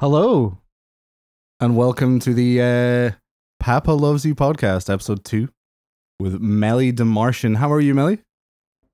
Hello, 0.00 0.56
and 1.60 1.76
welcome 1.76 2.20
to 2.20 2.32
the 2.32 2.60
uh, 2.62 3.10
Papa 3.62 3.90
Loves 3.92 4.24
You 4.24 4.34
podcast, 4.34 4.90
episode 4.90 5.24
two, 5.24 5.50
with 6.18 6.40
MeliDaMartian. 6.40 7.56
How 7.56 7.70
are 7.70 7.80
you, 7.80 7.94
Meli? 7.94 8.18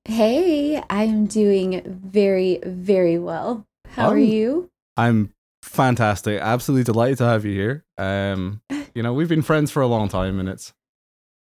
Hey, 0.05 0.83
I 0.91 1.05
am 1.05 1.27
doing 1.27 1.81
very, 1.87 2.59
very 2.65 3.19
well. 3.21 3.65
How 3.91 4.09
are 4.09 4.17
Um, 4.17 4.19
you? 4.25 4.69
I'm 4.97 5.33
fantastic. 5.63 6.41
Absolutely 6.41 6.83
delighted 6.85 7.19
to 7.19 7.25
have 7.25 7.45
you 7.45 7.53
here. 7.53 7.85
Um, 7.99 8.61
you 8.95 9.03
know, 9.05 9.13
we've 9.13 9.29
been 9.29 9.43
friends 9.43 9.71
for 9.71 9.83
a 9.83 9.87
long 9.87 10.09
time, 10.09 10.41
and 10.41 10.49
it's 10.49 10.73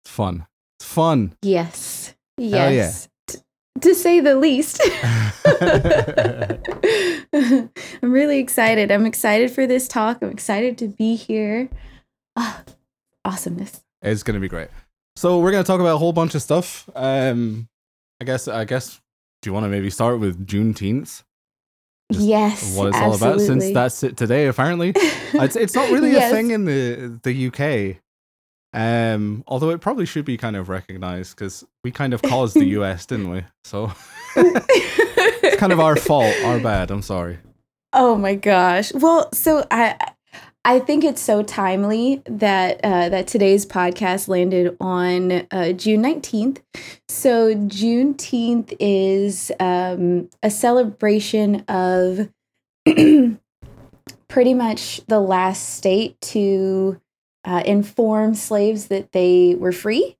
it's 0.03 0.11
fun. 0.13 0.45
It's 0.79 0.87
fun. 0.87 1.33
Yes. 1.41 2.13
Hell 2.37 2.47
yeah. 2.49 2.69
Yes. 2.69 3.09
T- 3.27 3.39
to 3.81 3.95
say 3.95 4.19
the 4.19 4.35
least. 4.35 4.79
I'm 7.33 7.69
really 8.01 8.39
excited. 8.39 8.91
I'm 8.91 9.05
excited 9.05 9.51
for 9.51 9.65
this 9.67 9.87
talk. 9.87 10.19
I'm 10.21 10.29
excited 10.31 10.77
to 10.79 10.87
be 10.87 11.15
here. 11.15 11.69
Ah, 12.35 12.63
awesomeness. 13.23 13.81
It's 14.01 14.23
gonna 14.23 14.39
be 14.39 14.47
great. 14.49 14.69
So 15.15 15.39
we're 15.39 15.51
gonna 15.51 15.63
talk 15.63 15.79
about 15.79 15.95
a 15.95 15.97
whole 15.97 16.13
bunch 16.13 16.35
of 16.35 16.41
stuff. 16.41 16.89
Um, 16.95 17.67
I 18.21 18.25
guess. 18.25 18.47
I 18.47 18.65
guess. 18.65 18.99
Do 19.41 19.49
you 19.49 19.53
want 19.53 19.65
to 19.65 19.69
maybe 19.69 19.89
start 19.89 20.19
with 20.19 20.45
Juneteenth? 20.47 21.23
Just 22.11 22.25
yes. 22.25 22.77
What 22.77 22.89
it's 22.89 22.97
all 22.97 23.15
about, 23.15 23.41
since 23.41 23.71
that's 23.71 24.03
it 24.03 24.15
today. 24.17 24.47
Apparently, 24.47 24.93
it's 24.95 25.55
it's 25.55 25.73
not 25.75 25.89
really 25.91 26.11
Yes. 26.13 26.31
a 26.31 26.35
thing 26.35 26.51
in 26.51 26.65
the 26.65 27.19
the 27.23 27.47
UK. 27.47 28.01
Um, 28.73 29.43
although 29.47 29.69
it 29.69 29.79
probably 29.79 30.05
should 30.05 30.25
be 30.25 30.35
kind 30.35 30.55
of 30.57 30.67
recognized 30.67 31.35
because 31.37 31.63
we 31.83 31.91
kind 31.91 32.13
of 32.13 32.21
caused 32.21 32.55
the 32.55 32.65
US, 32.79 33.05
didn't 33.05 33.29
we? 33.29 33.43
So 33.63 33.91
it's 35.43 35.57
kind 35.57 35.71
of 35.71 35.79
our 35.79 35.95
fault, 35.95 36.33
our 36.43 36.59
bad. 36.59 36.91
I'm 36.91 37.01
sorry. 37.01 37.39
Oh 37.93 38.15
my 38.15 38.35
gosh. 38.35 38.93
Well, 38.93 39.29
so 39.33 39.65
I 39.71 39.95
I 40.65 40.79
think 40.79 41.03
it's 41.03 41.21
so 41.21 41.43
timely 41.43 42.23
that 42.25 42.79
uh, 42.83 43.09
that 43.09 43.27
today's 43.27 43.67
podcast 43.67 44.27
landed 44.27 44.75
on 44.81 45.47
uh, 45.51 45.73
June 45.73 46.01
19th. 46.01 46.57
So 47.07 47.53
Juneteenth 47.53 48.75
is 48.79 49.51
um, 49.59 50.27
a 50.41 50.49
celebration 50.49 51.63
of 51.67 52.29
pretty 54.27 54.53
much 54.55 55.05
the 55.05 55.19
last 55.19 55.75
state 55.75 56.19
to 56.21 56.99
uh, 57.45 57.61
inform 57.63 58.33
slaves 58.33 58.87
that 58.87 59.11
they 59.11 59.55
were 59.55 59.71
free. 59.71 60.17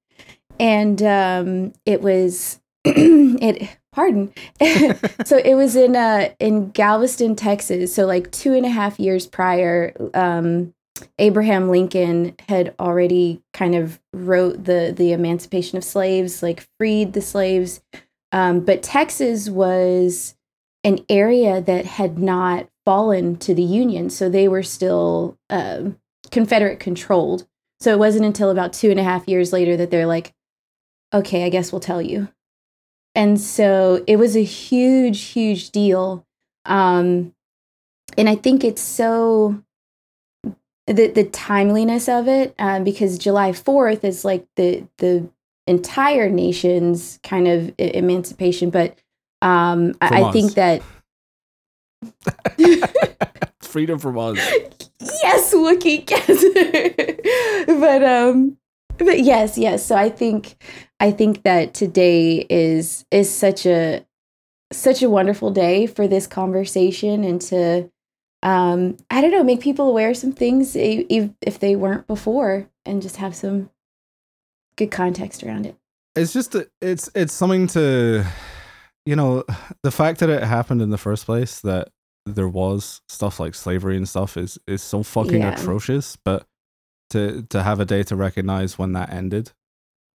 And 0.59 1.01
um, 1.01 1.73
it 1.85 2.01
was 2.01 2.61
it 2.85 3.77
pardon 3.95 4.33
so 5.25 5.37
it 5.37 5.55
was 5.55 5.75
in 5.75 5.95
uh 5.95 6.29
in 6.39 6.69
Galveston, 6.71 7.35
Texas. 7.35 7.95
So 7.95 8.05
like 8.05 8.29
two 8.31 8.53
and 8.53 8.65
a 8.65 8.69
half 8.69 8.99
years 8.99 9.25
prior, 9.25 9.93
um, 10.13 10.73
Abraham 11.17 11.69
Lincoln 11.69 12.35
had 12.47 12.75
already 12.79 13.41
kind 13.53 13.73
of 13.73 13.99
wrote 14.13 14.65
the 14.65 14.93
the 14.95 15.13
emancipation 15.13 15.77
of 15.77 15.83
slaves, 15.83 16.43
like 16.43 16.67
freed 16.77 17.13
the 17.13 17.21
slaves. 17.21 17.81
Um, 18.31 18.59
but 18.59 18.83
Texas 18.83 19.49
was 19.49 20.35
an 20.83 20.99
area 21.09 21.61
that 21.61 21.85
had 21.85 22.19
not 22.19 22.67
fallen 22.85 23.37
to 23.37 23.55
the 23.55 23.63
Union, 23.63 24.09
so 24.09 24.29
they 24.29 24.47
were 24.47 24.63
still 24.63 25.37
um, 25.49 25.97
Confederate 26.31 26.79
controlled. 26.79 27.47
So 27.79 27.91
it 27.91 27.99
wasn't 27.99 28.25
until 28.25 28.51
about 28.51 28.73
two 28.73 28.91
and 28.91 28.99
a 28.99 29.03
half 29.03 29.27
years 29.27 29.53
later 29.53 29.77
that 29.77 29.89
they're 29.89 30.05
like, 30.05 30.33
"Okay, 31.13 31.45
I 31.45 31.49
guess 31.49 31.71
we'll 31.71 31.79
tell 31.79 32.01
you." 32.01 32.27
And 33.15 33.39
so 33.39 34.03
it 34.05 34.17
was 34.17 34.35
a 34.35 34.43
huge 34.43 35.21
huge 35.23 35.71
deal. 35.71 36.25
Um 36.65 37.33
and 38.17 38.29
i 38.29 38.35
think 38.35 38.63
it's 38.63 38.81
so 38.81 39.61
the 40.87 41.07
the 41.07 41.23
timeliness 41.25 42.07
of 42.07 42.27
it 42.27 42.53
um, 42.59 42.83
because 42.83 43.17
july 43.17 43.51
4th 43.51 44.03
is 44.03 44.23
like 44.23 44.45
the 44.55 44.85
the 44.97 45.27
entire 45.67 46.29
nation's 46.29 47.19
kind 47.23 47.47
of 47.47 47.73
emancipation 47.77 48.69
but 48.69 48.97
um 49.41 49.95
I, 50.01 50.23
I 50.23 50.31
think 50.31 50.53
that 50.53 50.81
Freedom 53.61 53.97
from 53.99 54.17
us. 54.17 54.37
yes 55.01 55.53
wookie 55.53 56.09
yes 56.09 57.65
but 57.67 58.03
um 58.03 58.57
but 58.97 59.19
yes 59.21 59.57
yes 59.57 59.85
so 59.85 59.95
i 59.95 60.09
think 60.09 60.55
i 60.99 61.11
think 61.11 61.43
that 61.43 61.73
today 61.73 62.45
is 62.49 63.05
is 63.11 63.29
such 63.33 63.65
a 63.65 64.05
such 64.73 65.01
a 65.03 65.09
wonderful 65.09 65.51
day 65.51 65.85
for 65.85 66.07
this 66.07 66.27
conversation 66.27 67.23
and 67.23 67.41
to 67.41 67.89
um 68.43 68.95
i 69.11 69.21
don't 69.21 69.31
know 69.31 69.43
make 69.43 69.59
people 69.61 69.89
aware 69.89 70.09
of 70.11 70.17
some 70.17 70.31
things 70.31 70.75
if, 70.75 71.29
if 71.41 71.59
they 71.59 71.75
weren't 71.75 72.07
before 72.07 72.67
and 72.85 73.01
just 73.01 73.17
have 73.17 73.35
some 73.35 73.69
good 74.77 74.91
context 74.91 75.43
around 75.43 75.65
it 75.65 75.75
It's 76.15 76.33
just 76.33 76.55
a- 76.55 76.67
it's 76.81 77.09
it's 77.15 77.33
something 77.33 77.67
to, 77.67 78.25
you 79.05 79.15
know, 79.15 79.43
the 79.83 79.91
fact 79.91 80.19
that 80.19 80.29
it 80.29 80.43
happened 80.43 80.81
in 80.81 80.89
the 80.89 80.97
first 80.97 81.25
place 81.25 81.59
that 81.61 81.89
there 82.25 82.47
was 82.47 83.01
stuff 83.07 83.39
like 83.39 83.53
slavery 83.55 83.97
and 83.97 84.07
stuff 84.09 84.35
is 84.37 84.57
is 84.67 84.81
so 84.81 85.03
fucking 85.03 85.41
Yeah. 85.41 85.53
atrocious. 85.53 86.17
But 86.25 86.45
to 87.15 87.41
to 87.49 87.63
have 87.63 87.79
a 87.79 87.85
day 87.85 88.03
to 88.03 88.15
recognize 88.15 88.77
when 88.77 88.93
that 88.93 89.11
ended, 89.11 89.51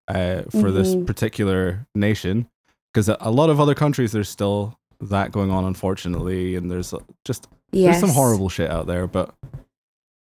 uh, 0.08 0.42
for 0.50 0.70
this 0.70 0.94
Mhm. 0.94 1.06
particular 1.06 1.86
nation, 1.94 2.48
because 2.92 3.08
a, 3.08 3.30
lot 3.30 3.50
of 3.50 3.60
other 3.60 3.74
countries 3.74 4.12
there's 4.12 4.28
still 4.28 4.78
that 5.00 5.30
going 5.32 5.50
on, 5.50 5.64
unfortunately, 5.64 6.56
and 6.56 6.70
there's 6.70 6.92
just 7.24 7.48
yes 7.72 7.84
there's 7.84 8.00
some 8.00 8.14
horrible 8.16 8.48
shit 8.48 8.70
out 8.70 8.86
there. 8.86 9.06
But 9.06 9.34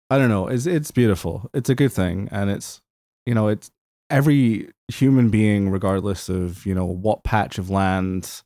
I 0.10 0.18
don't 0.18 0.30
know. 0.30 0.48
It's 0.48 0.66
it's 0.66 0.92
beautiful. 0.92 1.50
It's 1.54 1.70
a 1.70 1.76
good 1.76 1.92
thing, 1.92 2.28
and 2.32 2.50
it's 2.50 2.82
you 3.26 3.34
know 3.34 3.48
it's 3.48 3.72
every 4.10 4.72
human 4.90 5.30
being, 5.30 5.70
regardless 5.70 6.30
of 6.30 6.66
you 6.66 6.76
know 6.76 6.86
what 6.86 7.24
patch 7.24 7.58
of 7.58 7.70
land, 7.70 8.42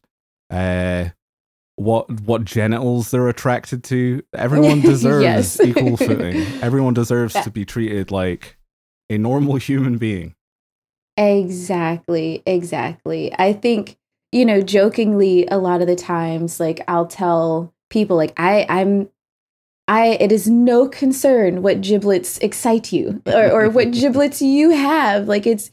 uh, 0.50 1.10
what 1.78 2.10
what 2.22 2.44
genitals 2.44 3.10
they're 3.12 3.30
attracted 3.30 3.84
to. 3.86 4.22
Everyone 4.34 4.82
deserves 4.94 5.24
Yes. 5.24 5.60
equal 5.62 5.96
footing. 5.98 6.42
Everyone 6.62 6.94
deserves 6.94 7.34
Yeah. 7.36 7.42
to 7.44 7.50
be 7.52 7.64
treated 7.66 8.12
like 8.12 8.58
a 9.10 9.18
normal 9.18 9.56
human 9.70 9.98
being. 9.98 10.36
Exactly, 11.18 12.44
exactly. 12.46 13.34
I 13.38 13.54
think, 13.54 13.98
you 14.32 14.46
know, 14.46 14.62
jokingly 14.62 15.48
a 15.48 15.58
lot 15.58 15.82
of 15.82 15.88
the 15.88 15.96
times 15.96 16.60
like 16.60 16.82
I'll 16.88 17.08
tell 17.08 17.74
people 17.90 18.18
like 18.18 18.34
I 18.38 18.66
I'm 18.70 19.10
I 19.88 20.18
it 20.20 20.32
is 20.32 20.48
no 20.50 20.88
concern 20.88 21.62
what 21.62 21.82
giblets 21.82 22.38
excite 22.40 22.92
you 22.92 23.22
or 23.26 23.52
or 23.52 23.70
what 23.70 23.92
giblets 23.92 24.42
you 24.42 24.72
have. 24.72 25.28
Like 25.28 25.48
it's 25.48 25.72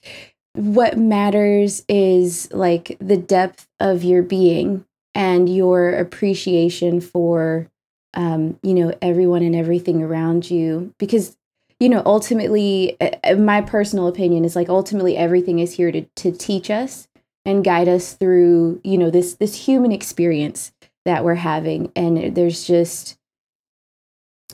what 0.54 0.96
matters 0.98 1.84
is 1.88 2.50
like 2.52 2.96
the 3.00 3.16
depth 3.16 3.66
of 3.80 4.04
your 4.04 4.22
being 4.22 4.84
and 5.14 5.55
your 5.55 5.90
appreciation 5.90 7.00
for 7.00 7.69
um 8.14 8.58
you 8.62 8.75
know 8.75 8.93
everyone 9.02 9.43
and 9.43 9.55
everything 9.55 10.02
around 10.02 10.50
you. 10.50 10.94
Because 10.99 11.37
you 11.81 11.88
know 11.88 12.02
ultimately 12.06 12.96
uh, 13.00 13.11
uh, 13.25 13.34
my 13.37 13.61
personal 13.61 14.06
opinion 14.06 14.44
is 14.44 14.56
like 14.56 14.69
ultimately 14.69 15.16
everything 15.16 15.58
is 15.58 15.75
here 15.75 15.93
to 15.93 16.02
to 16.16 16.32
teach 16.32 16.70
us 16.70 17.08
and 17.44 17.64
guide 17.64 17.88
us 17.88 18.14
through 18.14 18.81
you 18.84 18.99
know 18.99 19.11
this 19.11 19.34
this 19.34 19.66
human 19.66 19.93
experience 19.93 20.72
that 21.05 21.25
we're 21.25 21.34
having. 21.34 21.93
And 21.94 22.34
there's 22.34 22.67
just 22.67 23.19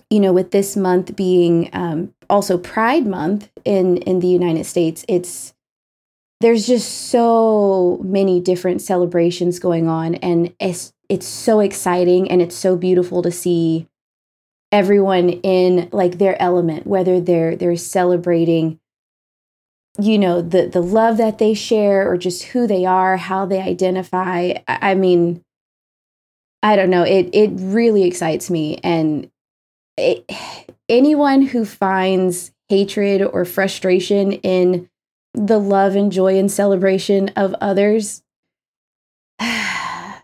you 0.08 0.20
know 0.20 0.32
with 0.32 0.50
this 0.50 0.76
month 0.76 1.16
being 1.16 1.70
um, 1.72 2.14
also 2.28 2.58
pride 2.58 3.06
month 3.06 3.50
in 3.64 3.96
in 3.98 4.20
the 4.20 4.28
united 4.28 4.64
states 4.64 5.04
it's 5.08 5.52
there's 6.40 6.66
just 6.66 7.08
so 7.10 8.00
many 8.02 8.40
different 8.40 8.80
celebrations 8.80 9.58
going 9.58 9.88
on 9.88 10.14
and 10.16 10.54
it's 10.58 10.92
it's 11.08 11.26
so 11.26 11.60
exciting 11.60 12.30
and 12.30 12.40
it's 12.40 12.56
so 12.56 12.76
beautiful 12.76 13.22
to 13.22 13.30
see 13.30 13.86
everyone 14.72 15.28
in 15.28 15.88
like 15.92 16.18
their 16.18 16.40
element 16.40 16.86
whether 16.86 17.20
they're 17.20 17.56
they're 17.56 17.76
celebrating 17.76 18.78
you 19.98 20.18
know 20.18 20.40
the 20.40 20.66
the 20.66 20.80
love 20.80 21.16
that 21.18 21.38
they 21.38 21.52
share 21.52 22.08
or 22.10 22.16
just 22.16 22.44
who 22.44 22.66
they 22.66 22.84
are 22.84 23.16
how 23.16 23.44
they 23.44 23.60
identify. 23.60 24.54
I, 24.66 24.92
I 24.92 24.94
mean 24.94 25.44
i 26.62 26.76
don't 26.76 26.90
know 26.90 27.02
it 27.02 27.30
it 27.32 27.50
really 27.54 28.04
excites 28.04 28.50
me 28.50 28.78
and 28.82 29.30
it, 29.96 30.24
anyone 30.88 31.42
who 31.42 31.64
finds 31.64 32.52
hatred 32.68 33.22
or 33.22 33.44
frustration 33.44 34.32
in 34.32 34.88
the 35.34 35.58
love 35.58 35.94
and 35.96 36.10
joy 36.12 36.38
and 36.38 36.50
celebration 36.50 37.28
of 37.36 37.54
others 37.60 38.22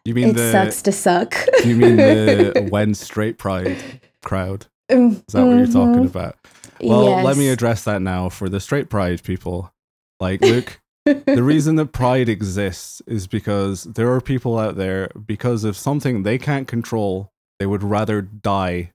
You 0.05 0.14
mean 0.14 0.29
it 0.31 0.32
the 0.35 0.53
sucks 0.53 0.82
to 0.82 0.93
suck 0.93 1.35
you 1.64 1.75
mean 1.76 1.97
the 1.97 2.67
when 2.70 2.94
straight 2.94 3.38
pride 3.38 3.76
crowd? 4.25 4.67
is 4.88 5.17
Is 5.19 5.23
that 5.32 5.44
what 5.47 5.56
you're 5.56 5.67
talking 5.67 6.05
about? 6.06 6.37
Well, 6.81 7.23
let 7.23 7.37
me 7.37 7.49
address 7.49 7.85
that 7.85 8.03
now 8.03 8.29
for 8.29 8.49
the 8.49 8.61
straight 8.61 8.88
pride 8.91 9.23
people. 9.25 9.73
Like, 10.20 10.41
look, 10.43 10.81
the 11.05 11.43
reason 11.43 11.76
that 11.76 11.87
pride 11.93 12.29
exists 12.29 13.03
is 13.06 13.26
because 13.26 13.85
there 13.85 14.12
are 14.12 14.20
people 14.20 14.58
out 14.58 14.76
there 14.76 15.08
because 15.26 15.64
of 15.64 15.76
something 15.76 16.23
they 16.23 16.38
can't 16.38 16.69
control, 16.69 17.32
they 17.58 17.67
would 17.67 17.82
rather 17.82 18.20
die 18.23 18.93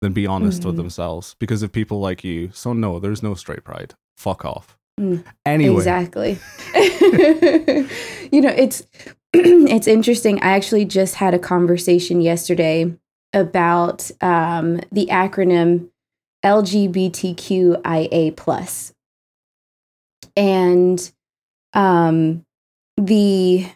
than 0.00 0.12
be 0.12 0.26
honest 0.26 0.64
with 0.64 0.74
Mhm. 0.74 0.78
themselves 0.78 1.36
because 1.38 1.62
of 1.62 1.70
people 1.72 2.00
like 2.00 2.24
you. 2.24 2.50
So 2.52 2.72
no, 2.72 2.98
there's 2.98 3.22
no 3.22 3.34
straight 3.34 3.62
pride. 3.64 3.94
Fuck 4.16 4.44
off. 4.44 4.76
Mm, 4.98 5.24
Anyway, 5.44 5.76
Exactly. 5.76 6.38
you 8.30 8.40
know, 8.40 8.50
it's 8.56 8.86
it's 9.32 9.86
interesting. 9.88 10.40
I 10.42 10.52
actually 10.52 10.84
just 10.84 11.16
had 11.16 11.34
a 11.34 11.38
conversation 11.38 12.20
yesterday 12.20 12.94
about 13.32 14.10
um, 14.20 14.80
the 14.92 15.06
acronym 15.10 15.88
LGBTQIA 16.44 18.36
plus, 18.36 18.94
and 20.36 21.12
um, 21.72 22.44
the 22.96 23.66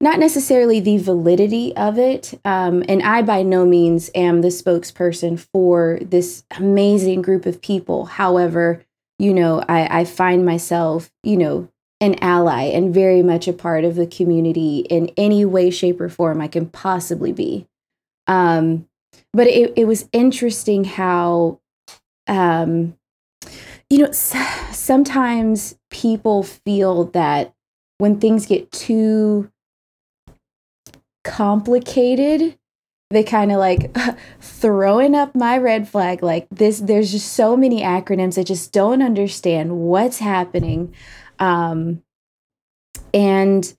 not 0.00 0.18
necessarily 0.18 0.80
the 0.80 0.98
validity 0.98 1.74
of 1.76 1.98
it. 1.98 2.38
Um, 2.44 2.82
and 2.88 3.02
I 3.02 3.22
by 3.22 3.42
no 3.42 3.64
means 3.64 4.10
am 4.14 4.40
the 4.40 4.48
spokesperson 4.48 5.38
for 5.52 5.98
this 6.02 6.44
amazing 6.56 7.22
group 7.22 7.46
of 7.46 7.60
people. 7.60 8.06
However, 8.06 8.82
you 9.18 9.32
know, 9.34 9.64
I, 9.68 10.00
I 10.00 10.04
find 10.04 10.44
myself, 10.44 11.10
you 11.22 11.36
know, 11.36 11.68
an 12.00 12.16
ally 12.20 12.64
and 12.64 12.92
very 12.92 13.22
much 13.22 13.48
a 13.48 13.52
part 13.52 13.84
of 13.84 13.94
the 13.94 14.06
community 14.06 14.80
in 14.90 15.10
any 15.16 15.44
way, 15.44 15.70
shape, 15.70 16.00
or 16.00 16.08
form 16.08 16.40
I 16.40 16.48
can 16.48 16.66
possibly 16.66 17.32
be. 17.32 17.66
Um, 18.26 18.88
but 19.32 19.46
it, 19.46 19.72
it 19.76 19.86
was 19.86 20.08
interesting 20.12 20.84
how, 20.84 21.60
um, 22.26 22.96
you 23.88 23.98
know, 23.98 24.10
sometimes 24.12 25.76
people 25.90 26.42
feel 26.42 27.04
that 27.06 27.54
when 27.98 28.18
things 28.18 28.46
get 28.46 28.72
too 28.72 29.50
complicated, 31.22 32.58
they 33.14 33.22
kind 33.22 33.52
of 33.52 33.58
like 33.58 33.96
throwing 34.40 35.14
up 35.14 35.34
my 35.34 35.56
red 35.58 35.88
flag 35.88 36.22
like 36.22 36.46
this 36.50 36.80
there's 36.80 37.12
just 37.12 37.32
so 37.32 37.56
many 37.56 37.82
acronyms 37.82 38.38
i 38.38 38.42
just 38.42 38.72
don't 38.72 39.02
understand 39.02 39.76
what's 39.76 40.18
happening 40.18 40.94
um 41.38 42.02
and 43.12 43.74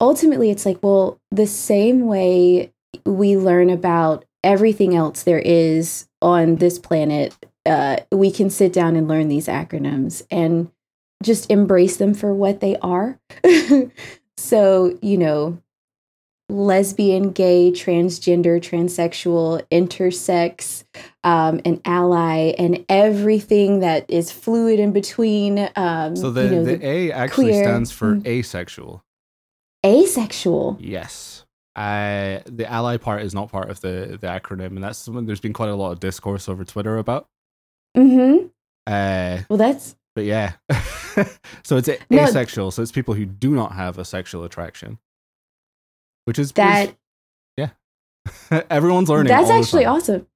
ultimately 0.00 0.50
it's 0.50 0.66
like 0.66 0.82
well 0.82 1.20
the 1.30 1.46
same 1.46 2.06
way 2.06 2.72
we 3.04 3.36
learn 3.36 3.70
about 3.70 4.24
everything 4.42 4.94
else 4.94 5.22
there 5.22 5.40
is 5.40 6.08
on 6.22 6.56
this 6.56 6.78
planet 6.78 7.34
uh 7.66 7.96
we 8.12 8.30
can 8.30 8.48
sit 8.48 8.72
down 8.72 8.96
and 8.96 9.08
learn 9.08 9.28
these 9.28 9.48
acronyms 9.48 10.22
and 10.30 10.70
just 11.22 11.50
embrace 11.50 11.96
them 11.96 12.14
for 12.14 12.32
what 12.34 12.60
they 12.60 12.76
are. 12.76 13.18
So 14.38 14.98
you 15.00 15.16
know 15.16 15.62
lesbian, 16.48 17.30
gay, 17.32 17.72
transgender, 17.72 18.60
transsexual, 18.60 19.62
intersex, 19.70 20.84
um, 21.24 21.60
an 21.64 21.80
ally, 21.84 22.54
and 22.58 22.84
everything 22.88 23.80
that 23.80 24.04
is 24.08 24.30
fluid 24.30 24.78
in 24.78 24.92
between. 24.92 25.68
Um, 25.76 26.14
so 26.16 26.30
the, 26.30 26.44
you 26.44 26.50
know, 26.50 26.64
the, 26.64 26.76
the 26.76 26.86
A 26.86 27.12
actually 27.12 27.50
queer- 27.52 27.64
stands 27.64 27.90
for 27.92 28.16
mm. 28.16 28.26
asexual. 28.26 29.02
asexual. 29.84 30.76
Yes. 30.80 31.44
Uh, 31.74 32.40
the 32.46 32.66
ally 32.70 32.96
part 32.96 33.22
is 33.22 33.34
not 33.34 33.50
part 33.50 33.68
of 33.68 33.80
the, 33.80 34.16
the 34.20 34.26
acronym, 34.26 34.68
and 34.68 34.82
that's 34.82 34.98
something 34.98 35.26
there's 35.26 35.40
been 35.40 35.52
quite 35.52 35.68
a 35.68 35.74
lot 35.74 35.92
of 35.92 36.00
discourse 36.00 36.48
over 36.48 36.64
Twitter 36.64 36.96
about. 36.96 37.26
Mm-hmm. 37.96 38.46
Uh, 38.86 39.42
Well, 39.50 39.56
that's 39.58 39.96
but 40.14 40.24
yeah, 40.24 40.52
so 41.62 41.76
it's 41.76 41.88
a- 41.88 41.98
No. 42.08 42.22
asexual. 42.22 42.70
So 42.70 42.80
it's 42.80 42.92
people 42.92 43.12
who 43.12 43.26
do 43.26 43.50
not 43.50 43.72
have 43.72 43.98
a 43.98 44.04
sexual 44.06 44.44
attraction, 44.44 44.98
which 46.26 46.38
is 46.38 46.52
that. 46.52 46.88
Yeah 46.88 46.96
everyone's 48.70 49.08
learning. 49.08 49.28
That's 49.28 49.50
actually 49.50 49.84
awesome. 49.84 50.26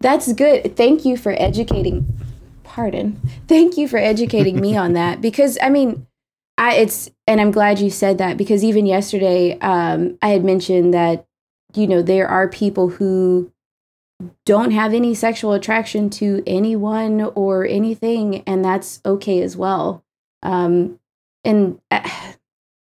That's 0.00 0.32
good. 0.32 0.76
Thank 0.76 1.04
you 1.04 1.16
for 1.16 1.32
educating. 1.32 2.18
Pardon. 2.64 3.20
Thank 3.46 3.76
you 3.76 3.88
for 3.88 3.98
educating 3.98 4.60
me 4.60 4.76
on 4.76 4.92
that 4.94 5.20
because 5.20 5.58
I 5.62 5.68
mean, 5.68 6.06
I 6.58 6.74
it's 6.76 7.10
and 7.26 7.40
I'm 7.40 7.50
glad 7.50 7.78
you 7.78 7.90
said 7.90 8.18
that 8.18 8.36
because 8.36 8.64
even 8.64 8.86
yesterday, 8.86 9.58
um, 9.60 10.18
I 10.22 10.28
had 10.28 10.44
mentioned 10.44 10.94
that 10.94 11.26
you 11.74 11.86
know 11.86 12.02
there 12.02 12.28
are 12.28 12.48
people 12.48 12.88
who 12.88 13.52
don't 14.46 14.70
have 14.70 14.94
any 14.94 15.14
sexual 15.14 15.52
attraction 15.52 16.08
to 16.08 16.42
anyone 16.46 17.20
or 17.34 17.66
anything, 17.66 18.42
and 18.46 18.64
that's 18.64 19.00
okay 19.04 19.42
as 19.42 19.56
well. 19.56 20.04
Um, 20.42 20.98
and 21.44 21.80
I, 21.90 22.34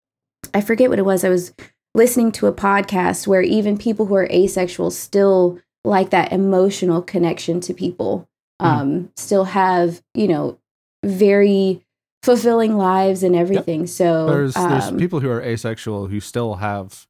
I 0.53 0.62
forget 0.62 0.89
what 0.89 1.00
it 1.00 1.06
was. 1.06 1.25
I 1.25 1.30
was 1.30 1.53
listening 1.95 2.31
to 2.33 2.45
a 2.47 2.53
podcast 2.53 3.25
where 3.25 3.42
even 3.42 3.77
people 3.77 4.06
who 4.06 4.15
are 4.15 4.27
asexual 4.31 4.92
still 4.92 5.59
like 5.83 6.09
that 6.12 6.31
emotional 6.31 7.01
connection 7.01 7.59
to 7.62 7.74
people 7.74 8.27
Mhm. 8.62 8.65
um 8.68 9.09
still 9.18 9.45
have 9.45 10.01
you 10.13 10.27
know 10.27 10.57
very 11.03 11.81
fulfilling 12.24 12.75
lives 12.77 13.21
and 13.24 13.36
everything 13.36 13.86
so 13.88 14.25
there's 14.27 14.53
there's 14.56 14.86
um, 14.88 14.97
people 14.97 15.19
who 15.19 15.30
are 15.30 15.42
asexual 15.42 16.07
who 16.07 16.19
still 16.19 16.56
have 16.56 17.06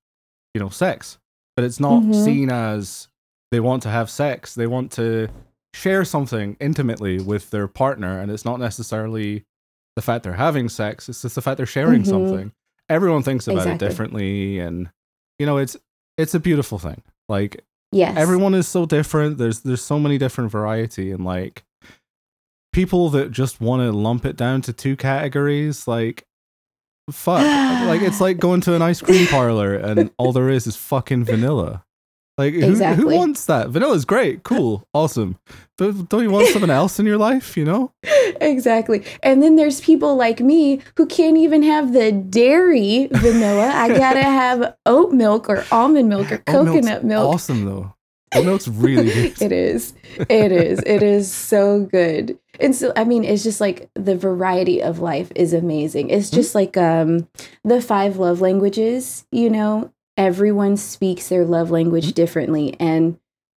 you 0.53 0.59
know 0.61 0.69
sex 0.69 1.17
but 1.55 1.63
it's 1.63 1.79
not 1.79 2.03
Mhm. 2.03 2.23
seen 2.25 2.51
as 2.51 3.07
they 3.51 3.59
want 3.61 3.83
to 3.83 3.89
have 3.89 4.09
sex 4.09 4.55
they 4.55 4.67
want 4.67 4.91
to 4.93 5.29
share 5.73 6.03
something 6.03 6.57
intimately 6.59 7.19
with 7.21 7.49
their 7.51 7.67
partner 7.67 8.19
and 8.19 8.29
it's 8.31 8.43
not 8.45 8.59
necessarily 8.59 9.45
the 9.95 10.01
fact 10.01 10.23
they're 10.23 10.33
having 10.33 10.67
sex 10.67 11.07
it's 11.07 11.21
just 11.21 11.35
the 11.35 11.41
fact 11.41 11.57
they're 11.57 11.65
sharing 11.65 12.01
Mhm. 12.03 12.07
something 12.07 12.51
everyone 12.89 13.23
thinks 13.23 13.47
about 13.47 13.59
Exactly. 13.59 13.85
it 13.85 13.89
differently 13.89 14.59
and 14.59 14.89
you 15.39 15.45
know 15.45 15.57
it's 15.57 15.77
it's 16.17 16.33
a 16.33 16.39
beautiful 16.39 16.79
thing. 16.79 17.01
Like 17.27 17.63
yes. 17.91 18.15
everyone 18.17 18.53
is 18.53 18.67
so 18.67 18.85
different. 18.85 19.37
There's 19.37 19.61
there's 19.61 19.83
so 19.83 19.99
many 19.99 20.17
different 20.17 20.51
variety 20.51 21.11
and 21.11 21.25
like 21.25 21.63
people 22.71 23.09
that 23.11 23.31
just 23.31 23.61
want 23.61 23.81
to 23.81 23.91
lump 23.91 24.25
it 24.25 24.35
down 24.35 24.61
to 24.63 24.73
two 24.73 24.95
categories 24.95 25.87
like 25.87 26.25
fuck. 27.11 27.41
Like 27.87 28.01
it's 28.01 28.21
like 28.27 28.37
going 28.37 28.61
to 28.61 28.75
an 28.75 28.81
ice 28.81 29.01
cream 29.01 29.27
parlor 29.27 29.75
and 29.75 30.11
all 30.17 30.31
there 30.31 30.49
is 30.49 30.67
is 30.67 30.75
fucking 30.75 31.25
vanilla 31.25 31.83
like 32.37 32.53
who, 32.53 32.75
who 32.75 33.15
wants 33.15 33.45
that? 33.45 33.69
Vanilla's 33.69 34.05
great. 34.05 34.43
Cool. 34.43 34.85
Awesome. 34.93 35.37
But 35.77 36.09
don't 36.09 36.23
you 36.23 36.31
want 36.31 36.47
something 36.47 36.69
else 36.69 36.99
in 36.99 37.05
your 37.05 37.17
life 37.17 37.55
you 37.57 37.65
know? 37.65 37.91
Exactly. 38.41 39.03
And 39.23 39.41
then 39.41 39.55
there's 39.55 39.79
people 39.81 40.15
like 40.15 40.39
me 40.41 40.81
who 40.97 41.05
can't 41.05 41.37
even 41.37 41.63
have 41.63 41.93
the 41.93 42.11
dairy 42.11 43.07
vanilla. 43.11 43.69
I 43.73 43.87
gotta 43.97 44.23
have 44.41 44.75
oat 44.85 45.13
milk 45.13 45.49
or 45.49 45.63
almond 45.71 46.09
milk 46.09 46.31
or 46.31 46.37
coconut 46.39 47.03
milk. 47.03 47.33
awesome 47.33 47.65
though. 47.65 47.93
Oat 48.35 48.45
milk's 48.45 48.67
really 48.67 49.05
good. 49.11 49.35
It 49.41 49.51
is. 49.53 49.93
It 50.29 50.51
is. 50.51 50.79
It 50.85 51.01
is 51.03 51.31
so 51.31 51.81
good. 51.85 52.37
And 52.59 52.75
so 52.75 52.91
i 52.95 53.03
mean 53.03 53.23
it's 53.23 53.43
just 53.43 53.61
like 53.61 53.89
the 53.95 54.15
variety 54.15 54.81
of 54.81 54.99
life 54.99 55.31
is 55.35 55.53
amazing. 55.53 56.09
It's 56.09 56.27
Mm-hmm. 56.27 56.35
just 56.35 56.55
like 56.55 56.75
um 56.77 57.27
the 57.63 57.81
five 57.81 58.17
love 58.17 58.41
languages 58.41 59.25
you 59.31 59.49
know 59.49 59.91
everyone 60.17 60.77
speaks 60.77 61.29
their 61.29 61.45
love 61.45 61.71
language 61.71 62.05
Mm-hmm. 62.05 62.13
differently. 62.13 62.75
And 62.79 63.17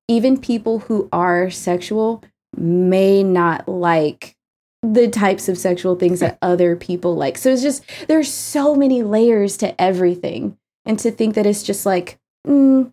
even 0.09 0.39
people 0.41 0.81
who 0.81 1.09
are 1.13 1.51
sexual 1.51 2.23
may 2.57 3.23
not 3.23 3.69
like 3.69 4.35
the 4.83 5.09
types 5.09 5.49
of 5.49 5.59
sexual 5.59 5.97
things 5.97 6.21
that 6.21 6.39
other 6.43 6.77
people 6.77 7.17
like. 7.17 7.37
So 7.39 7.51
it's 7.51 7.63
just 7.63 7.83
there's 8.07 8.33
so 8.33 8.75
many 8.77 9.03
layers 9.03 9.57
to 9.59 9.79
everything. 9.81 10.57
And 10.85 10.99
to 11.01 11.11
think 11.11 11.35
that 11.35 11.47
it's 11.47 11.65
just 11.65 11.85
like 11.85 12.19
mm, 12.47 12.93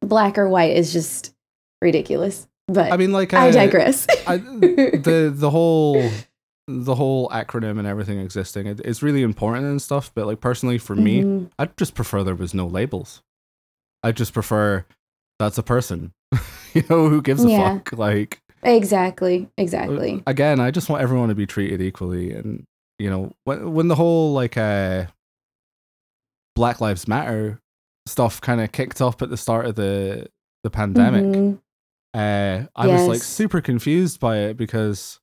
black 0.00 0.36
or 0.36 0.48
white 0.48 0.76
is 0.76 0.92
just 0.92 1.32
ridiculous. 1.80 2.48
But 2.66 2.92
i 2.92 2.96
mean 2.96 3.12
like 3.12 3.32
I 3.34 3.50
uh, 3.50 3.52
digress. 3.52 4.06
I, 4.26 4.36
the 4.38 5.32
the 5.34 5.50
whole 5.50 6.10
the 6.66 6.94
whole 6.94 7.28
acronym 7.28 7.78
and 7.78 7.86
everything 7.86 8.18
existing 8.18 8.66
it, 8.66 8.80
it's 8.84 9.02
really 9.02 9.22
important 9.22 9.66
and 9.66 9.82
stuff 9.82 10.10
but 10.14 10.26
like 10.26 10.40
personally 10.40 10.78
for 10.78 10.94
me 10.96 11.22
Mhm. 11.22 11.50
i'd 11.58 11.76
just 11.76 11.94
prefer 11.94 12.24
there 12.24 12.34
was 12.34 12.54
no 12.54 12.66
labels 12.66 13.22
i 14.02 14.12
just 14.12 14.32
prefer 14.32 14.86
that's 15.38 15.58
a 15.58 15.62
person 15.62 16.12
you 16.74 16.82
know 16.88 17.08
who 17.10 17.20
gives 17.20 17.44
a 17.44 17.50
Yeah. 17.50 17.74
fuck 17.78 17.92
like 17.98 18.40
exactly, 18.62 19.44
uh, 19.44 19.48
exactly. 19.62 20.22
again 20.26 20.58
i 20.58 20.70
just 20.70 20.88
want 20.88 21.02
everyone 21.02 21.28
to 21.28 21.34
be 21.34 21.44
treated 21.46 21.82
equally 21.82 22.32
and 22.32 22.64
you 22.98 23.10
know 23.10 23.32
when 23.44 23.72
when 23.74 23.88
the 23.88 23.94
whole 23.96 24.32
like 24.32 24.56
uh 24.56 25.04
black 26.56 26.80
lives 26.80 27.06
matter 27.08 27.60
stuff 28.06 28.40
kind 28.40 28.60
of 28.60 28.70
kicked 28.72 29.00
up 29.02 29.20
at 29.22 29.30
the 29.30 29.36
start 29.36 29.66
of 29.66 29.74
the 29.74 30.26
the 30.62 30.70
pandemic 30.70 31.24
Mhm. 31.24 31.58
uh, 32.14 32.66
I 32.76 32.86
was 32.86 33.06
like 33.08 33.22
super 33.22 33.60
confused 33.60 34.20
by 34.20 34.38
it 34.38 34.56
because, 34.56 35.18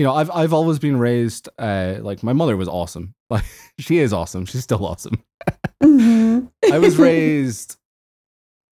you 0.00 0.06
know, 0.06 0.14
I've 0.14 0.30
I've 0.30 0.54
always 0.54 0.78
been 0.78 0.98
raised 0.98 1.50
uh, 1.58 1.96
like 2.00 2.22
my 2.22 2.32
mother 2.32 2.56
was 2.56 2.68
awesome. 2.68 3.14
Like 3.30 3.44
she 3.78 3.98
is 3.98 4.12
awesome. 4.12 4.44
She's 4.46 4.64
still 4.64 4.84
awesome. 4.84 5.22
Mhm. 5.82 6.50
I 6.72 6.78
was 6.80 6.96
raised 7.10 7.76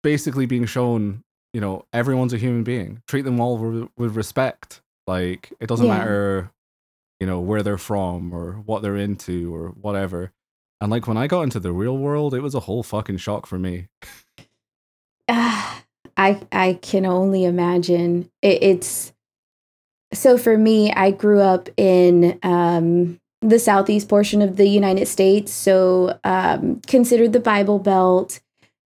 basically 0.03 0.47
being 0.47 0.65
shown, 0.65 1.23
you 1.53 1.61
know, 1.61 1.85
everyone's 1.93 2.33
a 2.33 2.39
human 2.39 2.65
being. 2.65 3.01
Treat 3.07 3.23
them 3.27 3.39
all 3.41 3.57
with, 3.59 3.89
with 3.97 4.17
respect. 4.17 4.81
Like 5.07 5.53
it 5.61 5.69
doesn't 5.69 5.87
Yeah. 5.87 5.99
matter, 5.99 6.51
you 7.21 7.27
know, 7.27 7.39
where 7.41 7.63
they're 7.63 7.79
from 7.79 8.33
or 8.35 8.55
what 8.55 8.83
they're 8.83 8.97
into 8.97 9.55
or 9.55 9.69
whatever. 9.69 10.33
And 10.81 10.91
like 10.91 11.07
when 11.07 11.17
I 11.19 11.27
got 11.29 11.43
into 11.43 11.61
the 11.61 11.73
real 11.73 11.97
world, 11.99 12.33
it 12.35 12.41
was 12.41 12.55
a 12.55 12.61
whole 12.61 12.83
fucking 12.83 13.19
shock 13.19 13.47
for 13.47 13.59
me. 13.59 13.89
I 15.29 15.83
I 16.17 16.41
I 16.51 16.79
can 16.81 17.07
only 17.07 17.45
imagine. 17.45 18.29
It, 18.43 18.63
it's 18.63 19.13
so 20.13 20.39
for 20.39 20.57
me. 20.57 20.93
I 20.93 21.11
grew 21.11 21.41
up 21.41 21.69
in 21.77 22.39
um, 22.43 23.21
the 23.41 23.59
southeast 23.59 24.09
portion 24.09 24.43
of 24.43 24.57
the 24.57 24.69
United 24.69 25.07
States, 25.07 25.53
so 25.53 26.19
um, 26.25 26.81
considered 26.87 27.33
the 27.33 27.41
Bible 27.41 27.79
Belt, 27.79 28.41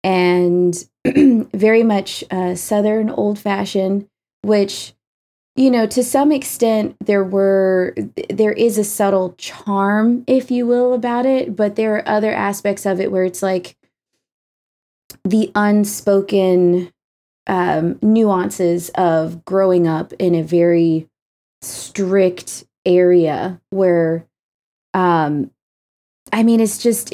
and 0.04 0.76
very 1.06 1.84
much 1.84 2.24
uh, 2.32 2.56
Southern 2.56 3.10
old 3.10 3.40
fashioned, 3.40 4.08
which 4.42 4.94
you 5.56 5.70
know 5.70 5.86
to 5.86 6.04
some 6.04 6.32
extent 6.32 6.96
there 7.06 7.24
were 7.24 7.94
there 8.30 8.54
is 8.54 8.78
a 8.78 8.84
subtle 8.84 9.36
charm 9.38 10.24
if 10.26 10.50
you 10.50 10.66
will 10.66 10.94
about 10.94 11.26
it 11.26 11.58
but 11.58 11.76
there 11.76 11.96
are 11.96 12.08
other 12.08 12.32
aspects 12.32 12.86
of 12.86 13.02
it 13.02 13.12
where 13.12 13.26
it's 13.26 13.44
like 13.44 13.76
the 15.26 15.52
unspoken 15.54 16.92
um, 17.48 18.00
nuances 18.02 18.90
of 18.96 19.44
growing 19.44 19.88
up 19.88 20.14
in 20.14 20.36
a 20.36 20.42
very 20.42 21.10
strict 21.62 22.66
area 22.86 23.62
where 23.70 24.26
um 24.94 25.52
i 26.34 26.44
mean 26.44 26.60
it's 26.60 26.78
just 26.78 27.14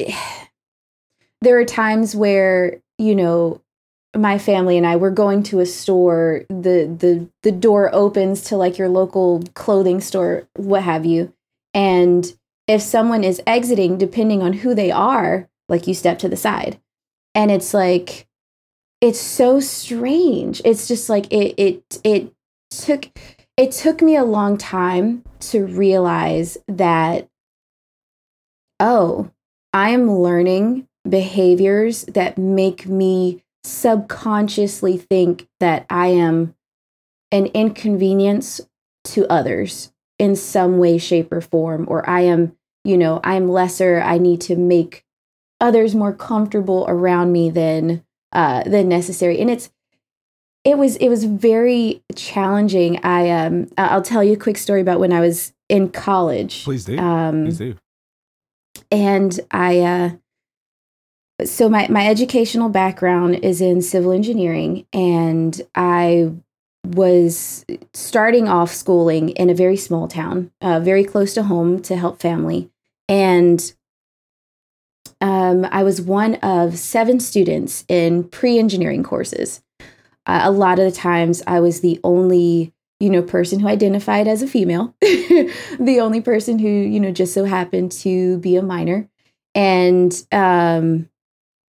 there 1.40 1.58
are 1.58 1.64
times 1.64 2.16
where 2.16 2.80
you 2.98 3.14
know 3.14 3.60
my 4.16 4.38
family 4.38 4.76
and 4.76 4.86
I 4.86 4.96
were 4.96 5.10
going 5.10 5.42
to 5.44 5.60
a 5.60 5.66
store, 5.66 6.44
the 6.48 6.86
the 6.98 7.28
the 7.42 7.52
door 7.52 7.94
opens 7.94 8.42
to 8.44 8.56
like 8.56 8.78
your 8.78 8.88
local 8.88 9.42
clothing 9.54 10.00
store, 10.00 10.48
what 10.56 10.82
have 10.82 11.04
you. 11.04 11.32
And 11.74 12.32
if 12.66 12.82
someone 12.82 13.24
is 13.24 13.42
exiting, 13.46 13.98
depending 13.98 14.42
on 14.42 14.54
who 14.54 14.74
they 14.74 14.90
are, 14.90 15.48
like 15.68 15.86
you 15.86 15.94
step 15.94 16.18
to 16.20 16.28
the 16.28 16.36
side. 16.36 16.80
And 17.34 17.50
it's 17.50 17.74
like 17.74 18.26
it's 19.00 19.20
so 19.20 19.60
strange. 19.60 20.62
It's 20.64 20.88
just 20.88 21.08
like 21.08 21.30
it 21.32 21.54
it 21.58 22.00
it 22.02 22.32
took 22.70 23.08
it 23.58 23.72
took 23.72 24.00
me 24.00 24.14
a 24.14 24.24
long 24.24 24.56
time 24.56 25.24
to 25.40 25.66
realize 25.66 26.56
that 26.68 27.28
oh, 28.80 29.28
I 29.72 29.90
am 29.90 30.10
learning 30.10 30.86
behaviors 31.06 32.04
that 32.04 32.38
make 32.38 32.86
me 32.86 33.42
subconsciously 33.64 34.96
think 34.96 35.48
that 35.58 35.84
I 35.90 36.08
am 36.08 36.54
an 37.32 37.46
inconvenience 37.46 38.60
to 39.04 39.26
others 39.26 39.92
in 40.20 40.36
some 40.36 40.78
way, 40.78 40.96
shape, 40.96 41.32
or 41.32 41.40
form, 41.40 41.86
or 41.88 42.08
I 42.08 42.20
am, 42.20 42.56
you 42.84 42.96
know, 42.96 43.20
I'm 43.24 43.48
lesser. 43.48 44.00
I 44.00 44.18
need 44.18 44.40
to 44.42 44.54
make 44.54 45.04
others 45.60 45.94
more 45.94 46.12
comfortable 46.12 46.84
around 46.88 47.32
me 47.32 47.50
than 47.50 48.04
uh, 48.32 48.62
than 48.62 48.88
necessary, 48.88 49.40
and 49.40 49.50
it's 49.50 49.70
it 50.68 50.76
was 50.76 50.96
it 50.96 51.08
was 51.08 51.24
very 51.24 52.02
challenging. 52.14 53.02
I 53.02 53.30
um 53.30 53.68
I'll 53.78 54.02
tell 54.02 54.22
you 54.22 54.34
a 54.34 54.36
quick 54.36 54.58
story 54.58 54.82
about 54.82 55.00
when 55.00 55.12
I 55.12 55.20
was 55.20 55.52
in 55.68 55.88
college. 55.88 56.64
Please 56.64 56.84
do. 56.84 56.98
Um, 56.98 57.44
Please 57.44 57.58
do. 57.58 57.76
and 58.90 59.40
I 59.50 59.80
uh 59.80 60.10
so 61.46 61.70
my 61.70 61.88
my 61.88 62.06
educational 62.06 62.68
background 62.68 63.36
is 63.36 63.62
in 63.62 63.80
civil 63.80 64.12
engineering 64.12 64.86
and 64.92 65.60
I 65.74 66.32
was 66.84 67.64
starting 67.94 68.46
off 68.46 68.72
schooling 68.72 69.30
in 69.30 69.48
a 69.48 69.54
very 69.54 69.76
small 69.76 70.06
town, 70.06 70.50
uh, 70.60 70.80
very 70.80 71.04
close 71.04 71.32
to 71.34 71.44
home 71.44 71.80
to 71.82 71.96
help 71.96 72.20
family. 72.20 72.70
And 73.08 73.72
um, 75.20 75.66
I 75.70 75.82
was 75.82 76.00
one 76.00 76.36
of 76.36 76.78
seven 76.78 77.20
students 77.20 77.84
in 77.88 78.24
pre 78.24 78.58
engineering 78.58 79.02
courses. 79.02 79.62
Uh, 80.28 80.42
a 80.44 80.52
lot 80.52 80.78
of 80.78 80.84
the 80.84 80.96
times 80.96 81.42
I 81.46 81.60
was 81.60 81.80
the 81.80 82.00
only 82.04 82.72
you 83.00 83.10
know 83.10 83.22
person 83.22 83.60
who 83.60 83.68
identified 83.68 84.28
as 84.28 84.42
a 84.42 84.46
female 84.46 84.94
the 85.00 85.98
only 86.00 86.20
person 86.20 86.58
who 86.58 86.68
you 86.68 87.00
know 87.00 87.12
just 87.12 87.34
so 87.34 87.44
happened 87.44 87.92
to 87.92 88.38
be 88.38 88.56
a 88.56 88.62
minor 88.62 89.08
and 89.54 90.12
um 90.32 91.08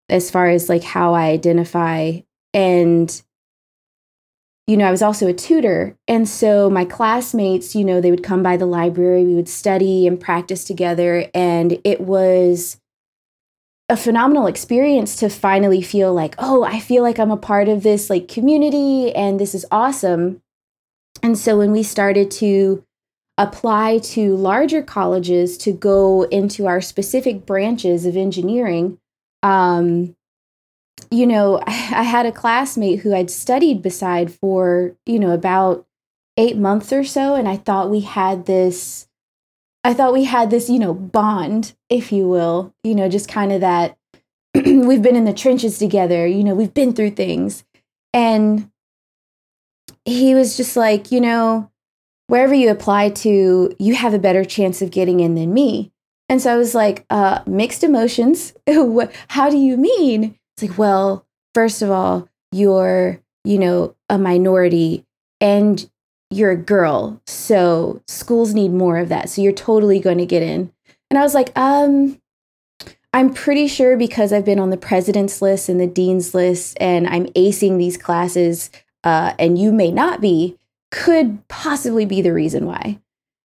as 0.09 0.31
far 0.31 0.49
as 0.49 0.69
like 0.69 0.83
how 0.83 1.15
I 1.15 1.27
identify. 1.27 2.21
And, 2.55 3.23
you 4.67 4.77
know, 4.77 4.87
I 4.87 4.91
was 4.91 5.03
also 5.03 5.27
a 5.29 5.35
tutor. 5.35 5.97
And 6.07 6.29
so 6.29 6.71
my 6.71 6.85
classmates, 6.85 7.75
you 7.75 7.85
know, 7.85 8.01
they 8.01 8.11
would 8.11 8.25
come 8.25 8.43
by 8.43 8.57
the 8.57 8.67
library, 8.67 9.25
we 9.25 9.35
would 9.35 9.49
study 9.49 10.07
and 10.07 10.21
practice 10.21 10.65
together. 10.65 11.31
And 11.35 11.79
it 11.85 12.01
was 12.01 12.78
a 13.89 13.97
phenomenal 13.97 14.47
experience 14.47 15.17
to 15.17 15.31
finally 15.31 15.81
feel 15.81 16.13
like, 16.13 16.35
oh, 16.39 16.63
I 16.63 16.79
feel 16.79 17.03
like 17.03 17.19
I'm 17.19 17.31
a 17.31 17.37
part 17.37 17.69
of 17.69 17.83
this 17.83 18.11
like 18.11 18.29
community 18.29 19.15
and 19.15 19.41
this 19.41 19.55
is 19.55 19.65
awesome. 19.71 20.43
And 21.23 21.39
so 21.39 21.59
when 21.59 21.73
we 21.73 21.83
started 21.83 22.31
to 22.33 22.85
apply 23.39 23.99
to 23.99 24.37
larger 24.37 24.83
colleges 24.83 25.57
to 25.59 25.73
go 25.73 26.25
into 26.25 26.67
our 26.67 26.81
specific 26.81 27.47
branches 27.47 28.05
of 28.05 28.17
engineering, 28.17 28.99
um, 29.43 30.15
you 31.11 31.27
know, 31.27 31.61
I, 31.67 31.71
I 31.97 32.03
had 32.03 32.27
a 32.27 32.33
classmate 32.33 33.01
who 33.01 33.15
I'd 33.15 33.31
studied 33.31 33.83
beside 33.83 34.33
for, 34.33 34.95
you 35.07 35.19
know, 35.19 35.31
about 35.31 35.87
eight 36.37 36.57
months 36.57 36.93
or 36.93 37.05
so. 37.05 37.35
And 37.35 37.49
I 37.49 37.57
thought 37.57 37.91
we 37.91 38.01
had 38.01 38.47
this, 38.47 39.08
I 39.89 39.95
thought 39.95 40.13
we 40.13 40.25
had 40.25 40.51
this, 40.51 40.69
you 40.69 40.79
know, 40.79 40.93
bond, 40.93 41.75
if 41.89 42.13
you 42.13 42.29
will, 42.29 42.75
you 42.85 42.95
know, 42.95 43.09
just 43.09 43.27
kind 43.27 43.53
of 43.53 43.63
that 43.63 43.97
we've 44.55 45.01
been 45.01 45.17
in 45.17 45.25
the 45.25 45.33
trenches 45.33 45.79
together, 45.79 46.27
you 46.27 46.45
know, 46.45 46.55
we've 46.55 46.75
been 46.75 46.93
through 46.93 47.13
things. 47.13 47.65
And 48.13 48.71
he 50.05 50.35
was 50.35 50.59
just 50.59 50.77
like, 50.77 51.11
you 51.11 51.23
know, 51.23 51.71
wherever 52.27 52.53
you 52.53 52.71
apply 52.71 53.09
to, 53.25 53.75
you 53.79 53.95
have 53.95 54.13
a 54.13 54.19
better 54.19 54.45
chance 54.45 54.83
of 54.83 54.91
getting 54.91 55.21
in 55.21 55.37
than 55.37 55.55
me. 55.55 55.91
And 56.29 56.43
so 56.43 56.53
I 56.53 56.59
was 56.59 56.75
like, 56.75 57.07
uh, 57.09 57.41
mixed 57.47 57.83
emotions. 57.83 58.53
How 59.29 59.49
do 59.49 59.57
you 59.57 59.79
mean? 59.79 60.39
It's 60.55 60.69
like, 60.69 60.77
well, 60.77 61.25
first 61.55 61.81
of 61.81 61.91
all, 61.91 62.29
you're, 62.53 63.23
you 63.43 63.59
know, 63.59 63.97
a 64.11 64.19
minority 64.19 65.07
and 65.41 65.91
you're 66.31 66.51
a 66.51 66.57
girl. 66.57 67.21
So 67.27 68.03
schools 68.07 68.55
need 68.55 68.73
more 68.73 68.99
of 68.99 69.09
that. 69.09 69.31
So 69.31 69.43
you're 69.43 69.53
totally 69.53 70.01
going 70.01 70.19
to 70.19 70.27
get 70.27 70.43
in. 70.43 70.73
And 71.11 71.19
I 71.19 71.23
was 71.23 71.35
like, 71.35 71.57
um, 71.57 72.21
I'm 73.13 73.33
pretty 73.33 73.69
sure 73.69 73.97
because 73.97 74.33
I've 74.33 74.45
been 74.45 74.59
on 74.59 74.71
the 74.71 74.77
president's 74.77 75.41
list 75.41 75.69
and 75.69 75.81
the 75.81 75.87
dean's 75.87 76.35
list 76.35 76.77
and 76.81 77.07
I'm 77.07 77.27
acing 77.29 77.79
these 77.79 77.97
classes, 77.97 78.71
uh, 79.05 79.33
and 79.39 79.59
you 79.59 79.73
may 79.73 79.91
not 79.91 80.21
be, 80.21 80.59
could 80.91 81.47
possibly 81.49 82.05
be 82.05 82.21
the 82.21 82.33
reason 82.33 82.67
why. 82.67 83.01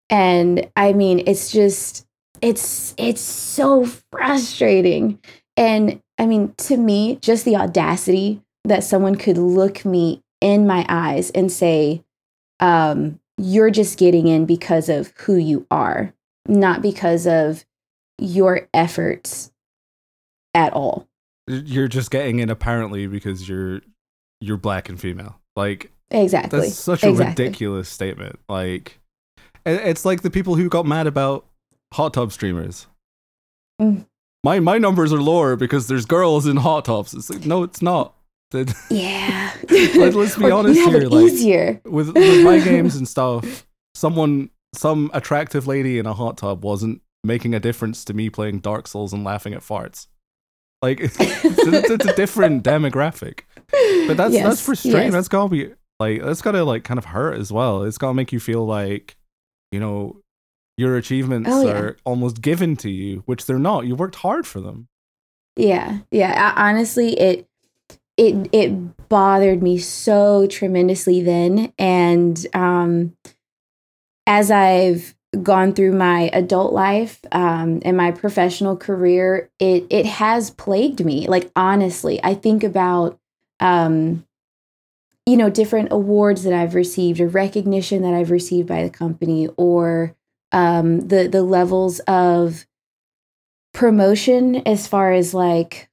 And 0.09 0.71
I 0.77 0.93
mean, 0.95 1.23
it's 1.27 1.53
just, 1.53 2.07
it's 2.43 2.95
it's 2.97 3.21
so 3.21 3.85
frustrating 4.13 5.19
and 5.57 6.01
i 6.19 6.27
mean 6.27 6.55
to 6.57 6.77
me 6.77 7.17
just 7.17 7.45
the 7.45 7.57
audacity 7.57 8.41
that 8.65 8.85
someone 8.85 9.15
could 9.15 9.39
look 9.39 9.85
me 9.85 10.23
in 10.41 10.67
my 10.67 10.87
eyes 10.89 11.31
and 11.31 11.51
say 11.51 12.03
um, 12.61 13.19
you're 13.39 13.71
just 13.71 13.99
getting 13.99 14.27
in 14.27 14.47
because 14.47 14.89
of 14.89 15.13
who 15.19 15.37
you 15.37 15.67
are 15.71 16.13
not 16.47 16.83
because 16.83 17.27
of 17.27 17.65
your 18.19 18.69
efforts 18.75 19.51
at 20.55 20.73
all 20.73 21.09
you're 21.47 21.89
just 21.89 22.11
getting 22.11 22.39
in 22.39 22.51
apparently 22.51 23.07
because 23.07 23.49
you're 23.49 23.81
you're 24.41 24.57
black 24.57 24.89
and 24.89 25.01
female 25.01 25.41
like 25.57 25.91
exactly 26.11 26.61
that's 26.61 26.75
such 26.75 27.03
a 27.03 27.09
exactly. 27.09 27.45
ridiculous 27.45 27.89
statement 27.89 28.39
like 28.49 29.01
it's 29.67 30.05
like 30.05 30.23
the 30.23 30.31
people 30.31 30.55
who 30.55 30.69
got 30.69 30.87
mad 30.87 31.07
about 31.07 31.47
hot 31.93 32.15
tub 32.15 32.33
streamers. 32.33 32.87
Mm. 33.81 34.07
My 34.43 34.61
my 34.61 34.79
numbers 34.79 35.13
are 35.13 35.21
lower 35.21 35.57
because 35.57 35.87
there's 35.87 36.07
girls 36.07 36.47
in 36.47 36.57
hot 36.57 36.87
tubs. 36.87 37.15
It's 37.15 37.31
like 37.31 37.47
no, 37.47 37.63
it's 37.63 37.83
not. 37.83 38.15
yeah. 38.91 39.53
Let, 39.71 40.15
us 40.17 40.37
be 40.37 40.51
honest 40.51 40.81
here. 40.81 41.01
Like, 41.09 41.25
easier 41.25 41.81
with, 41.85 42.15
with 42.15 42.45
my 42.45 42.59
games 42.65 42.97
and 42.97 43.07
stuff. 43.07 43.67
Someone, 43.95 44.51
some 44.75 45.11
attractive 45.15 45.67
lady 45.67 45.99
in 45.99 46.07
a 46.07 46.15
hot 46.15 46.39
tub 46.39 46.65
wasn't 46.65 47.03
making 47.23 47.55
a 47.55 47.61
difference 47.61 48.05
to 48.07 48.15
me 48.15 48.31
playing 48.31 48.61
Dark 48.61 48.89
Souls 48.89 49.13
and 49.13 49.25
laughing 49.25 49.55
at 49.55 49.61
farts. 49.61 50.07
Like 50.83 51.01
it's, 51.01 51.17
it's, 51.21 51.91
it's 51.91 52.07
a 52.07 52.15
different 52.17 52.65
demographic. 52.65 53.41
But 54.07 54.17
that's 54.17 54.35
yes, 54.35 54.45
that's 54.45 54.61
frustrating. 54.63 55.03
yes. 55.03 55.13
That's 55.13 55.29
gotta 55.29 55.49
be 55.51 55.73
like 55.99 56.23
that's 56.23 56.43
gotta 56.43 56.65
like 56.65 56.85
kind 56.85 56.99
of 56.99 57.07
hurt 57.07 57.39
as 57.39 57.53
well. 57.53 57.83
It's 57.85 57.99
gotta 57.99 58.15
make 58.15 58.33
you 58.33 58.41
feel 58.41 58.65
like, 58.67 59.17
you 59.71 59.79
know, 59.79 60.23
your 60.79 60.97
achievements 60.97 61.51
Oh, 61.53 61.67
yeah. 61.67 61.73
are 61.73 61.97
almost 62.05 62.41
given 62.41 62.77
to 62.79 62.91
you, 62.91 63.23
which 63.27 63.45
they're 63.45 63.59
not. 63.59 63.87
You 63.87 63.95
worked 63.95 64.17
hard 64.17 64.47
for 64.47 64.61
them. 64.61 64.89
Yeah, 65.57 65.99
yeah. 66.11 66.55
I, 66.57 66.71
honestly, 66.71 67.13
it 67.21 67.47
it 68.21 68.51
it 68.53 69.09
bothered 69.09 69.63
me 69.63 69.79
so 69.79 70.47
tremendously 70.47 71.23
then, 71.23 71.73
and 71.79 72.47
um, 72.53 73.17
as 74.27 74.51
I've 74.51 75.15
gone 75.43 75.73
through 75.73 75.93
my 75.93 76.29
adult 76.33 76.73
life 76.75 77.21
um, 77.33 77.81
and 77.83 77.97
my 77.97 78.11
professional 78.11 78.77
career, 78.77 79.49
it 79.59 79.87
it 79.89 80.05
has 80.05 80.51
plagued 80.51 81.03
me. 81.03 81.27
Like 81.29 81.51
honestly, 81.57 82.21
I 82.23 82.35
think 82.35 82.63
about 82.63 83.19
um, 83.59 84.27
you 85.25 85.39
know, 85.39 85.49
different 85.49 85.89
awards 85.91 86.45
that 86.45 86.53
I've 86.53 86.75
received 86.75 87.21
or 87.21 87.29
recognition 87.29 88.03
that 88.03 88.13
I've 88.13 88.31
received 88.31 88.69
by 88.69 88.83
the 88.83 88.91
company 88.91 89.49
or 89.57 90.15
um, 90.53 91.09
the 91.09 91.27
the 91.27 91.43
levels 91.43 92.01
of 92.01 92.67
promotion 93.73 94.57
as 94.67 94.87
far 94.87 95.13
as 95.13 95.33
like 95.33 95.90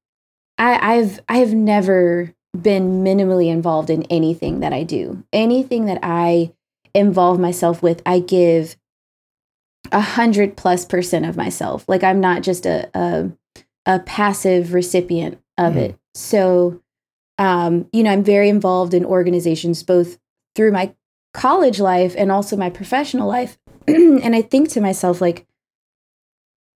I, 0.57 0.95
I've 0.95 1.19
I 1.29 1.37
have 1.37 1.53
never 1.53 2.33
been 2.59 3.03
minimally 3.03 3.49
involved 3.49 3.89
in 3.89 4.03
anything 4.03 4.61
that 4.61 4.73
I 4.73 4.83
do. 4.83 5.23
Anything 5.31 5.85
that 5.85 5.99
I 6.01 6.53
involve 6.93 7.39
myself 7.39 7.83
with, 7.83 8.01
I 8.05 8.19
give 8.19 8.75
a 9.91 10.01
hundred 10.01 10.57
plus 10.57 10.85
percent 10.85 11.25
of 11.25 11.37
myself. 11.37 11.85
Like 11.87 12.03
I'm 12.03 12.19
not 12.19 12.41
just 12.43 12.65
a 12.65 12.89
a, 12.93 13.31
a 13.85 13.99
passive 13.99 14.73
recipient 14.73 15.39
of 15.57 15.73
mm. 15.73 15.77
it. 15.77 15.99
So, 16.15 16.81
um, 17.37 17.87
you 17.93 18.03
know, 18.03 18.11
I'm 18.11 18.23
very 18.23 18.49
involved 18.49 18.93
in 18.93 19.05
organizations 19.05 19.83
both 19.83 20.17
through 20.55 20.71
my 20.71 20.93
college 21.33 21.79
life 21.79 22.15
and 22.17 22.31
also 22.31 22.57
my 22.57 22.69
professional 22.69 23.27
life. 23.27 23.57
and 23.87 24.35
I 24.35 24.41
think 24.41 24.69
to 24.69 24.81
myself, 24.81 25.21
like, 25.21 25.45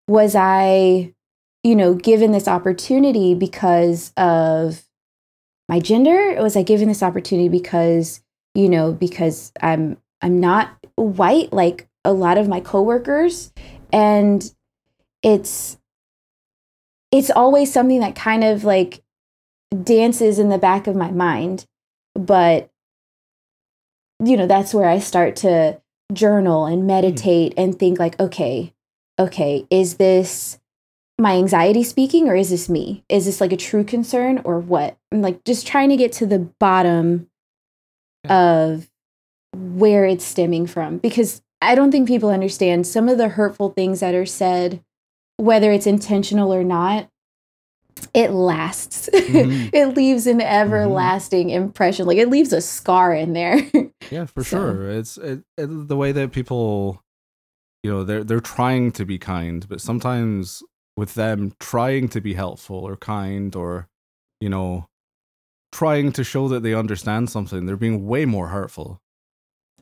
was 0.07 0.35
I, 0.35 1.13
you 1.63 1.75
know, 1.75 1.93
given 1.93 2.31
this 2.31 2.47
opportunity 2.47 3.33
because 3.35 4.13
of 4.17 4.83
my 5.67 5.79
gender? 5.79 6.37
Or 6.37 6.43
was 6.43 6.55
I 6.55 6.63
given 6.63 6.87
this 6.87 7.03
opportunity 7.03 7.49
because, 7.49 8.21
you 8.55 8.69
know, 8.69 8.93
because 8.93 9.51
I'm 9.61 9.97
I'm 10.21 10.39
not 10.39 10.77
white 10.95 11.53
like 11.53 11.87
a 12.03 12.13
lot 12.13 12.37
of 12.37 12.47
my 12.47 12.59
coworkers 12.59 13.51
and 13.91 14.53
it's 15.23 15.77
it's 17.11 17.29
always 17.29 17.71
something 17.71 17.99
that 17.99 18.15
kind 18.15 18.43
of 18.43 18.63
like 18.63 19.03
dances 19.83 20.39
in 20.39 20.49
the 20.49 20.57
back 20.57 20.87
of 20.87 20.95
my 20.95 21.11
mind 21.11 21.65
but 22.15 22.69
you 24.23 24.35
know 24.35 24.47
that's 24.47 24.73
where 24.73 24.89
i 24.89 24.99
start 24.99 25.35
to 25.35 25.79
journal 26.13 26.65
and 26.65 26.81
hmm. 26.81 26.87
meditate 26.87 27.55
mm. 27.55 27.63
and 27.63 27.79
think 27.79 27.99
like 27.99 28.19
okay 28.19 28.73
okay 29.19 29.65
is 29.69 29.95
this 29.95 30.58
my 31.19 31.35
anxiety 31.35 31.83
speaking 31.83 32.27
or 32.29 32.35
is 32.35 32.49
this 32.49 32.69
me 32.69 33.03
is 33.09 33.25
this 33.25 33.41
like 33.41 33.51
a 33.51 33.57
true 33.57 33.83
concern 33.83 34.41
or 34.45 34.59
what 34.59 34.97
i'm 35.11 35.21
like 35.21 35.43
just 35.43 35.67
trying 35.67 35.89
to 35.89 35.97
get 35.97 36.11
to 36.11 36.25
the 36.25 36.39
bottom 36.39 37.27
yeah. 38.23 38.41
of 38.41 38.89
where 39.53 40.05
it's 40.05 40.23
stemming 40.23 40.65
from 40.65 40.97
because 40.97 41.41
I 41.61 41.75
don't 41.75 41.91
think 41.91 42.07
people 42.07 42.29
understand 42.29 42.87
some 42.87 43.09
of 43.09 43.17
the 43.17 43.29
hurtful 43.29 43.71
things 43.71 43.99
that 43.99 44.15
are 44.15 44.25
said, 44.25 44.83
whether 45.37 45.71
it's 45.71 45.87
intentional 45.87 46.53
or 46.53 46.63
not. 46.63 47.09
It 48.13 48.31
lasts. 48.31 49.09
Mm-hmm. 49.13 49.69
it 49.73 49.87
leaves 49.87 50.25
an 50.25 50.39
everlasting 50.39 51.47
mm-hmm. 51.47 51.63
impression. 51.63 52.05
Like 52.05 52.17
it 52.17 52.29
leaves 52.29 52.53
a 52.53 52.61
scar 52.61 53.13
in 53.13 53.33
there. 53.33 53.61
yeah, 54.09 54.25
for 54.25 54.43
so. 54.43 54.57
sure. 54.57 54.89
It's 54.89 55.17
it, 55.17 55.43
it, 55.57 55.67
the 55.87 55.97
way 55.97 56.13
that 56.13 56.31
people, 56.31 57.03
you 57.83 57.91
know, 57.91 58.05
they're 58.05 58.23
they're 58.23 58.39
trying 58.39 58.93
to 58.93 59.05
be 59.05 59.17
kind, 59.17 59.67
but 59.67 59.81
sometimes 59.81 60.63
with 60.99 61.15
them 61.15 61.53
trying 61.59 62.09
to 62.09 62.21
be 62.21 62.33
helpful 62.33 62.77
or 62.77 62.95
kind 62.95 63.55
or, 63.55 63.87
you 64.39 64.49
know, 64.49 64.87
trying 65.71 66.11
to 66.11 66.23
show 66.23 66.47
that 66.49 66.61
they 66.63 66.73
understand 66.73 67.29
something, 67.29 67.65
they're 67.65 67.75
being 67.77 68.05
way 68.05 68.25
more 68.25 68.47
hurtful. 68.47 69.01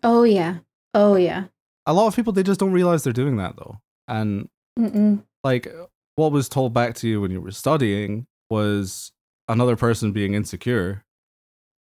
Oh 0.03 0.23
yeah. 0.23 0.59
Oh 0.93 1.15
yeah 1.15 1.45
a 1.87 1.93
lot 1.93 2.05
of 2.05 2.15
people 2.15 2.33
they 2.33 2.43
just 2.43 2.59
don't 2.59 2.73
realize 2.73 3.03
they're 3.03 3.13
doing 3.13 3.37
that 3.37 3.55
though 3.55 3.79
and 4.07 4.49
Mm-mm. 4.77 5.23
like 5.43 5.73
what 6.15 6.31
was 6.31 6.49
told 6.49 6.73
back 6.73 6.93
to 6.95 7.07
you 7.07 7.21
when 7.21 7.31
you 7.31 7.41
were 7.41 7.51
studying 7.51 8.27
was 8.49 9.11
another 9.47 9.75
person 9.75 10.11
being 10.11 10.35
insecure 10.35 11.03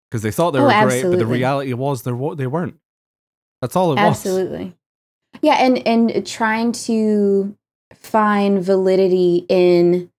because 0.10 0.21
they 0.21 0.32
thought 0.32 0.52
they 0.52 0.60
oh, 0.60 0.65
were 0.65 0.86
great 0.86 1.04
but 1.04 1.17
the 1.17 1.26
reality 1.26 1.74
was 1.74 2.04
they 2.04 2.12
they 2.36 2.48
weren't 2.48 2.80
that's 3.62 3.76
all 3.76 3.91
it 3.91 4.00
absolutely. 4.00 4.43
was 4.43 4.58
absolutely 4.58 4.78
yeah 5.41 5.56
and 5.56 5.86
and 5.88 6.26
trying 6.26 6.71
to 6.71 7.58
find 8.06 8.63
validity 8.63 9.46
in 9.50 10.10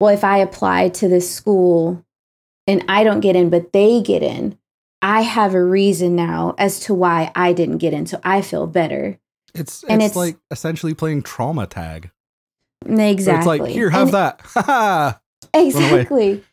well 0.00 0.12
if 0.12 0.24
i 0.24 0.38
apply 0.38 0.88
to 0.88 1.08
this 1.08 1.30
school 1.30 2.04
and 2.66 2.84
i 2.88 3.04
don't 3.04 3.20
get 3.20 3.36
in 3.36 3.50
but 3.50 3.72
they 3.72 4.02
get 4.02 4.22
in 4.22 4.58
i 5.02 5.22
have 5.22 5.54
a 5.54 5.62
reason 5.62 6.16
now 6.16 6.54
as 6.58 6.80
to 6.80 6.94
why 6.94 7.30
i 7.34 7.52
didn't 7.52 7.78
get 7.78 7.92
in 7.92 8.06
so 8.06 8.20
i 8.24 8.40
feel 8.40 8.66
better 8.66 9.18
it's 9.58 9.82
and 9.84 10.02
it's, 10.02 10.10
it's 10.10 10.16
like 10.16 10.36
essentially 10.50 10.94
playing 10.94 11.22
trauma 11.22 11.66
tag. 11.66 12.10
Exactly. 12.86 13.56
It's 13.56 13.62
like 13.62 13.70
here, 13.70 13.90
have 13.90 14.14
and 14.14 14.14
that. 14.14 15.20
exactly. 15.54 16.44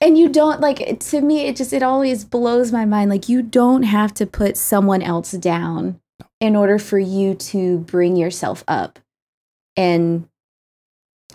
And 0.00 0.18
you 0.18 0.28
don't 0.28 0.60
like 0.60 1.00
to 1.00 1.20
me. 1.20 1.46
It 1.46 1.56
just 1.56 1.72
it 1.72 1.82
always 1.82 2.24
blows 2.24 2.72
my 2.72 2.84
mind. 2.84 3.10
Like 3.10 3.28
you 3.28 3.40
don't 3.40 3.84
have 3.84 4.12
to 4.14 4.26
put 4.26 4.56
someone 4.56 5.00
else 5.00 5.32
down 5.32 6.00
in 6.40 6.56
order 6.56 6.78
for 6.78 6.98
you 6.98 7.34
to 7.34 7.78
bring 7.78 8.16
yourself 8.16 8.64
up, 8.68 8.98
and 9.76 10.28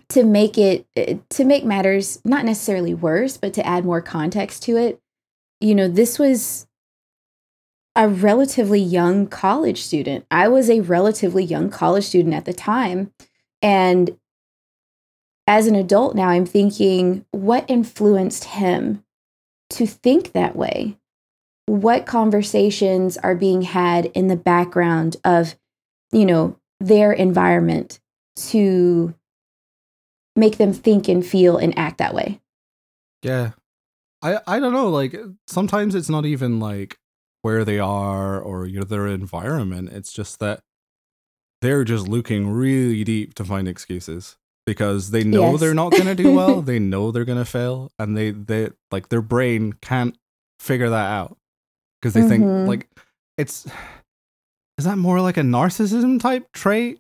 to 0.10 0.23
make 0.23 0.58
it 0.58 0.86
eh, 0.95 1.17
to 1.30 1.45
make 1.45 1.63
matters 1.63 2.19
not 2.25 2.45
necessarily 2.45 2.93
worse, 2.93 3.38
but 3.38 3.54
to 3.54 3.65
add 3.65 3.86
more 3.86 4.02
context 4.02 4.63
to 4.63 4.78
it. 4.78 4.99
You 5.62 5.75
know, 5.75 5.88
this 5.88 6.17
was 6.17 6.67
a 7.95 8.08
relatively 8.08 8.80
young 8.80 9.28
college 9.28 9.82
student. 9.82 10.25
I 10.32 10.47
was 10.47 10.69
a 10.69 10.82
relatively 10.82 11.43
young 11.43 11.69
college 11.69 12.06
student 12.06 12.34
at 12.34 12.45
the 12.45 12.54
time. 12.54 13.12
And 13.62 14.17
as 15.47 15.67
an 15.67 15.75
adult 15.75 16.15
now, 16.15 16.30
I'm 16.30 16.45
thinking, 16.45 17.25
what 17.32 17.65
influenced 17.67 18.45
him 18.45 19.04
to 19.71 19.86
think 19.86 20.32
that 20.32 20.56
way? 20.56 20.97
What 21.65 22.06
conversations 22.06 23.17
are 23.17 23.36
being 23.36 23.63
had 23.63 24.06
in 24.08 24.28
the 24.28 24.38
background 24.38 25.17
of, 25.25 25.56
you 26.12 26.25
know, 26.25 26.58
their 26.80 27.12
environment 27.12 27.99
to 28.47 29.13
make 30.36 30.58
them 30.58 30.73
think 30.73 31.08
and 31.08 31.25
feel 31.25 31.58
and 31.58 31.78
act 31.78 31.97
that 31.97 32.13
way? 32.13 32.39
Yeah. 33.21 33.52
I 34.21 34.39
I 34.47 34.60
don't 34.60 34.73
know, 34.73 34.89
like 34.89 35.15
sometimes 35.47 35.95
it's 35.95 36.10
not 36.10 36.25
even 36.25 36.60
like 36.60 36.97
where 37.41 37.63
they 37.63 37.80
are 37.80 38.39
or 38.39 38.65
you 38.65 38.80
know 38.80 38.86
their 38.86 39.08
environment. 39.08 39.89
It's 39.91 40.12
just 40.12 40.39
that 40.39 40.62
they're 41.62 41.84
just 41.84 42.08
looking 42.08 42.49
really 42.49 43.04
deep 43.04 43.34
to 43.36 43.45
find 43.45 43.67
excuses 43.67 44.38
because 44.65 45.12
they 45.12 45.23
know 45.23 45.52
yes. 45.52 45.60
they're 45.60 45.73
not 45.73 45.91
going 45.91 46.06
to 46.06 46.15
do 46.15 46.34
well. 46.34 46.62
they 46.69 46.80
know 46.80 47.12
they're 47.12 47.25
going 47.25 47.38
to 47.38 47.45
fail, 47.45 47.91
and 47.97 48.17
they 48.17 48.32
they 48.32 48.69
like 48.91 49.10
their 49.10 49.21
brain 49.21 49.73
can't 49.73 50.17
figure 50.60 50.89
that 50.89 51.12
out 51.12 51.38
because 52.02 52.13
they 52.13 52.21
mm-hmm. 52.21 52.30
think 52.30 52.67
like 52.67 52.89
it's 53.38 53.65
is 54.78 54.86
that 54.86 54.97
more 54.97 55.21
like 55.21 55.38
a 55.38 55.41
narcissism 55.41 56.19
type 56.19 56.52
trait 56.52 56.99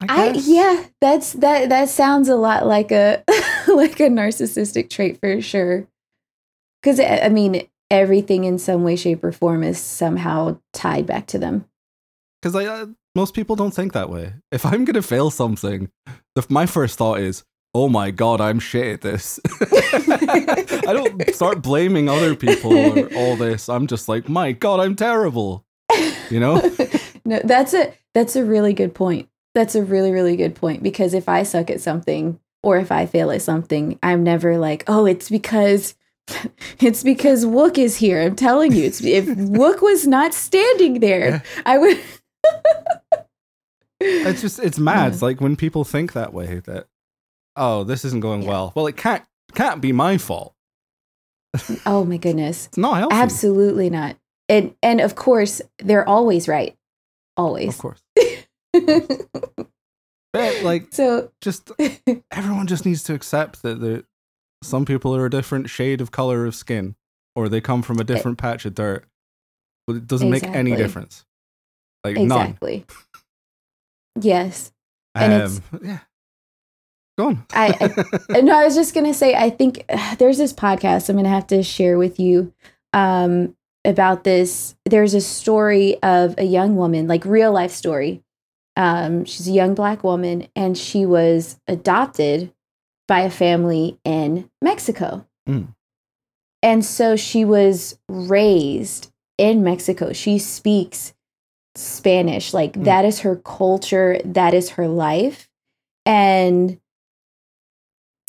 I, 0.00 0.06
I, 0.08 0.32
yeah, 0.32 0.84
that's 1.00 1.32
that 1.34 1.68
that 1.68 1.88
sounds 1.88 2.28
a 2.28 2.36
lot 2.36 2.66
like 2.66 2.90
a 2.90 3.22
like 3.68 4.00
a 4.00 4.08
narcissistic 4.08 4.88
trait 4.88 5.18
for 5.20 5.40
sure. 5.40 5.86
Cuz 6.82 7.00
I 7.00 7.28
mean, 7.28 7.62
everything 7.90 8.44
in 8.44 8.58
some 8.58 8.82
way, 8.84 8.96
shape, 8.96 9.22
or 9.24 9.32
form 9.32 9.62
is 9.62 9.78
somehow 9.78 10.58
tied 10.72 11.06
back 11.06 11.26
to 11.28 11.38
them. 11.38 11.66
Because 12.40 12.56
uh, 12.56 12.86
most 13.14 13.34
people 13.34 13.56
don't 13.56 13.74
think 13.74 13.92
that 13.92 14.08
way. 14.08 14.34
If 14.50 14.64
I'm 14.64 14.84
gonna 14.84 15.02
fail 15.02 15.30
something, 15.30 15.90
the, 16.34 16.46
my 16.48 16.66
first 16.66 16.96
thought 16.96 17.20
is, 17.20 17.44
"Oh 17.74 17.88
my 17.88 18.10
god, 18.10 18.40
I'm 18.40 18.60
shit 18.60 18.86
at 18.94 19.00
this." 19.02 19.40
I 19.60 20.92
don't 20.92 21.34
start 21.34 21.62
blaming 21.62 22.08
other 22.08 22.34
people 22.34 22.74
or 22.74 23.14
all 23.16 23.36
this. 23.36 23.68
I'm 23.68 23.86
just 23.86 24.08
like, 24.08 24.28
"My 24.28 24.52
god, 24.52 24.80
I'm 24.80 24.96
terrible." 24.96 25.64
You 26.30 26.38
know? 26.40 26.62
no, 27.24 27.40
that's 27.44 27.74
a 27.74 27.92
that's 28.14 28.36
a 28.36 28.44
really 28.44 28.72
good 28.72 28.94
point. 28.94 29.28
That's 29.54 29.74
a 29.74 29.82
really 29.82 30.12
really 30.12 30.36
good 30.36 30.54
point 30.54 30.82
because 30.82 31.14
if 31.14 31.28
I 31.28 31.42
suck 31.42 31.70
at 31.70 31.80
something 31.80 32.38
or 32.62 32.78
if 32.78 32.92
I 32.92 33.06
fail 33.06 33.30
at 33.30 33.42
something, 33.42 33.98
I'm 34.02 34.22
never 34.22 34.58
like, 34.58 34.84
"Oh, 34.86 35.06
it's 35.06 35.28
because." 35.28 35.94
It's 36.78 37.02
because 37.02 37.44
Wook 37.44 37.76
is 37.76 37.96
here. 37.96 38.22
I'm 38.22 38.36
telling 38.36 38.72
you, 38.72 38.84
it's, 38.84 39.02
if 39.02 39.26
Wook 39.26 39.82
was 39.82 40.06
not 40.06 40.32
standing 40.32 41.00
there, 41.00 41.28
yeah. 41.28 41.40
I 41.66 41.76
would. 41.76 42.00
it's 44.00 44.40
just 44.40 44.60
it's 44.60 44.78
mad. 44.78 45.02
Yeah. 45.02 45.08
It's 45.08 45.22
like 45.22 45.40
when 45.40 45.56
people 45.56 45.84
think 45.84 46.14
that 46.14 46.32
way 46.32 46.60
that 46.60 46.86
oh, 47.56 47.84
this 47.84 48.04
isn't 48.04 48.20
going 48.20 48.42
yeah. 48.42 48.48
well. 48.48 48.72
Well, 48.74 48.86
it 48.86 48.96
can't 48.96 49.22
can't 49.54 49.80
be 49.80 49.92
my 49.92 50.18
fault. 50.18 50.54
oh 51.86 52.04
my 52.04 52.16
goodness, 52.16 52.66
it's 52.66 52.78
not 52.78 52.98
healthy. 52.98 53.14
Absolutely 53.16 53.90
not. 53.90 54.16
And 54.48 54.74
and 54.82 55.00
of 55.00 55.14
course 55.14 55.60
they're 55.78 56.08
always 56.08 56.48
right. 56.48 56.76
Always. 57.36 57.68
Of 57.68 57.78
course. 57.78 58.02
But 58.72 60.62
like 60.62 60.88
so, 60.92 61.30
just 61.40 61.70
everyone 62.30 62.66
just 62.66 62.86
needs 62.86 63.02
to 63.04 63.14
accept 63.14 63.62
that 63.62 63.80
the 63.80 64.04
some 64.62 64.84
people 64.84 65.14
are 65.16 65.26
a 65.26 65.30
different 65.30 65.70
shade 65.70 66.00
of 66.00 66.10
color 66.10 66.46
of 66.46 66.54
skin, 66.54 66.94
or 67.34 67.48
they 67.48 67.60
come 67.60 67.82
from 67.82 67.98
a 67.98 68.04
different 68.04 68.38
it, 68.38 68.42
patch 68.42 68.64
of 68.64 68.74
dirt. 68.74 69.06
But 69.86 69.96
it 69.96 70.06
doesn't 70.06 70.28
exactly. 70.28 70.50
make 70.50 70.58
any 70.58 70.76
difference. 70.76 71.24
Like 72.04 72.16
exactly. 72.16 72.84
None. 74.14 74.22
Yes. 74.22 74.72
And 75.14 75.32
um, 75.32 75.40
it's 75.42 75.84
yeah. 75.84 75.98
Go 77.18 77.26
on. 77.28 77.46
I, 77.52 77.92
I 78.30 78.40
no, 78.40 78.58
I 78.58 78.64
was 78.64 78.74
just 78.74 78.94
gonna 78.94 79.14
say 79.14 79.34
I 79.34 79.50
think 79.50 79.84
uh, 79.88 80.14
there's 80.16 80.38
this 80.38 80.52
podcast 80.52 81.08
I'm 81.08 81.16
gonna 81.16 81.28
have 81.28 81.46
to 81.48 81.62
share 81.62 81.98
with 81.98 82.20
you. 82.20 82.52
Um, 82.92 83.54
about 83.84 84.24
this. 84.24 84.74
There's 84.84 85.14
a 85.14 85.20
story 85.20 86.00
of 86.02 86.34
a 86.38 86.44
young 86.44 86.76
woman, 86.76 87.06
like 87.08 87.24
real 87.24 87.52
life 87.52 87.70
story. 87.70 88.22
Um, 88.76 89.24
she's 89.24 89.48
a 89.48 89.52
young 89.52 89.74
black 89.74 90.02
woman, 90.04 90.48
and 90.54 90.76
she 90.76 91.04
was 91.04 91.58
adopted 91.66 92.52
by 93.08 93.20
a 93.20 93.30
family 93.30 93.98
in 94.04 94.48
Mexico. 94.62 95.26
Mm. 95.48 95.74
And 96.62 96.84
so 96.84 97.16
she 97.16 97.44
was 97.44 97.98
raised 98.08 99.10
in 99.38 99.64
Mexico. 99.64 100.12
She 100.12 100.38
speaks 100.38 101.14
Spanish. 101.74 102.52
Like 102.54 102.74
Mm. 102.74 102.84
that 102.84 103.04
is 103.04 103.20
her 103.20 103.36
culture, 103.36 104.20
that 104.24 104.54
is 104.54 104.70
her 104.70 104.86
life. 104.86 105.48
And 106.06 106.78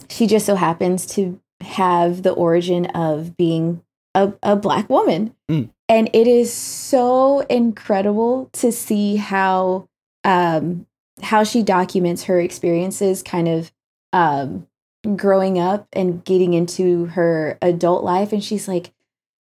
she 0.10 0.27
just 0.27 0.45
so 0.45 0.56
happens 0.56 1.06
to 1.08 1.39
have 1.62 2.23
the 2.23 2.32
origin 2.32 2.86
of 2.88 3.38
being 3.38 3.82
a, 4.15 4.34
a 4.43 4.56
black 4.56 4.89
woman. 4.89 5.36
Mm. 5.49 5.69
And 5.88 6.10
it 6.13 6.27
is 6.27 6.51
so 6.54 7.41
incredible 7.41 8.49
to 8.54 8.71
see 8.71 9.17
how 9.17 9.88
um 10.23 10.86
how 11.21 11.43
she 11.43 11.62
documents 11.63 12.23
her 12.23 12.39
experiences 12.39 13.21
kind 13.21 13.47
of 13.47 13.71
um 14.13 14.67
growing 15.15 15.60
up 15.60 15.88
and 15.93 16.23
getting 16.23 16.53
into 16.53 17.05
her 17.07 17.57
adult 17.62 18.03
life. 18.03 18.31
And 18.31 18.43
she's 18.43 18.67
like 18.67 18.93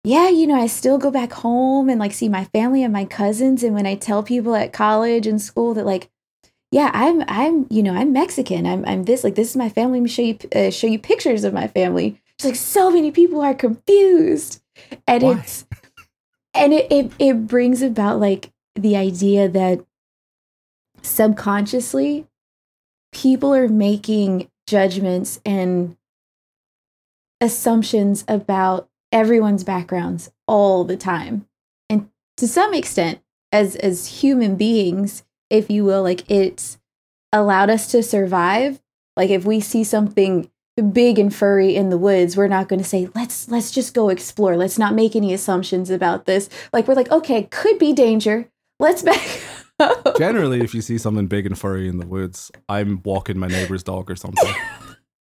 yeah 0.05 0.29
you 0.29 0.47
know 0.47 0.55
i 0.55 0.69
still 0.69 0.97
go 0.97 1.11
back 1.11 1.33
home 1.33 1.89
and 1.89 1.99
like 1.99 2.13
see 2.13 2.29
my 2.29 2.45
family 2.45 2.83
and 2.83 2.93
my 2.93 3.05
cousins. 3.05 3.63
And 3.63 3.75
when 3.75 3.87
i 3.87 3.95
tell 3.95 4.23
people 4.23 4.55
at 4.55 4.73
college 4.73 5.27
and 5.27 5.41
school 5.41 5.75
that 5.75 5.87
like 5.87 6.11
yeah 6.71 6.91
i'm 6.95 7.25
i'm 7.29 7.67
you 7.71 7.83
know 7.83 7.95
i'm 7.95 8.13
mexican. 8.13 8.67
I'm, 8.67 8.85
I'm 8.87 9.05
this 9.05 9.25
like 9.25 9.35
this 9.35 9.51
is 9.51 9.57
my 9.57 9.69
family. 9.69 9.99
Let 9.99 10.05
me 10.05 10.09
show 10.09 10.23
you 10.23 10.39
uh, 10.55 10.71
show 10.71 10.87
you 10.87 10.99
pictures 10.99 11.45
of 11.45 11.53
my 11.53 11.67
family. 11.67 12.21
She's 12.39 12.51
like 12.51 12.57
so 12.57 12.91
many 12.91 13.11
people 13.11 13.41
are 13.41 13.55
confused. 13.55 14.63
And 15.07 15.23
Why? 15.23 15.39
it's 15.39 15.67
and 16.55 16.73
it, 16.73 16.91
it 16.91 17.13
it 17.19 17.47
brings 17.47 17.83
about 17.83 18.21
like 18.21 18.51
the 18.75 18.97
idea 18.97 19.49
that 19.49 19.85
subconsciously 21.03 22.27
people 23.13 23.55
are 23.55 23.69
making 23.69 24.51
judgments 24.67 25.41
and 25.45 25.97
assumptions 27.41 28.25
about 28.29 28.89
everyone's 29.13 29.65
backgrounds 29.65 30.31
all 30.47 30.85
the 30.85 30.97
time. 30.97 31.47
And 31.89 32.11
to 32.37 32.49
some 32.49 32.75
extent 32.75 33.21
as 33.53 33.77
as 33.77 34.21
human 34.23 34.57
beings 34.57 35.25
if 35.49 35.71
you 35.71 35.85
will 35.85 36.03
like 36.03 36.31
it's 36.31 36.79
allowed 37.33 37.71
us 37.71 37.91
to 37.93 38.03
survive. 38.03 38.81
Like 39.17 39.31
if 39.31 39.45
we 39.45 39.61
see 39.61 39.85
something 39.85 40.51
big 40.93 41.19
and 41.19 41.35
furry 41.35 41.75
in 41.75 41.91
the 41.91 41.99
woods 41.99 42.37
we're 42.37 42.47
not 42.47 42.69
going 42.69 42.79
to 42.79 42.89
say 42.89 43.09
let's 43.15 43.49
let's 43.49 43.71
just 43.71 43.95
go 43.95 44.11
explore. 44.11 44.57
Let's 44.57 44.79
not 44.79 44.95
make 44.95 45.17
any 45.17 45.33
assumptions 45.33 45.91
about 45.91 46.27
this. 46.27 46.49
Like 46.73 46.87
we're 46.87 46.95
like 46.95 47.11
okay 47.11 47.45
could 47.45 47.79
be 47.79 47.93
danger. 47.93 48.49
Let's 48.79 49.03
back 49.11 49.41
Generally, 50.19 50.61
if 50.63 50.75
you 50.75 50.81
see 50.83 50.99
something 50.99 51.27
big 51.27 51.47
and 51.47 51.59
furry 51.59 51.89
in 51.89 51.99
the 51.99 52.07
woods, 52.07 52.51
I'm 52.69 53.01
walking 53.05 53.39
my 53.39 53.47
neighbor's 53.49 53.83
dog 53.83 54.11
or 54.11 54.17
something. 54.17 54.53